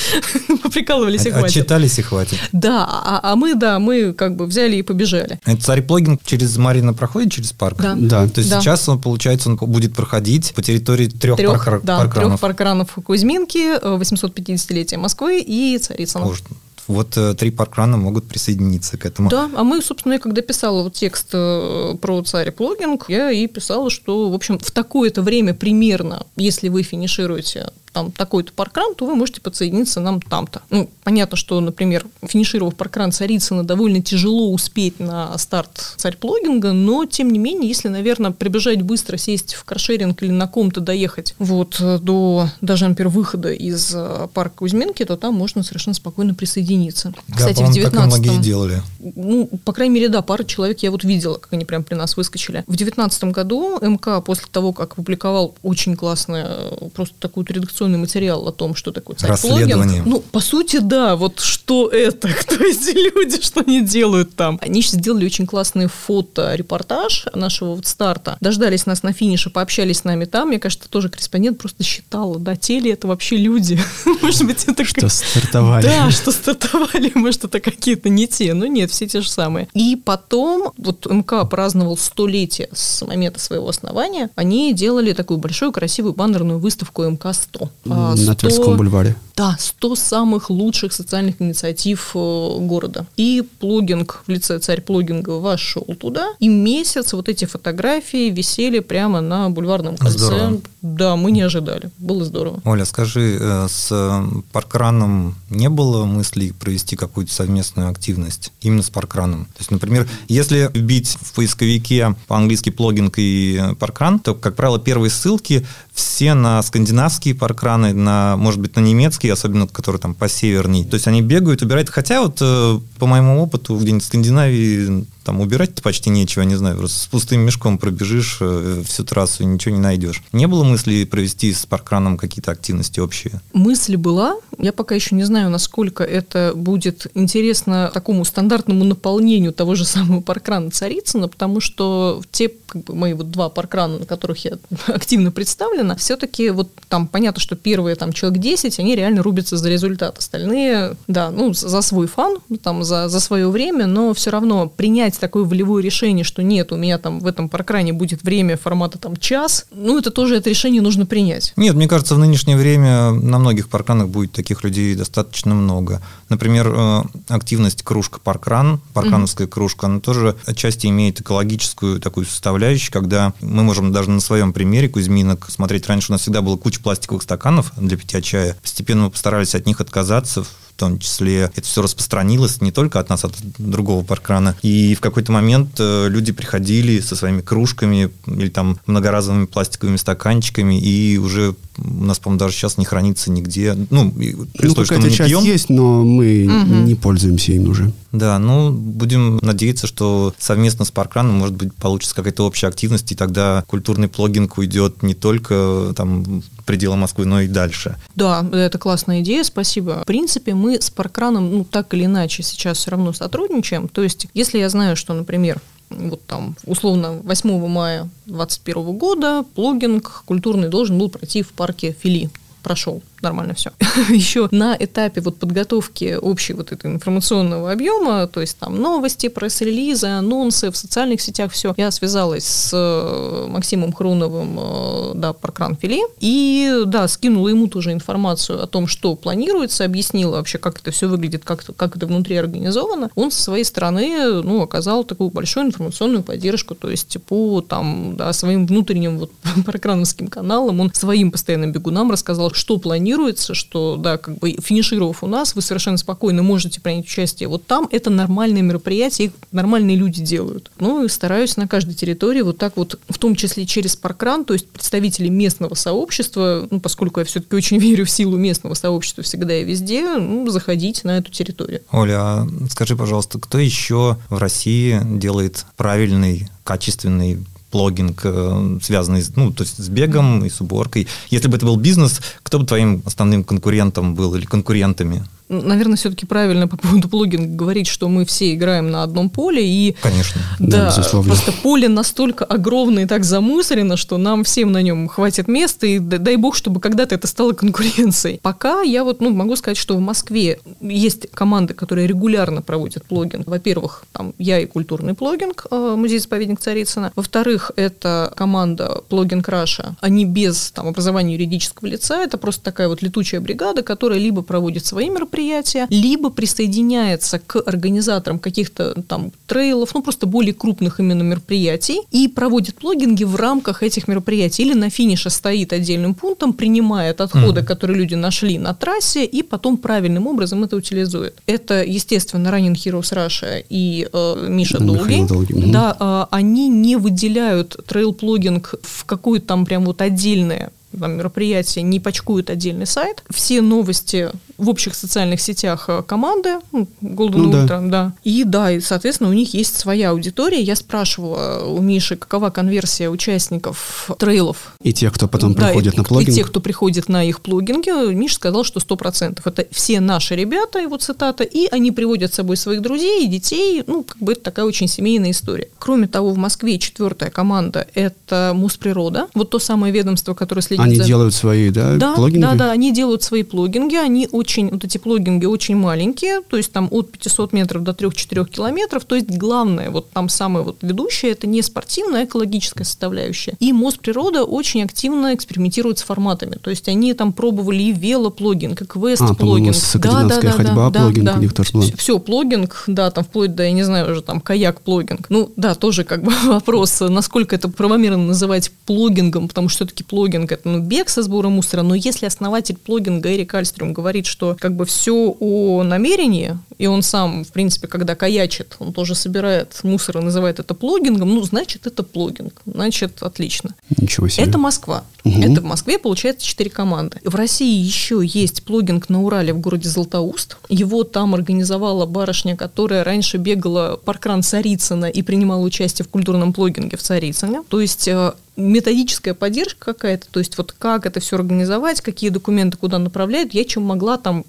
Поприкалывались 0.62 1.26
и 1.26 1.30
хватит. 1.30 1.48
Отчитались 1.48 1.98
и 1.98 2.02
хватит. 2.02 2.38
Да, 2.52 2.86
а, 2.88 3.20
а 3.22 3.36
мы, 3.36 3.54
да, 3.54 3.78
мы 3.78 4.12
как 4.12 4.36
бы 4.36 4.46
взяли 4.46 4.76
и 4.76 4.82
побежали. 4.82 5.38
Это 5.44 5.62
царь-плагин 5.62 6.18
через 6.24 6.56
Марина 6.56 6.94
проходит, 6.94 7.32
через 7.32 7.52
парк? 7.52 7.78
Да. 7.80 7.94
да. 7.96 8.28
То 8.28 8.40
есть 8.40 8.50
да. 8.50 8.60
сейчас 8.60 8.88
он, 8.88 9.00
получается, 9.00 9.50
он 9.50 9.56
будет 9.56 9.94
проходить 9.94 10.52
по 10.54 10.62
территории 10.62 11.08
трех, 11.08 11.36
трех 11.36 11.64
парк, 11.64 11.82
да, 11.84 11.98
паркранов. 11.98 12.30
трех 12.30 12.40
паркранов 12.40 12.98
Кузьминки, 13.04 13.78
850-летия 13.82 14.96
э, 14.96 14.98
Москвы 14.98 15.40
и 15.40 15.78
Царицына. 15.78 16.24
Может, 16.24 16.44
вот 16.88 17.16
э, 17.16 17.34
три 17.34 17.50
паркрана 17.50 17.96
могут 17.96 18.28
присоединиться 18.28 18.96
к 18.96 19.06
этому. 19.06 19.28
Да, 19.28 19.50
а 19.54 19.64
мы, 19.64 19.82
собственно, 19.82 20.14
я 20.14 20.18
когда 20.18 20.42
писала 20.42 20.82
вот 20.82 20.94
текст 20.94 21.28
э, 21.32 21.94
про 22.00 22.22
царь 22.22 22.50
плогинг, 22.50 23.06
я 23.08 23.30
и 23.30 23.46
писала, 23.46 23.90
что, 23.90 24.30
в 24.30 24.34
общем, 24.34 24.58
в 24.58 24.70
такое-то 24.70 25.22
время 25.22 25.54
примерно, 25.54 26.26
если 26.36 26.68
вы 26.68 26.82
финишируете 26.82 27.70
там 27.96 28.12
такой-то 28.12 28.52
паркран, 28.52 28.94
то 28.94 29.06
вы 29.06 29.14
можете 29.14 29.40
подсоединиться 29.40 30.00
нам 30.00 30.20
там-то. 30.20 30.60
Ну, 30.68 30.90
понятно, 31.02 31.38
что, 31.38 31.58
например, 31.60 32.04
финишировав 32.22 32.74
паркран 32.74 33.10
Царицына, 33.10 33.64
довольно 33.64 34.02
тяжело 34.02 34.52
успеть 34.52 35.00
на 35.00 35.38
старт 35.38 35.94
царь-плогинга, 35.96 36.72
но, 36.72 37.06
тем 37.06 37.30
не 37.30 37.38
менее, 37.38 37.68
если, 37.68 37.88
наверное, 37.88 38.32
прибежать 38.32 38.82
быстро, 38.82 39.16
сесть 39.16 39.54
в 39.54 39.64
каршеринг 39.64 40.22
или 40.22 40.30
на 40.30 40.46
ком-то 40.46 40.82
доехать 40.82 41.34
вот 41.38 41.80
до 41.80 42.50
даже, 42.60 42.86
например, 42.86 43.08
выхода 43.08 43.50
из 43.50 43.94
э, 43.94 44.28
парка 44.34 44.56
Кузьминки, 44.56 45.02
то 45.06 45.16
там 45.16 45.32
можно 45.32 45.62
совершенно 45.62 45.94
спокойно 45.94 46.34
присоединиться. 46.34 47.14
Да, 47.28 47.36
Кстати, 47.36 47.62
в 47.62 47.72
19 47.72 47.92
так 47.92 48.04
многие 48.04 48.42
делали. 48.42 48.82
Ну, 48.98 49.48
по 49.64 49.72
крайней 49.72 49.94
мере, 49.94 50.10
да, 50.10 50.20
пара 50.20 50.44
человек 50.44 50.80
я 50.80 50.90
вот 50.90 51.02
видела, 51.02 51.38
как 51.38 51.54
они 51.54 51.64
прям 51.64 51.82
при 51.82 51.94
нас 51.94 52.18
выскочили. 52.18 52.62
В 52.66 52.76
19 52.76 53.24
году 53.24 53.78
МК 53.80 54.20
после 54.20 54.48
того, 54.52 54.74
как 54.74 54.92
опубликовал 54.92 55.54
очень 55.62 55.96
классную, 55.96 56.44
э, 56.46 56.88
просто 56.94 57.14
такую 57.18 57.46
редакционную 57.46 57.85
информационный 57.86 57.98
материал 57.98 58.46
о 58.46 58.52
том, 58.52 58.74
что 58.74 58.92
такое 58.92 59.16
Расследование. 59.20 60.02
Ну, 60.04 60.20
по 60.20 60.40
сути, 60.40 60.78
да, 60.78 61.16
вот 61.16 61.40
что 61.40 61.88
это, 61.88 62.28
кто 62.40 62.56
эти 62.56 63.14
люди, 63.14 63.40
что 63.40 63.60
они 63.60 63.80
делают 63.80 64.34
там. 64.34 64.58
Они 64.62 64.82
сделали 64.82 65.24
очень 65.24 65.46
классный 65.46 65.88
фото-репортаж 65.88 67.26
нашего 67.34 67.74
вот 67.74 67.86
старта. 67.86 68.36
Дождались 68.40 68.86
нас 68.86 69.02
на 69.02 69.12
финише, 69.12 69.50
пообщались 69.50 69.98
с 69.98 70.04
нами 70.04 70.24
там. 70.24 70.48
Мне 70.48 70.58
кажется, 70.58 70.88
тоже 70.88 71.08
корреспондент 71.08 71.58
просто 71.58 71.84
считал, 71.84 72.36
да, 72.36 72.56
те 72.56 72.80
ли 72.80 72.90
это 72.90 73.06
вообще 73.06 73.36
люди. 73.36 73.78
Может 74.22 74.46
быть, 74.46 74.64
это... 74.66 74.84
Что 74.84 75.08
стартовали. 75.08 75.84
Да, 75.84 76.10
что 76.10 76.32
стартовали, 76.32 77.12
может, 77.14 77.44
это 77.44 77.60
какие-то 77.60 78.08
не 78.08 78.26
те. 78.26 78.54
Но 78.54 78.66
нет, 78.66 78.90
все 78.90 79.06
те 79.06 79.20
же 79.20 79.28
самые. 79.28 79.68
И 79.74 79.96
потом, 79.96 80.72
вот 80.76 81.06
МК 81.06 81.44
праздновал 81.44 81.96
столетие 81.96 82.68
с 82.72 83.04
момента 83.04 83.40
своего 83.40 83.68
основания. 83.68 84.30
Они 84.36 84.72
делали 84.72 85.12
такую 85.12 85.38
большую 85.38 85.72
красивую 85.72 86.14
баннерную 86.14 86.58
выставку 86.58 87.02
МК-100. 87.04 87.68
А, 87.89 88.15
100, 88.15 88.25
на 88.25 88.35
Тверском 88.35 88.77
бульваре. 88.77 89.15
Да, 89.36 89.56
100 89.58 89.96
самых 89.96 90.48
лучших 90.48 90.94
социальных 90.94 91.42
инициатив 91.42 92.12
э, 92.14 92.56
города. 92.60 93.06
И 93.18 93.46
плогинг 93.60 94.22
в 94.26 94.30
лице 94.30 94.58
царь 94.58 94.80
плогинга 94.80 95.30
вошел 95.30 95.84
туда, 96.00 96.28
и 96.40 96.48
месяц 96.48 97.12
вот 97.12 97.28
эти 97.28 97.44
фотографии 97.44 98.30
висели 98.30 98.78
прямо 98.78 99.20
на 99.20 99.50
бульварном 99.50 99.98
кольце. 99.98 100.18
Здорово. 100.18 100.60
Да, 100.80 101.16
мы 101.16 101.32
не 101.32 101.42
ожидали. 101.42 101.90
Было 101.98 102.24
здорово. 102.24 102.60
Оля, 102.64 102.84
скажи, 102.86 103.36
э, 103.38 103.66
с 103.68 103.88
э, 103.90 104.40
паркраном 104.52 105.34
не 105.50 105.68
было 105.68 106.06
мыслей 106.06 106.52
провести 106.52 106.96
какую-то 106.96 107.32
совместную 107.32 107.90
активность 107.90 108.52
именно 108.62 108.82
с 108.82 108.88
паркраном? 108.88 109.44
То 109.46 109.58
есть, 109.58 109.70
например, 109.70 110.08
если 110.28 110.70
вбить 110.72 111.18
в 111.20 111.34
поисковике 111.34 112.14
по-английски 112.26 112.70
плогинг 112.70 113.14
и 113.18 113.60
паркран, 113.78 114.18
то, 114.18 114.34
как 114.34 114.56
правило, 114.56 114.78
первые 114.78 115.10
ссылки 115.10 115.66
все 115.92 116.34
на 116.34 116.62
скандинавские 116.62 117.34
паркраны, 117.34 117.92
на, 117.92 118.36
может 118.36 118.60
быть, 118.60 118.76
на 118.76 118.80
немецкие, 118.80 119.25
особенно 119.30 119.66
которые 119.66 120.00
там 120.00 120.14
по 120.14 120.28
северней. 120.28 120.84
То 120.84 120.94
есть 120.94 121.06
они 121.06 121.22
бегают, 121.22 121.62
убирают. 121.62 121.90
Хотя 121.90 122.22
вот 122.22 122.38
э, 122.40 122.80
по 122.98 123.06
моему 123.06 123.42
опыту 123.42 123.76
где-нибудь 123.76 124.02
в 124.02 124.06
Скандинавии 124.06 125.06
там 125.26 125.40
убирать-то 125.40 125.82
почти 125.82 126.08
нечего, 126.08 126.42
не 126.44 126.54
знаю, 126.54 126.76
просто 126.76 127.00
с 127.00 127.06
пустым 127.06 127.40
мешком 127.40 127.78
пробежишь 127.78 128.38
э, 128.40 128.82
всю 128.86 129.02
трассу 129.02 129.42
и 129.42 129.46
ничего 129.46 129.74
не 129.74 129.80
найдешь. 129.80 130.22
Не 130.32 130.46
было 130.46 130.62
мысли 130.62 131.02
провести 131.04 131.52
с 131.52 131.66
паркраном 131.66 132.16
какие-то 132.16 132.52
активности 132.52 133.00
общие? 133.00 133.40
Мысль 133.52 133.96
была. 133.96 134.36
Я 134.56 134.72
пока 134.72 134.94
еще 134.94 135.16
не 135.16 135.24
знаю, 135.24 135.50
насколько 135.50 136.04
это 136.04 136.52
будет 136.54 137.08
интересно 137.14 137.90
такому 137.92 138.24
стандартному 138.24 138.84
наполнению 138.84 139.52
того 139.52 139.74
же 139.74 139.84
самого 139.84 140.20
паркрана 140.20 140.70
Царицына, 140.70 141.26
потому 141.26 141.60
что 141.60 142.22
те 142.30 142.52
как 142.66 142.84
бы, 142.84 142.94
мои 142.94 143.12
вот 143.12 143.30
два 143.32 143.48
паркрана, 143.48 143.98
на 143.98 144.06
которых 144.06 144.44
я 144.44 144.58
активно 144.86 145.32
представлена, 145.32 145.96
все-таки 145.96 146.50
вот 146.50 146.70
там 146.88 147.08
понятно, 147.08 147.40
что 147.40 147.56
первые 147.56 147.96
там 147.96 148.12
человек 148.12 148.40
10, 148.40 148.78
они 148.78 148.94
реально 148.94 149.24
рубятся 149.24 149.56
за 149.56 149.68
результат. 149.68 150.18
Остальные, 150.18 150.96
да, 151.08 151.32
ну, 151.32 151.52
за 151.52 151.82
свой 151.82 152.06
фан, 152.06 152.38
там, 152.62 152.84
за, 152.84 153.08
за 153.08 153.18
свое 153.18 153.48
время, 153.48 153.86
но 153.86 154.14
все 154.14 154.30
равно 154.30 154.68
принять 154.68 155.15
принять 155.16 155.20
такое 155.20 155.44
волевое 155.44 155.82
решение, 155.82 156.24
что 156.24 156.42
нет, 156.42 156.72
у 156.72 156.76
меня 156.76 156.98
там 156.98 157.20
в 157.20 157.26
этом 157.26 157.48
паркране 157.48 157.92
будет 157.92 158.22
время 158.22 158.56
формата 158.56 158.98
там 158.98 159.16
час, 159.16 159.66
ну, 159.70 159.98
это 159.98 160.10
тоже 160.10 160.36
это 160.36 160.50
решение 160.50 160.82
нужно 160.82 161.06
принять. 161.06 161.52
Нет, 161.56 161.74
мне 161.74 161.88
кажется, 161.88 162.14
в 162.14 162.18
нынешнее 162.18 162.56
время 162.56 163.12
на 163.12 163.38
многих 163.38 163.68
паркранах 163.68 164.08
будет 164.08 164.32
таких 164.32 164.64
людей 164.64 164.94
достаточно 164.94 165.54
много. 165.54 166.00
Например, 166.28 166.72
э, 166.74 167.02
активность 167.28 167.82
кружка 167.82 168.20
паркран, 168.20 168.80
паркрановская 168.94 169.46
mm-hmm. 169.46 169.50
кружка, 169.50 169.86
она 169.86 170.00
тоже 170.00 170.34
отчасти 170.46 170.86
имеет 170.88 171.20
экологическую 171.20 172.00
такую 172.00 172.26
составляющую, 172.26 172.92
когда 172.92 173.32
мы 173.40 173.62
можем 173.62 173.92
даже 173.92 174.10
на 174.10 174.20
своем 174.20 174.52
примере 174.52 174.88
Кузьминок 174.88 175.50
смотреть. 175.50 175.88
Раньше 175.88 176.10
у 176.10 176.12
нас 176.12 176.22
всегда 176.22 176.42
было 176.42 176.56
куча 176.56 176.80
пластиковых 176.80 177.22
стаканов 177.22 177.72
для 177.76 177.96
питья 177.96 178.20
чая. 178.20 178.56
Постепенно 178.62 179.04
мы 179.04 179.10
постарались 179.10 179.54
от 179.54 179.66
них 179.66 179.80
отказаться 179.80 180.42
в 180.42 180.48
том 180.76 180.98
числе 180.98 181.50
это 181.54 181.62
все 181.62 181.82
распространилось 181.82 182.60
не 182.60 182.72
только 182.72 183.00
от 183.00 183.08
нас, 183.08 183.24
а 183.24 183.28
от 183.28 183.34
другого 183.58 184.04
паркрана. 184.04 184.56
И 184.62 184.94
в 184.94 185.00
какой-то 185.00 185.32
момент 185.32 185.76
э, 185.78 186.08
люди 186.08 186.32
приходили 186.32 187.00
со 187.00 187.16
своими 187.16 187.40
кружками 187.40 188.10
или 188.26 188.48
там 188.48 188.78
многоразовыми 188.86 189.46
пластиковыми 189.46 189.96
стаканчиками, 189.96 190.78
и 190.78 191.18
уже 191.18 191.54
у 191.78 192.04
нас, 192.04 192.18
по-моему, 192.18 192.38
даже 192.38 192.54
сейчас 192.54 192.78
не 192.78 192.84
хранится 192.84 193.30
нигде. 193.30 193.76
Ну, 193.90 194.10
при 194.10 194.34
ну, 194.34 194.70
условии, 194.70 194.84
что 194.84 194.98
мы 194.98 195.08
не 195.08 195.14
часть 195.14 195.30
пьем. 195.30 195.42
есть, 195.42 195.68
но 195.68 196.04
мы 196.04 196.46
угу. 196.46 196.74
не 196.86 196.94
пользуемся 196.94 197.52
им 197.52 197.68
уже. 197.68 197.92
Да, 198.12 198.38
ну, 198.38 198.70
будем 198.72 199.38
надеяться, 199.42 199.86
что 199.86 200.34
совместно 200.38 200.84
с 200.84 200.90
Паркраном, 200.90 201.36
может 201.36 201.54
быть, 201.54 201.74
получится 201.74 202.14
какая-то 202.14 202.46
общая 202.46 202.68
активность, 202.68 203.12
и 203.12 203.14
тогда 203.14 203.64
культурный 203.66 204.08
плогинг 204.08 204.58
уйдет 204.58 205.02
не 205.02 205.14
только 205.14 205.92
там 205.96 206.42
пределы 206.66 206.96
Москвы, 206.96 207.24
но 207.24 207.40
и 207.40 207.48
дальше. 207.48 207.96
Да, 208.14 208.44
это 208.52 208.78
классная 208.78 209.20
идея, 209.20 209.44
спасибо. 209.44 210.02
В 210.02 210.06
принципе, 210.06 210.54
мы 210.54 210.80
с 210.80 210.90
Паркраном, 210.90 211.50
ну, 211.50 211.64
так 211.64 211.94
или 211.94 212.04
иначе, 212.04 212.42
сейчас 212.42 212.78
все 212.78 212.90
равно 212.90 213.12
сотрудничаем. 213.12 213.88
То 213.88 214.02
есть, 214.02 214.26
если 214.34 214.58
я 214.58 214.68
знаю, 214.68 214.96
что, 214.96 215.14
например, 215.14 215.60
вот 215.88 216.24
там, 216.26 216.56
условно, 216.64 217.20
8 217.22 217.68
мая 217.68 218.08
2021 218.26 218.98
года 218.98 219.44
плогинг 219.54 220.24
культурный 220.26 220.68
должен 220.68 220.98
был 220.98 221.08
пройти 221.08 221.42
в 221.42 221.52
парке 221.52 221.96
Фили. 221.98 222.28
Прошел 222.62 223.00
нормально 223.26 223.54
все. 223.54 223.70
Еще 224.08 224.48
на 224.52 224.76
этапе 224.78 225.20
вот 225.20 225.38
подготовки 225.38 226.16
общей 226.20 226.54
вот 226.54 226.72
этого 226.72 226.92
информационного 226.92 227.72
объема, 227.72 228.26
то 228.26 228.40
есть 228.40 228.58
там 228.58 228.80
новости, 228.80 229.28
пресс-релизы, 229.28 230.06
анонсы 230.06 230.70
в 230.70 230.76
социальных 230.76 231.20
сетях, 231.20 231.52
все, 231.52 231.74
я 231.76 231.90
связалась 231.90 232.44
с 232.44 232.70
э, 232.72 233.46
Максимом 233.48 233.92
Хруновым, 233.92 234.58
э, 234.58 235.12
да, 235.14 235.32
Паркран 235.32 235.76
Фили, 235.76 236.02
и, 236.20 236.82
да, 236.86 237.08
скинула 237.08 237.48
ему 237.48 237.66
тоже 237.66 237.92
информацию 237.92 238.62
о 238.62 238.66
том, 238.66 238.86
что 238.86 239.16
планируется, 239.16 239.84
объяснила 239.84 240.36
вообще, 240.36 240.58
как 240.58 240.78
это 240.78 240.90
все 240.92 241.08
выглядит, 241.08 241.44
как, 241.44 241.64
как 241.76 241.96
это 241.96 242.06
внутри 242.06 242.36
организовано. 242.36 243.10
Он 243.16 243.30
со 243.30 243.42
своей 243.42 243.64
стороны, 243.64 244.42
ну, 244.42 244.62
оказал 244.62 245.04
такую 245.04 245.30
большую 245.30 245.66
информационную 245.66 246.22
поддержку, 246.22 246.74
то 246.74 246.90
есть 246.90 247.16
по 247.26 247.60
там, 247.60 248.16
да, 248.16 248.32
своим 248.32 248.66
внутренним 248.66 249.18
вот 249.18 249.32
паркрановским 249.66 250.28
каналам, 250.28 250.80
он 250.80 250.94
своим 250.94 251.32
постоянным 251.32 251.72
бегунам 251.72 252.10
рассказал, 252.10 252.52
что 252.52 252.78
планирует 252.78 253.15
регулируется, 253.16 253.54
что, 253.54 253.96
да, 253.96 254.18
как 254.18 254.38
бы 254.38 254.56
финишировав 254.62 255.22
у 255.22 255.26
нас, 255.26 255.54
вы 255.54 255.62
совершенно 255.62 255.96
спокойно 255.96 256.42
можете 256.42 256.80
принять 256.80 257.06
участие 257.06 257.48
вот 257.48 257.66
там. 257.66 257.88
Это 257.90 258.10
нормальное 258.10 258.62
мероприятие, 258.62 259.28
их 259.28 259.32
нормальные 259.52 259.96
люди 259.96 260.22
делают. 260.22 260.70
Ну, 260.78 261.04
и 261.04 261.08
стараюсь 261.08 261.56
на 261.56 261.66
каждой 261.66 261.94
территории 261.94 262.42
вот 262.42 262.58
так 262.58 262.76
вот, 262.76 262.98
в 263.08 263.18
том 263.18 263.34
числе 263.34 263.66
через 263.66 263.96
паркран, 263.96 264.44
то 264.44 264.52
есть 264.52 264.68
представители 264.68 265.28
местного 265.28 265.74
сообщества, 265.74 266.66
ну, 266.70 266.80
поскольку 266.80 267.20
я 267.20 267.26
все-таки 267.26 267.56
очень 267.56 267.78
верю 267.86 268.04
в 268.04 268.10
силу 268.10 268.36
местного 268.36 268.74
сообщества 268.74 269.22
всегда 269.22 269.56
и 269.56 269.64
везде, 269.64 270.16
ну, 270.18 270.48
заходить 270.50 271.04
на 271.04 271.18
эту 271.18 271.30
территорию. 271.30 271.80
Оля, 271.90 272.16
а 272.18 272.48
скажи, 272.70 272.96
пожалуйста, 272.96 273.38
кто 273.38 273.58
еще 273.58 274.18
в 274.28 274.38
России 274.38 275.00
делает 275.04 275.64
правильный, 275.76 276.48
качественный 276.64 277.38
плогинг, 277.70 278.20
э, 278.24 278.78
связанный 278.82 279.22
ну, 279.36 279.52
то 279.52 279.62
есть 279.62 279.78
с 279.78 279.88
бегом 279.88 280.44
и 280.44 280.50
с 280.50 280.60
уборкой. 280.60 281.06
Если 281.30 281.48
бы 281.48 281.56
это 281.56 281.66
был 281.66 281.76
бизнес, 281.76 282.20
кто 282.42 282.58
бы 282.58 282.66
твоим 282.66 283.02
основным 283.04 283.44
конкурентом 283.44 284.14
был 284.14 284.34
или 284.34 284.44
конкурентами? 284.44 285.24
Наверное, 285.48 285.96
все-таки 285.96 286.26
правильно 286.26 286.68
по 286.68 286.76
поводу 286.76 287.08
плugинга 287.08 287.54
говорить, 287.54 287.86
что 287.86 288.08
мы 288.08 288.24
все 288.24 288.54
играем 288.54 288.90
на 288.90 289.02
одном 289.02 289.30
поле. 289.30 289.66
И, 289.66 289.96
Конечно. 290.02 290.40
Да, 290.58 290.94
да 290.94 291.22
просто 291.22 291.52
поле 291.52 291.88
настолько 291.88 292.44
огромное 292.44 293.04
и 293.04 293.06
так 293.06 293.24
замусорено, 293.24 293.96
что 293.96 294.18
нам 294.18 294.44
всем 294.44 294.72
на 294.72 294.82
нем 294.82 295.08
хватит 295.08 295.48
места, 295.48 295.86
и 295.86 295.98
дай 295.98 296.36
бог, 296.36 296.56
чтобы 296.56 296.80
когда-то 296.80 297.14
это 297.14 297.26
стало 297.26 297.52
конкуренцией. 297.52 298.40
Пока 298.42 298.82
я 298.82 299.04
вот 299.04 299.20
ну, 299.20 299.30
могу 299.30 299.56
сказать, 299.56 299.76
что 299.76 299.96
в 299.96 300.00
Москве 300.00 300.58
есть 300.80 301.30
команды, 301.32 301.74
которые 301.74 302.06
регулярно 302.06 302.62
проводят 302.62 303.04
плогинг. 303.04 303.46
Во-первых, 303.46 304.04
там 304.12 304.34
я 304.38 304.58
и 304.60 304.66
культурный 304.66 305.14
плогинг, 305.14 305.66
э, 305.70 305.94
музей-заповедник 305.96 306.60
Царицына. 306.60 307.12
Во-вторых, 307.14 307.70
это 307.76 308.32
команда 308.36 309.02
плогинг 309.08 309.48
Раша. 309.48 309.96
Они 310.00 310.24
без 310.24 310.70
там, 310.72 310.88
образования 310.88 311.34
юридического 311.34 311.86
лица, 311.86 312.22
это 312.22 312.38
просто 312.38 312.62
такая 312.62 312.88
вот 312.88 313.02
летучая 313.02 313.40
бригада, 313.40 313.82
которая 313.82 314.18
либо 314.18 314.42
проводит 314.42 314.86
свои 314.86 315.08
мероприятия, 315.08 315.35
мероприятия, 315.36 315.86
либо 315.90 316.30
присоединяется 316.30 317.38
к 317.38 317.60
организаторам 317.60 318.38
каких-то 318.38 319.02
там 319.02 319.32
трейлов, 319.46 319.94
ну 319.94 320.02
просто 320.02 320.26
более 320.26 320.54
крупных 320.54 321.00
именно 321.00 321.22
мероприятий 321.22 322.00
и 322.10 322.28
проводит 322.28 322.76
плогинги 322.76 323.24
в 323.24 323.36
рамках 323.36 323.82
этих 323.82 324.08
мероприятий. 324.08 324.62
Или 324.62 324.74
на 324.74 324.90
финише 324.90 325.30
стоит 325.30 325.72
отдельным 325.72 326.14
пунктом, 326.14 326.52
принимает 326.52 327.20
отходы, 327.20 327.60
mm. 327.60 327.64
которые 327.64 327.98
люди 327.98 328.14
нашли 328.14 328.58
на 328.58 328.74
трассе, 328.74 329.24
и 329.24 329.42
потом 329.42 329.76
правильным 329.76 330.26
образом 330.26 330.64
это 330.64 330.76
утилизует. 330.76 331.34
Это, 331.46 331.84
естественно, 331.84 332.48
Running 332.48 332.74
Heroes 332.74 333.12
Russia 333.12 333.64
и 333.68 334.08
э, 334.12 334.46
Миша 334.48 334.78
Долгий. 334.78 335.26
Да, 335.70 335.96
э, 335.98 336.26
они 336.30 336.68
не 336.68 336.96
выделяют 336.96 337.76
трейл-плогинг 337.86 338.74
в 338.82 339.04
какую-то 339.04 339.46
там 339.46 339.66
прям 339.66 339.84
вот 339.84 340.00
отдельное 340.00 340.70
там, 340.98 341.16
мероприятие, 341.16 341.82
не 341.82 342.00
пачкуют 342.00 342.50
отдельный 342.50 342.86
сайт. 342.86 343.22
Все 343.30 343.60
новости 343.60 344.30
в 344.56 344.68
общих 344.70 344.94
социальных 344.94 345.40
сетях 345.40 345.84
э, 345.88 346.02
команды, 346.02 346.56
ну, 346.72 346.88
Golden 347.02 347.36
ну, 347.36 347.50
Ultra, 347.50 347.66
да. 347.66 347.80
да. 347.80 348.12
И 348.24 348.44
да, 348.44 348.72
и, 348.72 348.80
соответственно, 348.80 349.30
у 349.30 349.32
них 349.32 349.52
есть 349.54 349.76
своя 349.76 350.10
аудитория. 350.10 350.60
Я 350.60 350.76
спрашивала 350.76 351.64
у 351.66 351.80
Миши, 351.80 352.16
какова 352.16 352.50
конверсия 352.50 353.10
участников 353.10 354.10
трейлов. 354.18 354.74
И 354.82 354.92
тех, 354.92 355.12
кто 355.12 355.28
потом 355.28 355.54
да, 355.54 355.66
приходит 355.66 355.94
и, 355.94 355.96
на 355.98 356.04
плогинг? 356.04 356.28
И 356.30 356.32
тех, 356.32 356.48
кто 356.48 356.60
приходит 356.60 357.08
на 357.08 357.22
их 357.22 357.40
плогинги. 357.40 357.90
Миша 358.14 358.36
сказал, 358.36 358.64
что 358.64 358.80
100%. 358.80 359.40
Это 359.44 359.66
все 359.70 360.00
наши 360.00 360.34
ребята, 360.34 360.78
его 360.78 360.96
цитата, 360.96 361.44
и 361.44 361.66
они 361.70 361.92
приводят 361.92 362.32
с 362.32 362.36
собой 362.36 362.56
своих 362.56 362.80
друзей 362.80 363.24
и 363.24 363.28
детей. 363.28 363.84
Ну, 363.86 364.02
как 364.02 364.18
бы 364.18 364.32
это 364.32 364.42
такая 364.42 364.64
очень 364.64 364.88
семейная 364.88 365.32
история. 365.32 365.68
Кроме 365.78 366.08
того, 366.08 366.30
в 366.30 366.38
Москве 366.38 366.78
четвертая 366.78 367.30
команда– 367.30 367.86
это 367.94 368.52
Мусприрода. 368.54 369.28
Вот 369.34 369.50
то 369.50 369.58
самое 369.58 369.92
ведомство, 369.92 370.34
которое 370.34 370.62
следит 370.62 370.75
они 370.78 370.96
за... 370.96 371.04
делают 371.04 371.34
свои, 371.34 371.70
да, 371.70 371.96
да, 371.96 372.14
плогинги? 372.14 372.42
Да, 372.42 372.54
да, 372.54 372.70
они 372.70 372.92
делают 372.92 373.22
свои 373.22 373.42
плогинги. 373.42 373.96
Они 373.96 374.28
очень 374.30 374.70
вот 374.70 374.84
эти 374.84 374.98
плогинги 374.98 375.46
очень 375.46 375.76
маленькие, 375.76 376.40
то 376.42 376.56
есть 376.56 376.72
там 376.72 376.88
от 376.90 377.10
500 377.10 377.52
метров 377.52 377.82
до 377.82 377.92
3-4 377.92 378.48
километров, 378.48 379.04
то 379.04 379.14
есть 379.14 379.28
главное, 379.28 379.90
вот 379.90 380.10
там 380.10 380.28
самое 380.28 380.64
вот 380.64 380.78
ведущее, 380.82 381.32
это 381.32 381.46
не 381.46 381.62
спортивная, 381.62 382.22
а 382.22 382.24
экологическая 382.24 382.84
составляющая. 382.84 383.54
И 383.60 383.72
Мосприрода 383.72 384.44
очень 384.44 384.82
активно 384.82 385.34
экспериментирует 385.34 385.98
с 385.98 386.02
форматами, 386.02 386.56
то 386.56 386.70
есть 386.70 386.88
они 386.88 387.14
там 387.14 387.32
пробовали 387.32 387.82
и 387.82 387.92
велоплогинг, 387.92 388.82
и 388.82 388.84
квест-плогинг. 388.84 389.76
А, 389.94 389.98
да, 389.98 390.24
да, 390.24 390.40
да, 390.40 390.50
ходьба, 390.50 390.90
да, 390.90 391.00
плогинг 391.00 391.24
да, 391.24 391.34
у 391.34 391.38
них 391.40 391.54
тоже 391.54 391.70
был. 391.72 391.82
Все, 391.96 392.18
плогинг, 392.18 392.84
да, 392.86 393.10
там 393.10 393.24
вплоть 393.24 393.54
до, 393.54 393.64
я 393.64 393.72
не 393.72 393.82
знаю, 393.82 394.10
уже 394.10 394.22
там 394.22 394.40
каяк-плогинг. 394.40 395.26
Ну, 395.28 395.52
да, 395.56 395.74
тоже 395.74 396.04
как 396.04 396.22
бы 396.22 396.32
вопрос, 396.44 397.00
насколько 397.00 397.54
это 397.54 397.68
правомерно 397.68 398.26
называть 398.26 398.70
плогингом, 398.86 399.48
потому 399.48 399.68
что 399.68 399.76
все-таки 399.76 400.04
плогинг 400.04 400.52
это 400.52 400.65
ну, 400.66 400.80
бег 400.80 401.08
со 401.08 401.22
сбором 401.22 401.52
мусора, 401.52 401.82
но 401.82 401.94
если 401.94 402.26
основатель 402.26 402.76
плогинга 402.76 403.34
Эрик 403.34 403.54
Альстрюм 403.54 403.92
говорит, 403.92 404.26
что 404.26 404.56
как 404.58 404.74
бы 404.74 404.84
все 404.84 405.36
о 405.38 405.82
намерении, 405.82 406.58
и 406.78 406.86
он 406.86 407.02
сам, 407.02 407.44
в 407.44 407.52
принципе, 407.52 407.86
когда 407.86 408.14
каячит, 408.14 408.76
он 408.78 408.92
тоже 408.92 409.14
собирает 409.14 409.78
мусор 409.82 410.18
и 410.18 410.22
называет 410.22 410.58
это 410.58 410.74
плогингом, 410.74 411.34
ну, 411.34 411.42
значит, 411.42 411.86
это 411.86 412.02
плогинг, 412.02 412.60
значит, 412.66 413.22
отлично. 413.22 413.74
Ничего 413.96 414.28
себе. 414.28 414.44
Это 414.44 414.58
Москва. 414.58 415.04
Угу. 415.24 415.40
Это 415.40 415.60
в 415.60 415.64
Москве, 415.64 415.98
получается, 415.98 416.46
четыре 416.46 416.70
команды. 416.70 417.18
В 417.24 417.34
России 417.34 417.80
еще 417.80 418.20
есть 418.24 418.64
плогинг 418.64 419.08
на 419.08 419.22
Урале 419.22 419.52
в 419.52 419.58
городе 419.58 419.88
Златоуст. 419.88 420.56
Его 420.68 421.04
там 421.04 421.34
организовала 421.34 422.06
барышня, 422.06 422.56
которая 422.56 423.04
раньше 423.04 423.36
бегала 423.36 423.96
паркран 424.04 424.42
Царицына 424.42 425.06
и 425.06 425.22
принимала 425.22 425.62
участие 425.62 426.04
в 426.04 426.08
культурном 426.08 426.52
плогинге 426.52 426.96
в 426.96 427.02
Царицыне. 427.02 427.62
То 427.68 427.80
есть 427.80 428.08
э, 428.08 428.32
методическая 428.56 429.34
поддержка 429.34 429.92
какая-то, 429.92 430.26
то 430.30 430.40
есть 430.40 430.56
вот 430.58 430.72
как 430.72 431.06
это 431.06 431.20
все 431.20 431.36
организовать, 431.36 432.00
какие 432.00 432.30
документы 432.30 432.78
куда 432.78 432.98
направляют, 432.98 433.54
я 433.54 433.64
чем 433.64 433.82
могла 433.82 434.16
там 434.16 434.44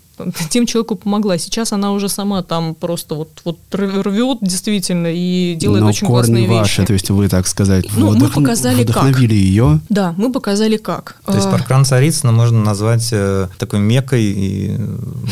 тем 0.50 0.66
человеку 0.66 0.96
помогла. 0.96 1.38
Сейчас 1.38 1.74
она 1.74 1.92
уже 1.92 2.10
сама 2.10 2.44
там 2.44 2.76
просто 2.76 3.16
вот, 3.16 3.30
вот 3.44 3.58
рвет 3.72 4.40
действительно 4.42 5.08
и 5.08 5.56
делает 5.56 5.84
Но 5.84 5.90
очень 5.90 6.08
корни 6.08 6.18
классные 6.18 6.48
ваши, 6.48 6.82
вещи. 6.82 6.88
то 6.88 6.94
есть 6.94 7.10
вы, 7.10 7.30
так 7.30 7.48
сказать, 7.48 7.86
ну, 7.96 8.12
вдох... 8.12 8.36
мы 8.36 8.44
показали 8.44 8.84
вдохновили 8.84 9.28
как. 9.28 9.32
ее. 9.32 9.80
Да, 9.90 10.14
мы 10.18 10.32
показали 10.32 10.78
как. 10.78 11.18
То 11.26 11.36
есть 11.36 11.50
паркран 11.50 11.86
Царицына 11.86 12.32
можно 12.32 12.60
назвать 12.64 13.10
э, 13.12 13.48
такой 13.58 13.80
мекой 13.80 14.24
и 14.24 14.78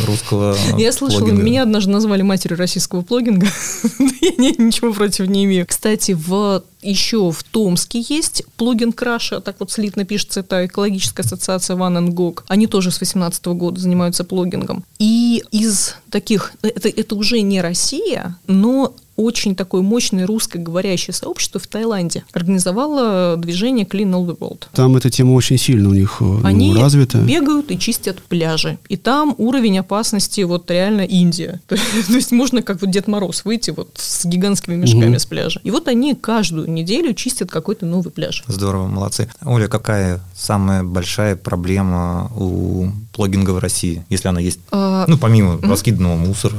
русского 0.05 0.55
Я 0.77 0.91
слышала, 0.91 1.19
плогинга. 1.19 1.43
меня 1.43 1.63
однажды 1.63 1.91
назвали 1.91 2.21
матерью 2.21 2.57
российского 2.57 3.01
плогинга. 3.01 3.47
Я 4.21 4.51
ничего 4.57 4.93
против 4.93 5.27
не 5.27 5.45
имею. 5.45 5.65
Кстати, 5.65 6.11
в 6.11 6.63
еще 6.85 7.31
в 7.31 7.43
Томске 7.43 8.03
есть 8.07 8.43
плugin 8.57 8.93
Краша, 8.93 9.41
так 9.41 9.55
вот 9.59 9.71
слитно 9.71 10.05
пишется, 10.05 10.41
это 10.41 10.65
экологическая 10.65 11.23
ассоциация 11.23 11.75
One 11.75 11.97
and 11.97 12.09
Gog. 12.09 12.43
Они 12.47 12.67
тоже 12.67 12.91
с 12.91 12.97
2018 12.97 13.45
года 13.47 13.79
занимаются 13.79 14.23
плогингом. 14.75 14.83
И 14.99 15.43
из 15.51 15.95
таких, 16.09 16.53
это, 16.61 16.89
это 16.89 17.15
уже 17.15 17.41
не 17.41 17.61
Россия, 17.61 18.37
но 18.47 18.95
очень 19.15 19.55
такое 19.55 19.81
мощное 19.81 20.27
русскоговорящее 20.27 21.13
сообщество 21.13 21.59
в 21.59 21.67
Таиланде 21.67 22.23
организовало 22.33 23.37
движение 23.37 23.85
Clean 23.85 24.11
All 24.11 24.25
the 24.25 24.37
World. 24.37 24.63
Там 24.73 24.95
эта 24.95 25.09
тема 25.09 25.33
очень 25.33 25.57
сильно 25.57 25.89
у 25.89 25.93
них 25.93 26.17
э, 26.19 26.23
ну, 26.23 26.41
Они 26.43 26.75
развита. 26.75 27.19
бегают 27.19 27.71
и 27.71 27.79
чистят 27.79 28.21
пляжи. 28.21 28.77
И 28.89 28.97
там 28.97 29.35
уровень 29.37 29.79
опасности 29.79 30.41
вот 30.41 30.69
реально 30.69 31.01
Индия. 31.01 31.61
То, 31.67 31.75
есть 32.09 32.31
можно 32.31 32.61
как 32.61 32.81
вот 32.81 32.91
Дед 32.91 33.07
Мороз 33.07 33.45
выйти 33.45 33.71
вот 33.71 33.89
с 33.95 34.25
гигантскими 34.25 34.75
мешками 34.75 35.11
угу. 35.11 35.19
с 35.19 35.25
пляжа. 35.25 35.61
И 35.63 35.71
вот 35.71 35.87
они 35.87 36.15
каждую 36.15 36.69
неделю 36.69 37.13
чистят 37.13 37.49
какой-то 37.49 37.85
новый 37.85 38.11
пляж. 38.11 38.43
Здорово, 38.47 38.87
молодцы. 38.87 39.29
Оля, 39.43 39.67
какая 39.67 40.19
самая 40.35 40.83
большая 40.83 41.35
проблема 41.35 42.31
у 42.37 42.89
плогинга 43.13 43.51
в 43.51 43.59
России, 43.59 44.05
если 44.09 44.27
она 44.27 44.41
есть? 44.41 44.59
А, 44.71 45.05
ну, 45.07 45.17
помимо 45.17 45.55
угу. 45.55 45.67
раскиданного 45.67 46.17
мусора. 46.17 46.57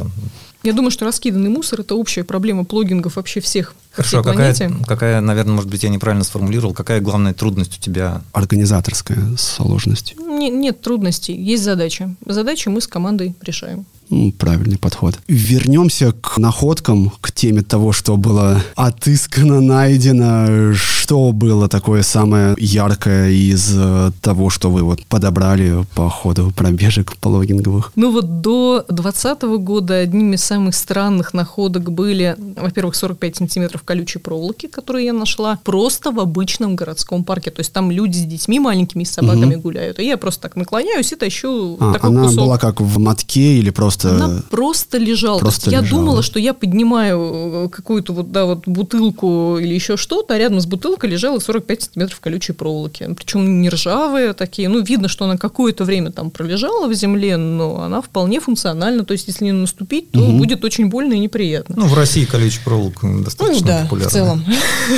Я 0.66 0.72
думаю, 0.72 0.90
что 0.90 1.04
раскиданный 1.04 1.48
мусор– 1.48 1.80
это 1.82 1.94
общая 1.94 2.24
проблема 2.24 2.64
плогингов 2.64 3.14
вообще 3.14 3.40
всех 3.40 3.76
Хорошо, 3.92 4.24
какая, 4.24 4.52
какая, 4.84 5.20
наверное, 5.20 5.54
может 5.54 5.70
быть, 5.70 5.84
я 5.84 5.90
неправильно 5.90 6.24
сформулировал, 6.24 6.74
какая 6.74 7.00
главная 7.00 7.32
трудность 7.34 7.78
у 7.78 7.80
тебя? 7.80 8.20
Организаторская 8.32 9.36
сложность. 9.38 10.16
Не, 10.18 10.50
нет 10.50 10.80
трудностей, 10.80 11.34
есть 11.34 11.62
задача. 11.62 12.16
Задачу 12.26 12.70
мы 12.72 12.80
с 12.80 12.88
командой 12.88 13.36
решаем. 13.42 13.86
Ну, 14.10 14.32
правильный 14.32 14.78
подход. 14.78 15.18
Вернемся 15.26 16.12
к 16.12 16.38
находкам, 16.38 17.12
к 17.20 17.32
теме 17.32 17.62
того, 17.62 17.92
что 17.92 18.16
было 18.16 18.62
отыскано, 18.74 19.60
найдено, 19.60 20.74
что 20.74 21.32
было 21.32 21.68
такое 21.68 22.02
самое 22.02 22.54
яркое 22.58 23.30
из 23.30 23.72
э, 23.74 24.10
того, 24.20 24.50
что 24.50 24.70
вы 24.70 24.82
вот 24.82 25.04
подобрали 25.06 25.84
по 25.94 26.08
ходу 26.08 26.52
пробежек 26.54 27.16
пологинговых? 27.16 27.92
Ну 27.96 28.12
вот 28.12 28.40
до 28.40 28.84
2020 28.88 29.42
года 29.64 29.98
одними 29.98 30.36
из 30.36 30.44
самых 30.44 30.74
странных 30.74 31.34
находок 31.34 31.92
были, 31.92 32.36
во-первых, 32.56 32.94
45 32.96 33.36
сантиметров 33.36 33.82
колючей 33.84 34.18
проволоки, 34.18 34.66
которые 34.66 35.06
я 35.06 35.12
нашла 35.12 35.58
просто 35.64 36.10
в 36.10 36.20
обычном 36.20 36.76
городском 36.76 37.24
парке. 37.24 37.50
То 37.50 37.60
есть 37.60 37.72
там 37.72 37.90
люди 37.90 38.18
с 38.18 38.22
детьми 38.22 38.60
маленькими, 38.60 39.04
с 39.04 39.12
собаками 39.12 39.54
угу. 39.54 39.62
гуляют. 39.62 39.98
И 39.98 40.06
я 40.06 40.16
просто 40.16 40.42
так 40.42 40.56
наклоняюсь 40.56 41.12
и 41.12 41.16
тащу 41.16 41.76
а, 41.80 41.94
такой 41.94 42.10
она 42.10 42.22
кусок. 42.24 42.38
была 42.38 42.58
как 42.58 42.80
в 42.80 42.98
мотке 42.98 43.58
или 43.58 43.70
просто 43.70 43.95
просто... 44.02 44.24
Она 44.24 44.42
просто 44.50 44.98
лежала. 44.98 45.38
Просто 45.38 45.70
я 45.70 45.80
лежала. 45.80 46.00
думала, 46.00 46.22
что 46.22 46.38
я 46.38 46.54
поднимаю 46.54 47.66
э, 47.66 47.68
какую-то 47.68 48.12
вот, 48.12 48.30
да, 48.32 48.44
вот 48.44 48.66
бутылку 48.66 49.58
или 49.58 49.74
еще 49.74 49.96
что-то, 49.96 50.34
а 50.34 50.38
рядом 50.38 50.60
с 50.60 50.66
бутылкой 50.66 51.10
лежала 51.10 51.38
45 51.38 51.82
сантиметров 51.82 52.20
колючей 52.20 52.52
проволоки. 52.52 53.08
Причем 53.16 53.60
не 53.60 53.68
ржавые 53.68 54.32
такие. 54.32 54.68
Ну, 54.68 54.80
видно, 54.80 55.08
что 55.08 55.24
она 55.24 55.36
какое-то 55.36 55.84
время 55.84 56.10
там 56.10 56.30
пролежала 56.30 56.88
в 56.88 56.94
земле, 56.94 57.36
но 57.36 57.80
она 57.82 58.00
вполне 58.02 58.40
функциональна. 58.40 59.04
То 59.04 59.12
есть, 59.12 59.28
если 59.28 59.44
не 59.44 59.52
наступить, 59.52 60.10
то 60.10 60.20
угу. 60.20 60.38
будет 60.38 60.64
очень 60.64 60.88
больно 60.88 61.14
и 61.14 61.18
неприятно. 61.18 61.76
Ну, 61.78 61.86
в 61.86 61.94
России 61.94 62.24
колючая 62.24 62.64
проволока 62.64 63.06
достаточно 63.24 63.60
ну, 63.60 63.66
да, 63.66 63.82
популярна. 63.82 64.10
в 64.10 64.12
целом. 64.12 64.44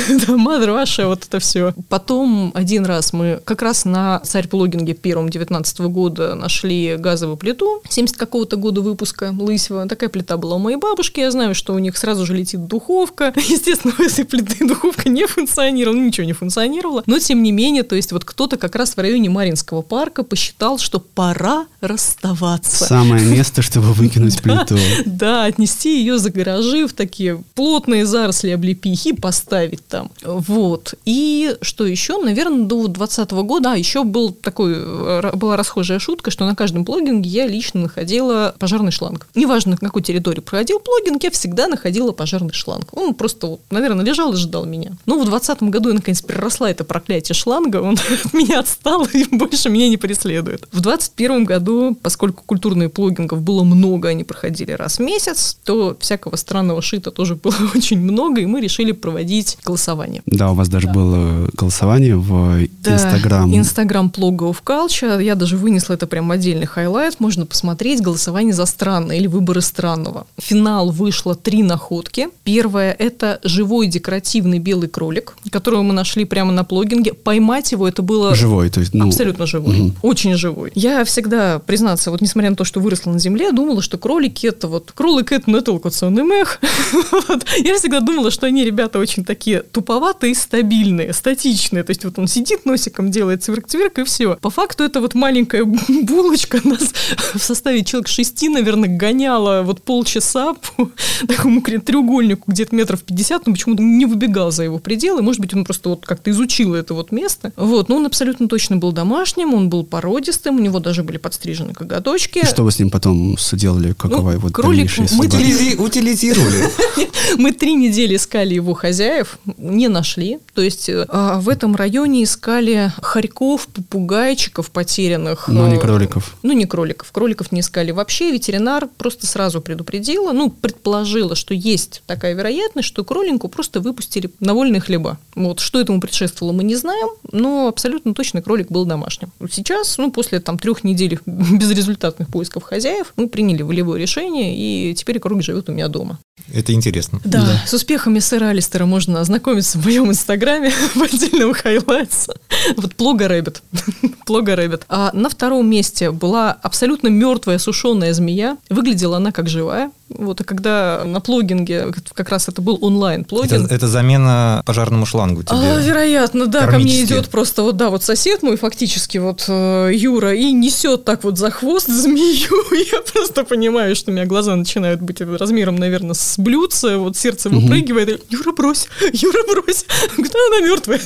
да, 0.27 0.37
мадр 0.37 0.71
ваша, 0.71 1.07
вот 1.07 1.25
это 1.25 1.39
все. 1.39 1.73
Потом 1.87 2.51
один 2.53 2.85
раз 2.85 3.13
мы 3.13 3.41
как 3.43 3.61
раз 3.61 3.85
на 3.85 4.19
царь-плогинге 4.19 4.93
первом 4.93 5.29
19 5.29 5.79
года 5.81 6.35
нашли 6.35 6.95
газовую 6.97 7.37
плиту 7.37 7.81
70 7.89 8.17
какого-то 8.17 8.57
года 8.57 8.81
выпуска 8.89 9.35
Лысева. 9.37 9.87
Такая 9.87 10.09
плита 10.09 10.37
была 10.37 10.55
у 10.55 10.59
моей 10.59 10.77
бабушки. 10.77 11.19
Я 11.19 11.31
знаю, 11.31 11.55
что 11.55 11.73
у 11.73 11.79
них 11.79 11.97
сразу 11.97 12.25
же 12.25 12.35
летит 12.35 12.65
духовка. 12.67 13.33
Естественно, 13.35 13.93
этой 13.99 14.25
плиты 14.25 14.67
духовка 14.67 15.09
не 15.09 15.25
функционировала, 15.25 15.97
ничего 15.97 16.25
не 16.25 16.33
функционировало. 16.33 17.03
Но, 17.05 17.19
тем 17.19 17.43
не 17.43 17.51
менее, 17.51 17.83
то 17.83 17.95
есть 17.95 18.11
вот 18.11 18.25
кто-то 18.25 18.57
как 18.57 18.75
раз 18.75 18.95
в 18.95 18.99
районе 18.99 19.29
Маринского 19.29 19.81
парка 19.81 20.23
посчитал, 20.23 20.77
что 20.77 20.99
пора 20.99 21.65
расставаться. 21.81 22.85
Самое 22.85 23.25
место, 23.25 23.61
чтобы 23.61 23.93
выкинуть 23.93 24.41
плиту. 24.41 24.77
Да, 25.05 25.45
отнести 25.45 25.99
ее 25.99 26.17
за 26.17 26.31
гаражи 26.31 26.87
в 26.87 26.93
такие 26.93 27.43
плотные 27.55 28.05
заросли 28.05 28.49
облепихи, 28.49 29.13
поставить 29.13 29.85
там. 29.87 30.11
Вот. 30.23 30.93
И 31.05 31.55
что 31.61 31.85
еще? 31.85 32.21
Наверное, 32.21 32.65
до 32.65 32.87
2020 32.87 33.31
года, 33.31 33.73
а 33.73 33.77
еще 33.77 34.03
был 34.03 34.31
такой, 34.31 34.73
э, 34.75 35.31
была 35.35 35.57
расхожая 35.57 35.99
шутка, 35.99 36.31
что 36.31 36.45
на 36.45 36.55
каждом 36.55 36.85
плогинге 36.85 37.29
я 37.29 37.47
лично 37.47 37.81
находила 37.81 38.55
пожарный 38.79 38.91
шланг. 38.91 39.27
Неважно, 39.35 39.71
на 39.81 39.87
какой 39.87 40.01
территории 40.01 40.39
проходил 40.39 40.79
плогинг, 40.79 41.23
я 41.23 41.31
всегда 41.31 41.67
находила 41.67 42.11
пожарный 42.11 42.53
шланг. 42.53 42.87
Он 42.93 43.13
просто, 43.13 43.47
вот, 43.47 43.61
наверное, 43.69 44.05
лежал 44.05 44.33
и 44.33 44.37
ждал 44.37 44.65
меня. 44.65 44.91
Но 45.05 45.15
в 45.15 45.25
2020 45.25 45.63
году 45.63 45.89
я, 45.89 45.95
наконец, 45.95 46.21
переросла 46.21 46.71
это 46.71 46.83
проклятие 46.83 47.35
шланга, 47.35 47.77
он 47.81 47.97
от 48.25 48.33
меня 48.33 48.59
отстал 48.59 49.05
и 49.13 49.25
больше 49.25 49.69
меня 49.69 49.89
не 49.89 49.97
преследует. 49.97 50.61
В 50.71 50.79
2021 50.79 51.43
году, 51.43 51.97
поскольку 52.01 52.43
культурных 52.45 52.93
плогингов 52.93 53.41
было 53.41 53.63
много, 53.63 54.09
они 54.09 54.23
проходили 54.23 54.71
раз 54.71 54.99
в 54.99 55.01
месяц, 55.01 55.57
то 55.63 55.97
всякого 55.99 56.37
странного 56.37 56.81
шита 56.81 57.11
тоже 57.11 57.35
было 57.35 57.55
очень 57.75 57.99
много, 57.99 58.41
и 58.41 58.45
мы 58.45 58.61
решили 58.61 58.93
проводить 58.93 59.57
голосование. 59.65 60.21
Да, 60.25 60.51
у 60.51 60.55
вас 60.55 60.69
даже 60.69 60.87
да. 60.87 60.93
было 60.93 61.49
голосование 61.53 62.15
в 62.15 62.63
Инстаграм. 62.85 63.51
Да, 63.51 63.57
Инстаграм 63.57 64.11
Plog 64.15 64.37
of 64.37 64.57
Culture. 64.63 65.21
Я 65.21 65.35
даже 65.35 65.57
вынесла 65.57 65.95
это 65.95 66.07
прям 66.07 66.31
отдельный 66.31 66.65
highlight. 66.65 67.19
Можно 67.19 67.45
посмотреть 67.45 68.01
голосование 68.01 68.53
за 68.53 68.68
странное 68.69 69.17
или 69.17 69.27
выборы 69.27 69.61
странного. 69.61 70.25
В 70.37 70.43
финал 70.43 70.91
вышло 70.91 71.35
три 71.35 71.63
находки. 71.63 72.29
Первое– 72.43 72.95
это 72.99 73.39
живой 73.43 73.87
декоративный 73.87 74.59
белый 74.59 74.87
кролик, 74.87 75.35
которого 75.51 75.81
мы 75.81 75.93
нашли 75.93 76.25
прямо 76.25 76.51
на 76.51 76.63
плогинге. 76.63 77.13
Поймать 77.13 77.71
его 77.71 77.87
это 77.87 78.01
было... 78.01 78.35
Живой, 78.35 78.69
то 78.69 78.79
есть... 78.79 78.93
Ну... 78.93 79.07
Абсолютно 79.07 79.45
живой. 79.45 79.79
Угу. 79.79 79.93
Очень 80.01 80.35
живой. 80.35 80.71
Я 80.75 81.03
всегда, 81.03 81.59
признаться, 81.59 82.11
вот 82.11 82.21
несмотря 82.21 82.49
на 82.51 82.55
то, 82.55 82.63
что 82.63 82.79
выросла 82.79 83.11
на 83.11 83.19
земле, 83.19 83.51
думала, 83.51 83.81
что 83.81 83.97
кролики 83.97 84.47
это 84.47 84.67
вот... 84.67 84.91
Кролик 84.93 85.31
это, 85.31 85.49
ну, 85.49 85.57
это 85.57 85.71
локационный 85.71 86.23
мех. 86.23 86.59
Я 87.57 87.75
всегда 87.75 87.99
думала, 87.99 88.31
что 88.31 88.47
они, 88.47 88.63
ребята, 88.63 88.99
очень 88.99 89.25
такие 89.25 89.61
туповатые 89.61 90.35
стабильные, 90.35 91.13
статичные. 91.13 91.83
То 91.83 91.91
есть 91.91 92.05
вот 92.05 92.17
он 92.19 92.27
сидит 92.27 92.65
носиком, 92.65 93.11
делает 93.11 93.43
цвирк-цвирк 93.43 93.99
и 93.99 94.03
все. 94.03 94.37
По 94.41 94.49
факту 94.49 94.83
это 94.83 95.01
вот 95.01 95.15
маленькая 95.15 95.63
булочка 96.03 96.59
нас 96.63 96.93
в 97.33 97.39
составе 97.39 97.83
человек 97.83 98.07
шести, 98.07 98.49
наверное, 98.59 98.89
гоняла 98.89 99.63
вот 99.63 99.81
полчаса 99.81 100.53
по 100.77 100.89
такому 101.27 101.61
треугольнику 101.61 102.51
где-то 102.51 102.75
метров 102.75 103.03
50, 103.03 103.47
но 103.47 103.53
почему-то 103.53 103.83
не 103.83 104.05
выбегал 104.05 104.51
за 104.51 104.63
его 104.63 104.79
пределы. 104.79 105.21
Может 105.21 105.41
быть, 105.41 105.53
он 105.53 105.63
просто 105.65 105.89
вот 105.89 106.05
как-то 106.05 106.31
изучил 106.31 106.75
это 106.75 106.93
вот 106.93 107.11
место. 107.11 107.51
Вот, 107.55 107.89
но 107.89 107.97
он 107.97 108.05
абсолютно 108.05 108.47
точно 108.47 108.77
был 108.77 108.91
домашним, 108.91 109.53
он 109.53 109.69
был 109.69 109.83
породистым, 109.83 110.57
у 110.57 110.59
него 110.59 110.79
даже 110.79 111.03
были 111.03 111.17
подстрижены 111.17 111.73
коготочки. 111.73 112.39
И 112.39 112.45
что 112.45 112.63
вы 112.63 112.71
с 112.71 112.79
ним 112.79 112.89
потом 112.89 113.37
сделали? 113.39 113.93
Какова 113.93 114.29
ну, 114.29 114.31
его 114.31 114.49
кролик 114.49 114.89
мы 114.97 115.25
утилизировали. 115.25 116.69
Мы 117.37 117.51
три 117.51 117.75
недели 117.75 118.15
искали 118.15 118.55
его 118.55 118.73
хозяев, 118.73 119.37
не 119.57 119.87
нашли. 119.87 120.39
То 120.53 120.61
есть 120.61 120.89
а, 120.89 121.39
в 121.39 121.49
этом 121.49 121.75
районе 121.75 122.23
искали 122.23 122.91
хорьков, 123.01 123.67
попугайчиков 123.67 124.71
потерянных. 124.71 125.47
Но 125.47 125.67
не 125.67 125.77
кроликов. 125.77 126.35
Ну, 126.43 126.53
не 126.53 126.65
кроликов. 126.65 127.11
Кроликов 127.11 127.51
не 127.51 127.61
искали 127.61 127.91
вообще. 127.91 128.31
Ветеринар 128.49 128.87
просто 128.97 129.27
сразу 129.27 129.61
предупредила, 129.61 130.31
ну, 130.31 130.49
предположила, 130.49 131.35
что 131.35 131.53
есть 131.53 132.01
такая 132.07 132.33
вероятность, 132.33 132.87
что 132.87 133.03
кролинку 133.03 133.47
просто 133.47 133.79
выпустили 133.79 134.31
на 134.39 134.55
вольные 134.55 134.81
хлеба. 134.81 135.19
Вот, 135.35 135.59
что 135.59 135.79
этому 135.79 136.01
предшествовало, 136.01 136.51
мы 136.51 136.63
не 136.63 136.75
знаем, 136.75 137.09
но 137.31 137.67
абсолютно 137.67 138.15
точно 138.15 138.41
кролик 138.41 138.71
был 138.71 138.85
домашним. 138.85 139.31
Сейчас, 139.51 139.99
ну, 139.99 140.11
после 140.11 140.39
там 140.39 140.57
трех 140.57 140.83
недель 140.83 141.19
безрезультатных 141.25 142.29
поисков 142.29 142.63
хозяев, 142.63 143.13
мы 143.17 143.27
приняли 143.29 143.61
волевое 143.61 143.99
решение, 143.99 144.55
и 144.57 144.95
теперь 144.95 145.19
кролик 145.19 145.43
живет 145.43 145.69
у 145.69 145.73
меня 145.73 145.87
дома. 145.87 146.17
Это 146.51 146.73
интересно. 146.73 147.19
Да, 147.23 147.41
да. 147.41 147.63
с 147.67 147.73
успехами 147.73 148.19
сэра 148.19 148.47
Алистера 148.47 148.85
можно 148.85 149.21
ознакомиться 149.21 149.77
в 149.77 149.85
моем 149.85 150.09
инстаграме 150.09 150.71
в 150.95 151.01
отдельном 151.01 151.53
highlights. 151.53 152.27
Вот 152.75 152.95
Plog 152.95 153.27
a 153.27 153.31
Rabbit. 153.31 153.61
Plog 154.25 154.55
a 154.55 154.59
Rabbit. 154.59 154.83
А 154.89 155.11
на 155.13 155.29
втором 155.29 155.69
месте 155.69 156.11
была 156.11 156.51
абсолютно 156.51 157.09
мертвая 157.09 157.59
сушеная 157.59 158.13
змея. 158.13 158.28
Выглядела 158.69 159.17
она 159.17 159.31
как 159.31 159.49
живая. 159.49 159.91
Вот, 160.09 160.41
и 160.41 160.43
когда 160.43 161.03
на 161.05 161.21
плогинге, 161.21 161.93
как 162.13 162.29
раз 162.29 162.49
это 162.49 162.61
был 162.61 162.79
онлайн-плогинг. 162.81 163.65
Это, 163.65 163.75
это 163.75 163.87
замена 163.87 164.63
пожарному 164.65 165.05
шлангу 165.05 165.43
тебе? 165.43 165.57
А, 165.57 165.79
вероятно, 165.79 166.47
да. 166.47 166.65
Ко 166.67 166.79
мне 166.79 167.03
идет 167.03 167.29
просто 167.29 167.61
вот, 167.61 167.77
да, 167.77 167.89
вот 167.89 168.03
сосед 168.03 168.41
мой, 168.41 168.57
фактически 168.57 169.19
вот 169.19 169.45
э, 169.47 169.91
Юра, 169.93 170.33
и 170.33 170.51
несет 170.51 171.05
так 171.05 171.23
вот 171.23 171.37
за 171.37 171.51
хвост 171.51 171.87
змею. 171.87 172.63
Я 172.91 173.01
просто 173.01 173.43
понимаю, 173.43 173.95
что 173.95 174.11
у 174.11 174.13
меня 174.13 174.25
глаза 174.25 174.55
начинают 174.55 175.01
быть 175.01 175.21
размером, 175.21 175.75
наверное, 175.75 176.15
с 176.15 176.39
блюдце, 176.39 176.97
вот 176.97 177.15
сердце 177.15 177.49
выпрыгивает. 177.49 178.25
Юра, 178.29 178.51
брось, 178.51 178.87
Юра, 179.13 179.43
брось. 179.47 179.85
Кто 180.13 180.37
она 180.47 180.67
мертвая? 180.67 181.01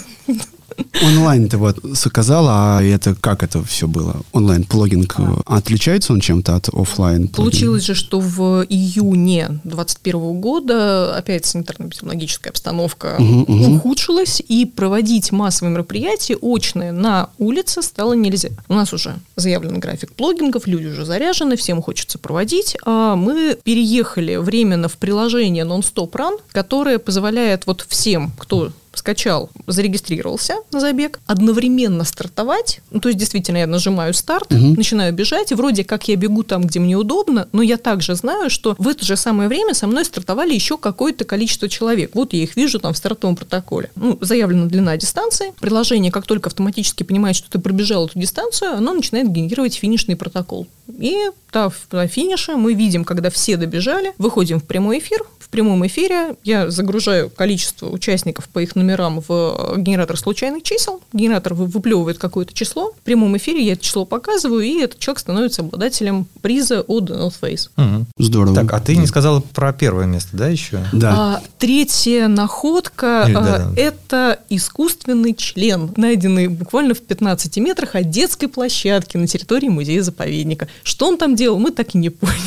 Онлайн 1.01 1.49
ты 1.49 1.57
вот 1.57 1.79
заказала, 1.83 2.77
а 2.77 2.83
это 2.83 3.15
как 3.15 3.43
это 3.43 3.63
все 3.63 3.87
было? 3.87 4.17
Онлайн-плогинг, 4.31 5.15
а. 5.17 5.41
отличается 5.45 6.13
он 6.13 6.19
чем-то 6.19 6.55
от 6.55 6.69
офлайн? 6.69 7.27
Получилось 7.27 7.85
же, 7.85 7.95
что 7.95 8.19
в 8.19 8.65
июне 8.69 9.59
2021 9.63 10.39
года 10.39 11.15
опять 11.15 11.45
санитарно-эпидемиологическая 11.45 12.49
обстановка 12.49 13.15
угу, 13.19 13.41
угу. 13.41 13.75
ухудшилась, 13.75 14.41
и 14.47 14.65
проводить 14.65 15.31
массовые 15.31 15.73
мероприятия 15.73 16.35
очные 16.35 16.91
на 16.91 17.29
улице 17.37 17.81
стало 17.81 18.13
нельзя. 18.13 18.49
У 18.67 18.73
нас 18.73 18.93
уже 18.93 19.15
заявлен 19.35 19.79
график 19.79 20.13
плогингов, 20.13 20.67
люди 20.67 20.87
уже 20.87 21.05
заряжены, 21.05 21.55
всем 21.55 21.81
хочется 21.81 22.17
проводить, 22.17 22.77
а 22.85 23.15
мы 23.15 23.57
переехали 23.63 24.35
временно 24.35 24.87
в 24.87 24.97
приложение 24.97 25.65
Non-Stop 25.65 26.11
Run, 26.11 26.39
которое 26.51 26.99
позволяет 26.99 27.65
вот 27.65 27.85
всем, 27.87 28.31
кто 28.37 28.71
скачал, 28.93 29.49
зарегистрировался 29.67 30.55
на 30.71 30.79
забег, 30.79 31.19
одновременно 31.25 32.03
стартовать, 32.03 32.81
ну, 32.91 32.99
то 32.99 33.09
есть 33.09 33.19
действительно 33.19 33.57
я 33.57 33.67
нажимаю 33.67 34.13
старт, 34.13 34.51
угу. 34.51 34.75
начинаю 34.75 35.13
бежать, 35.13 35.51
и 35.51 35.55
вроде 35.55 35.83
как 35.83 36.07
я 36.07 36.15
бегу 36.15 36.43
там, 36.43 36.63
где 36.63 36.79
мне 36.79 36.95
удобно, 36.95 37.47
но 37.51 37.61
я 37.61 37.77
также 37.77 38.15
знаю, 38.15 38.49
что 38.49 38.75
в 38.77 38.87
это 38.87 39.05
же 39.05 39.15
самое 39.17 39.49
время 39.49 39.73
со 39.73 39.87
мной 39.87 40.05
стартовали 40.05 40.53
еще 40.53 40.77
какое-то 40.77 41.25
количество 41.25 41.69
человек. 41.69 42.11
Вот 42.13 42.33
я 42.33 42.43
их 42.43 42.55
вижу 42.55 42.79
там 42.79 42.93
в 42.93 42.97
стартовом 42.97 43.35
протоколе. 43.35 43.89
Ну, 43.95 44.17
заявлена 44.21 44.65
длина 44.65 44.95
дистанции, 44.97 45.53
приложение 45.59 46.11
как 46.11 46.25
только 46.25 46.47
автоматически 46.47 47.03
понимает, 47.03 47.35
что 47.35 47.49
ты 47.49 47.59
пробежал 47.59 48.05
эту 48.05 48.19
дистанцию, 48.19 48.73
оно 48.73 48.93
начинает 48.93 49.31
генерировать 49.31 49.75
финишный 49.75 50.15
протокол. 50.15 50.67
И 50.99 51.17
да, 51.51 51.71
на 51.91 52.07
финише 52.07 52.55
мы 52.55 52.73
видим, 52.73 53.05
когда 53.05 53.29
все 53.29 53.57
добежали, 53.57 54.13
выходим 54.17 54.59
в 54.59 54.65
прямой 54.65 54.99
эфир, 54.99 55.23
прямом 55.53 55.85
эфире 55.85 56.35
я 56.43 56.71
загружаю 56.71 57.29
количество 57.29 57.87
участников 57.87 58.49
по 58.49 58.57
их 58.57 58.75
номерам 58.75 58.82
в 58.87 59.75
генератор 59.77 60.17
случайных 60.17 60.63
чисел. 60.63 61.01
Генератор 61.13 61.53
выплевывает 61.53 62.17
какое-то 62.17 62.53
число. 62.53 62.91
В 62.91 63.01
прямом 63.03 63.35
эфире 63.37 63.63
я 63.63 63.73
это 63.73 63.83
число 63.83 64.05
показываю, 64.05 64.61
и 64.61 64.79
этот 64.81 64.99
человек 64.99 65.19
становится 65.19 65.61
обладателем 65.61 66.27
приза 66.41 66.81
от 66.81 67.09
North 67.09 67.35
Face. 67.41 67.69
Угу. 67.77 68.05
Здорово. 68.17 68.55
Так, 68.55 68.73
а 68.73 68.79
ты 68.79 68.95
не 68.95 69.07
сказала 69.07 69.39
про 69.39 69.73
первое 69.73 70.05
место, 70.05 70.29
да, 70.33 70.47
еще? 70.47 70.85
Да. 70.91 71.13
А, 71.15 71.41
третья 71.57 72.27
находка 72.27 73.25
Или, 73.27 73.35
а, 73.35 73.41
да. 73.41 73.71
это 73.75 74.39
искусственный 74.49 75.33
член, 75.33 75.91
найденный 75.97 76.47
буквально 76.47 76.93
в 76.93 77.01
15 77.01 77.57
метрах 77.57 77.95
от 77.95 78.09
детской 78.09 78.47
площадки 78.47 79.17
на 79.17 79.27
территории 79.27 79.69
музея-заповедника. 79.69 80.67
Что 80.83 81.07
он 81.07 81.17
там 81.17 81.35
делал, 81.35 81.59
мы 81.59 81.71
так 81.71 81.95
и 81.95 81.97
не 81.97 82.09
поняли. 82.09 82.37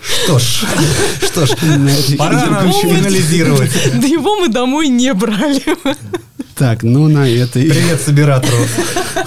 Что 0.00 0.38
ж, 0.38 0.64
что 1.22 1.46
ж, 1.46 1.50
пора 2.16 2.46
нам 2.46 2.72
финализировать. 2.72 3.70
Да 3.94 4.06
его 4.06 4.36
мы 4.36 4.48
домой 4.48 4.88
не 4.88 5.12
брали. 5.14 5.62
Так, 6.58 6.82
ну 6.82 7.06
на 7.06 7.28
этой... 7.28 7.70
Привет 7.70 8.00
собиратору. 8.00 8.56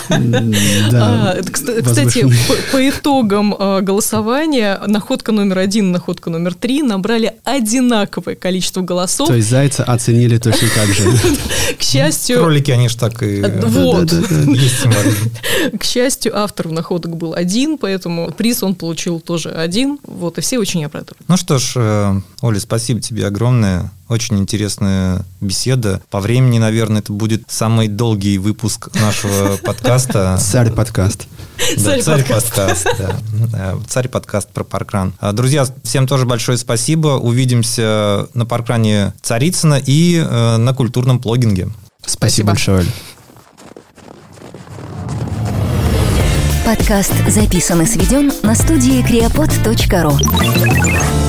Да. 0.09 1.31
А, 1.31 1.41
кстати, 1.41 2.27
по 2.73 2.89
итогам 2.89 3.55
а, 3.57 3.79
голосования 3.79 4.81
находка 4.85 5.31
номер 5.31 5.59
один 5.59 5.89
и 5.89 5.91
находка 5.91 6.29
номер 6.29 6.53
три 6.55 6.83
набрали 6.83 7.35
одинаковое 7.45 8.35
количество 8.35 8.81
голосов. 8.81 9.29
То 9.29 9.35
есть 9.35 9.49
зайца 9.49 9.85
оценили 9.85 10.37
точно 10.39 10.67
так 10.75 10.89
же. 10.89 11.03
К 11.79 11.81
счастью... 11.81 12.39
Кролики, 12.39 12.71
они 12.71 12.89
же 12.89 12.97
так 12.97 13.23
и... 13.23 13.41
Вот. 13.41 14.11
К 15.79 15.83
счастью, 15.85 16.37
авторов 16.37 16.73
находок 16.73 17.15
был 17.15 17.33
один, 17.33 17.77
поэтому 17.77 18.31
приз 18.31 18.61
он 18.61 18.75
получил 18.75 19.21
тоже 19.21 19.51
один. 19.51 19.99
Вот, 20.03 20.37
и 20.37 20.41
все 20.41 20.59
очень 20.59 20.83
обрадовались. 20.83 21.23
Ну 21.29 21.37
что 21.37 21.59
ж, 21.59 21.73
э, 21.77 22.21
Оля, 22.41 22.59
спасибо 22.59 22.99
тебе 22.99 23.25
огромное. 23.25 23.89
Очень 24.11 24.39
интересная 24.39 25.23
беседа. 25.39 26.01
По 26.09 26.19
времени, 26.19 26.59
наверное, 26.59 26.99
это 26.99 27.13
будет 27.13 27.43
самый 27.47 27.87
долгий 27.87 28.37
выпуск 28.39 28.89
нашего 28.93 29.55
подкаста. 29.63 30.37
Царь 30.37 30.69
подкаст. 30.69 31.27
Да, 31.77 32.01
царь 32.01 32.25
подкаст. 32.25 32.87
Царь 33.87 34.09
подкаст 34.09 34.49
про 34.49 34.65
Паркран. 34.65 35.13
А, 35.21 35.31
друзья, 35.31 35.65
всем 35.83 36.07
тоже 36.07 36.25
большое 36.25 36.57
спасибо. 36.57 37.19
Увидимся 37.19 38.27
на 38.33 38.45
Паркране 38.45 39.13
Царицына 39.21 39.81
и 39.85 40.17
э, 40.17 40.57
на 40.57 40.73
культурном 40.73 41.19
плогинге. 41.19 41.69
Спасибо 42.05 42.47
большое. 42.47 42.85
Подкаст 46.65 47.13
записан 47.29 47.81
и 47.83 47.85
сведен 47.85 48.29
на 48.43 48.55
студии 48.55 49.09
creapod.ru 49.09 51.20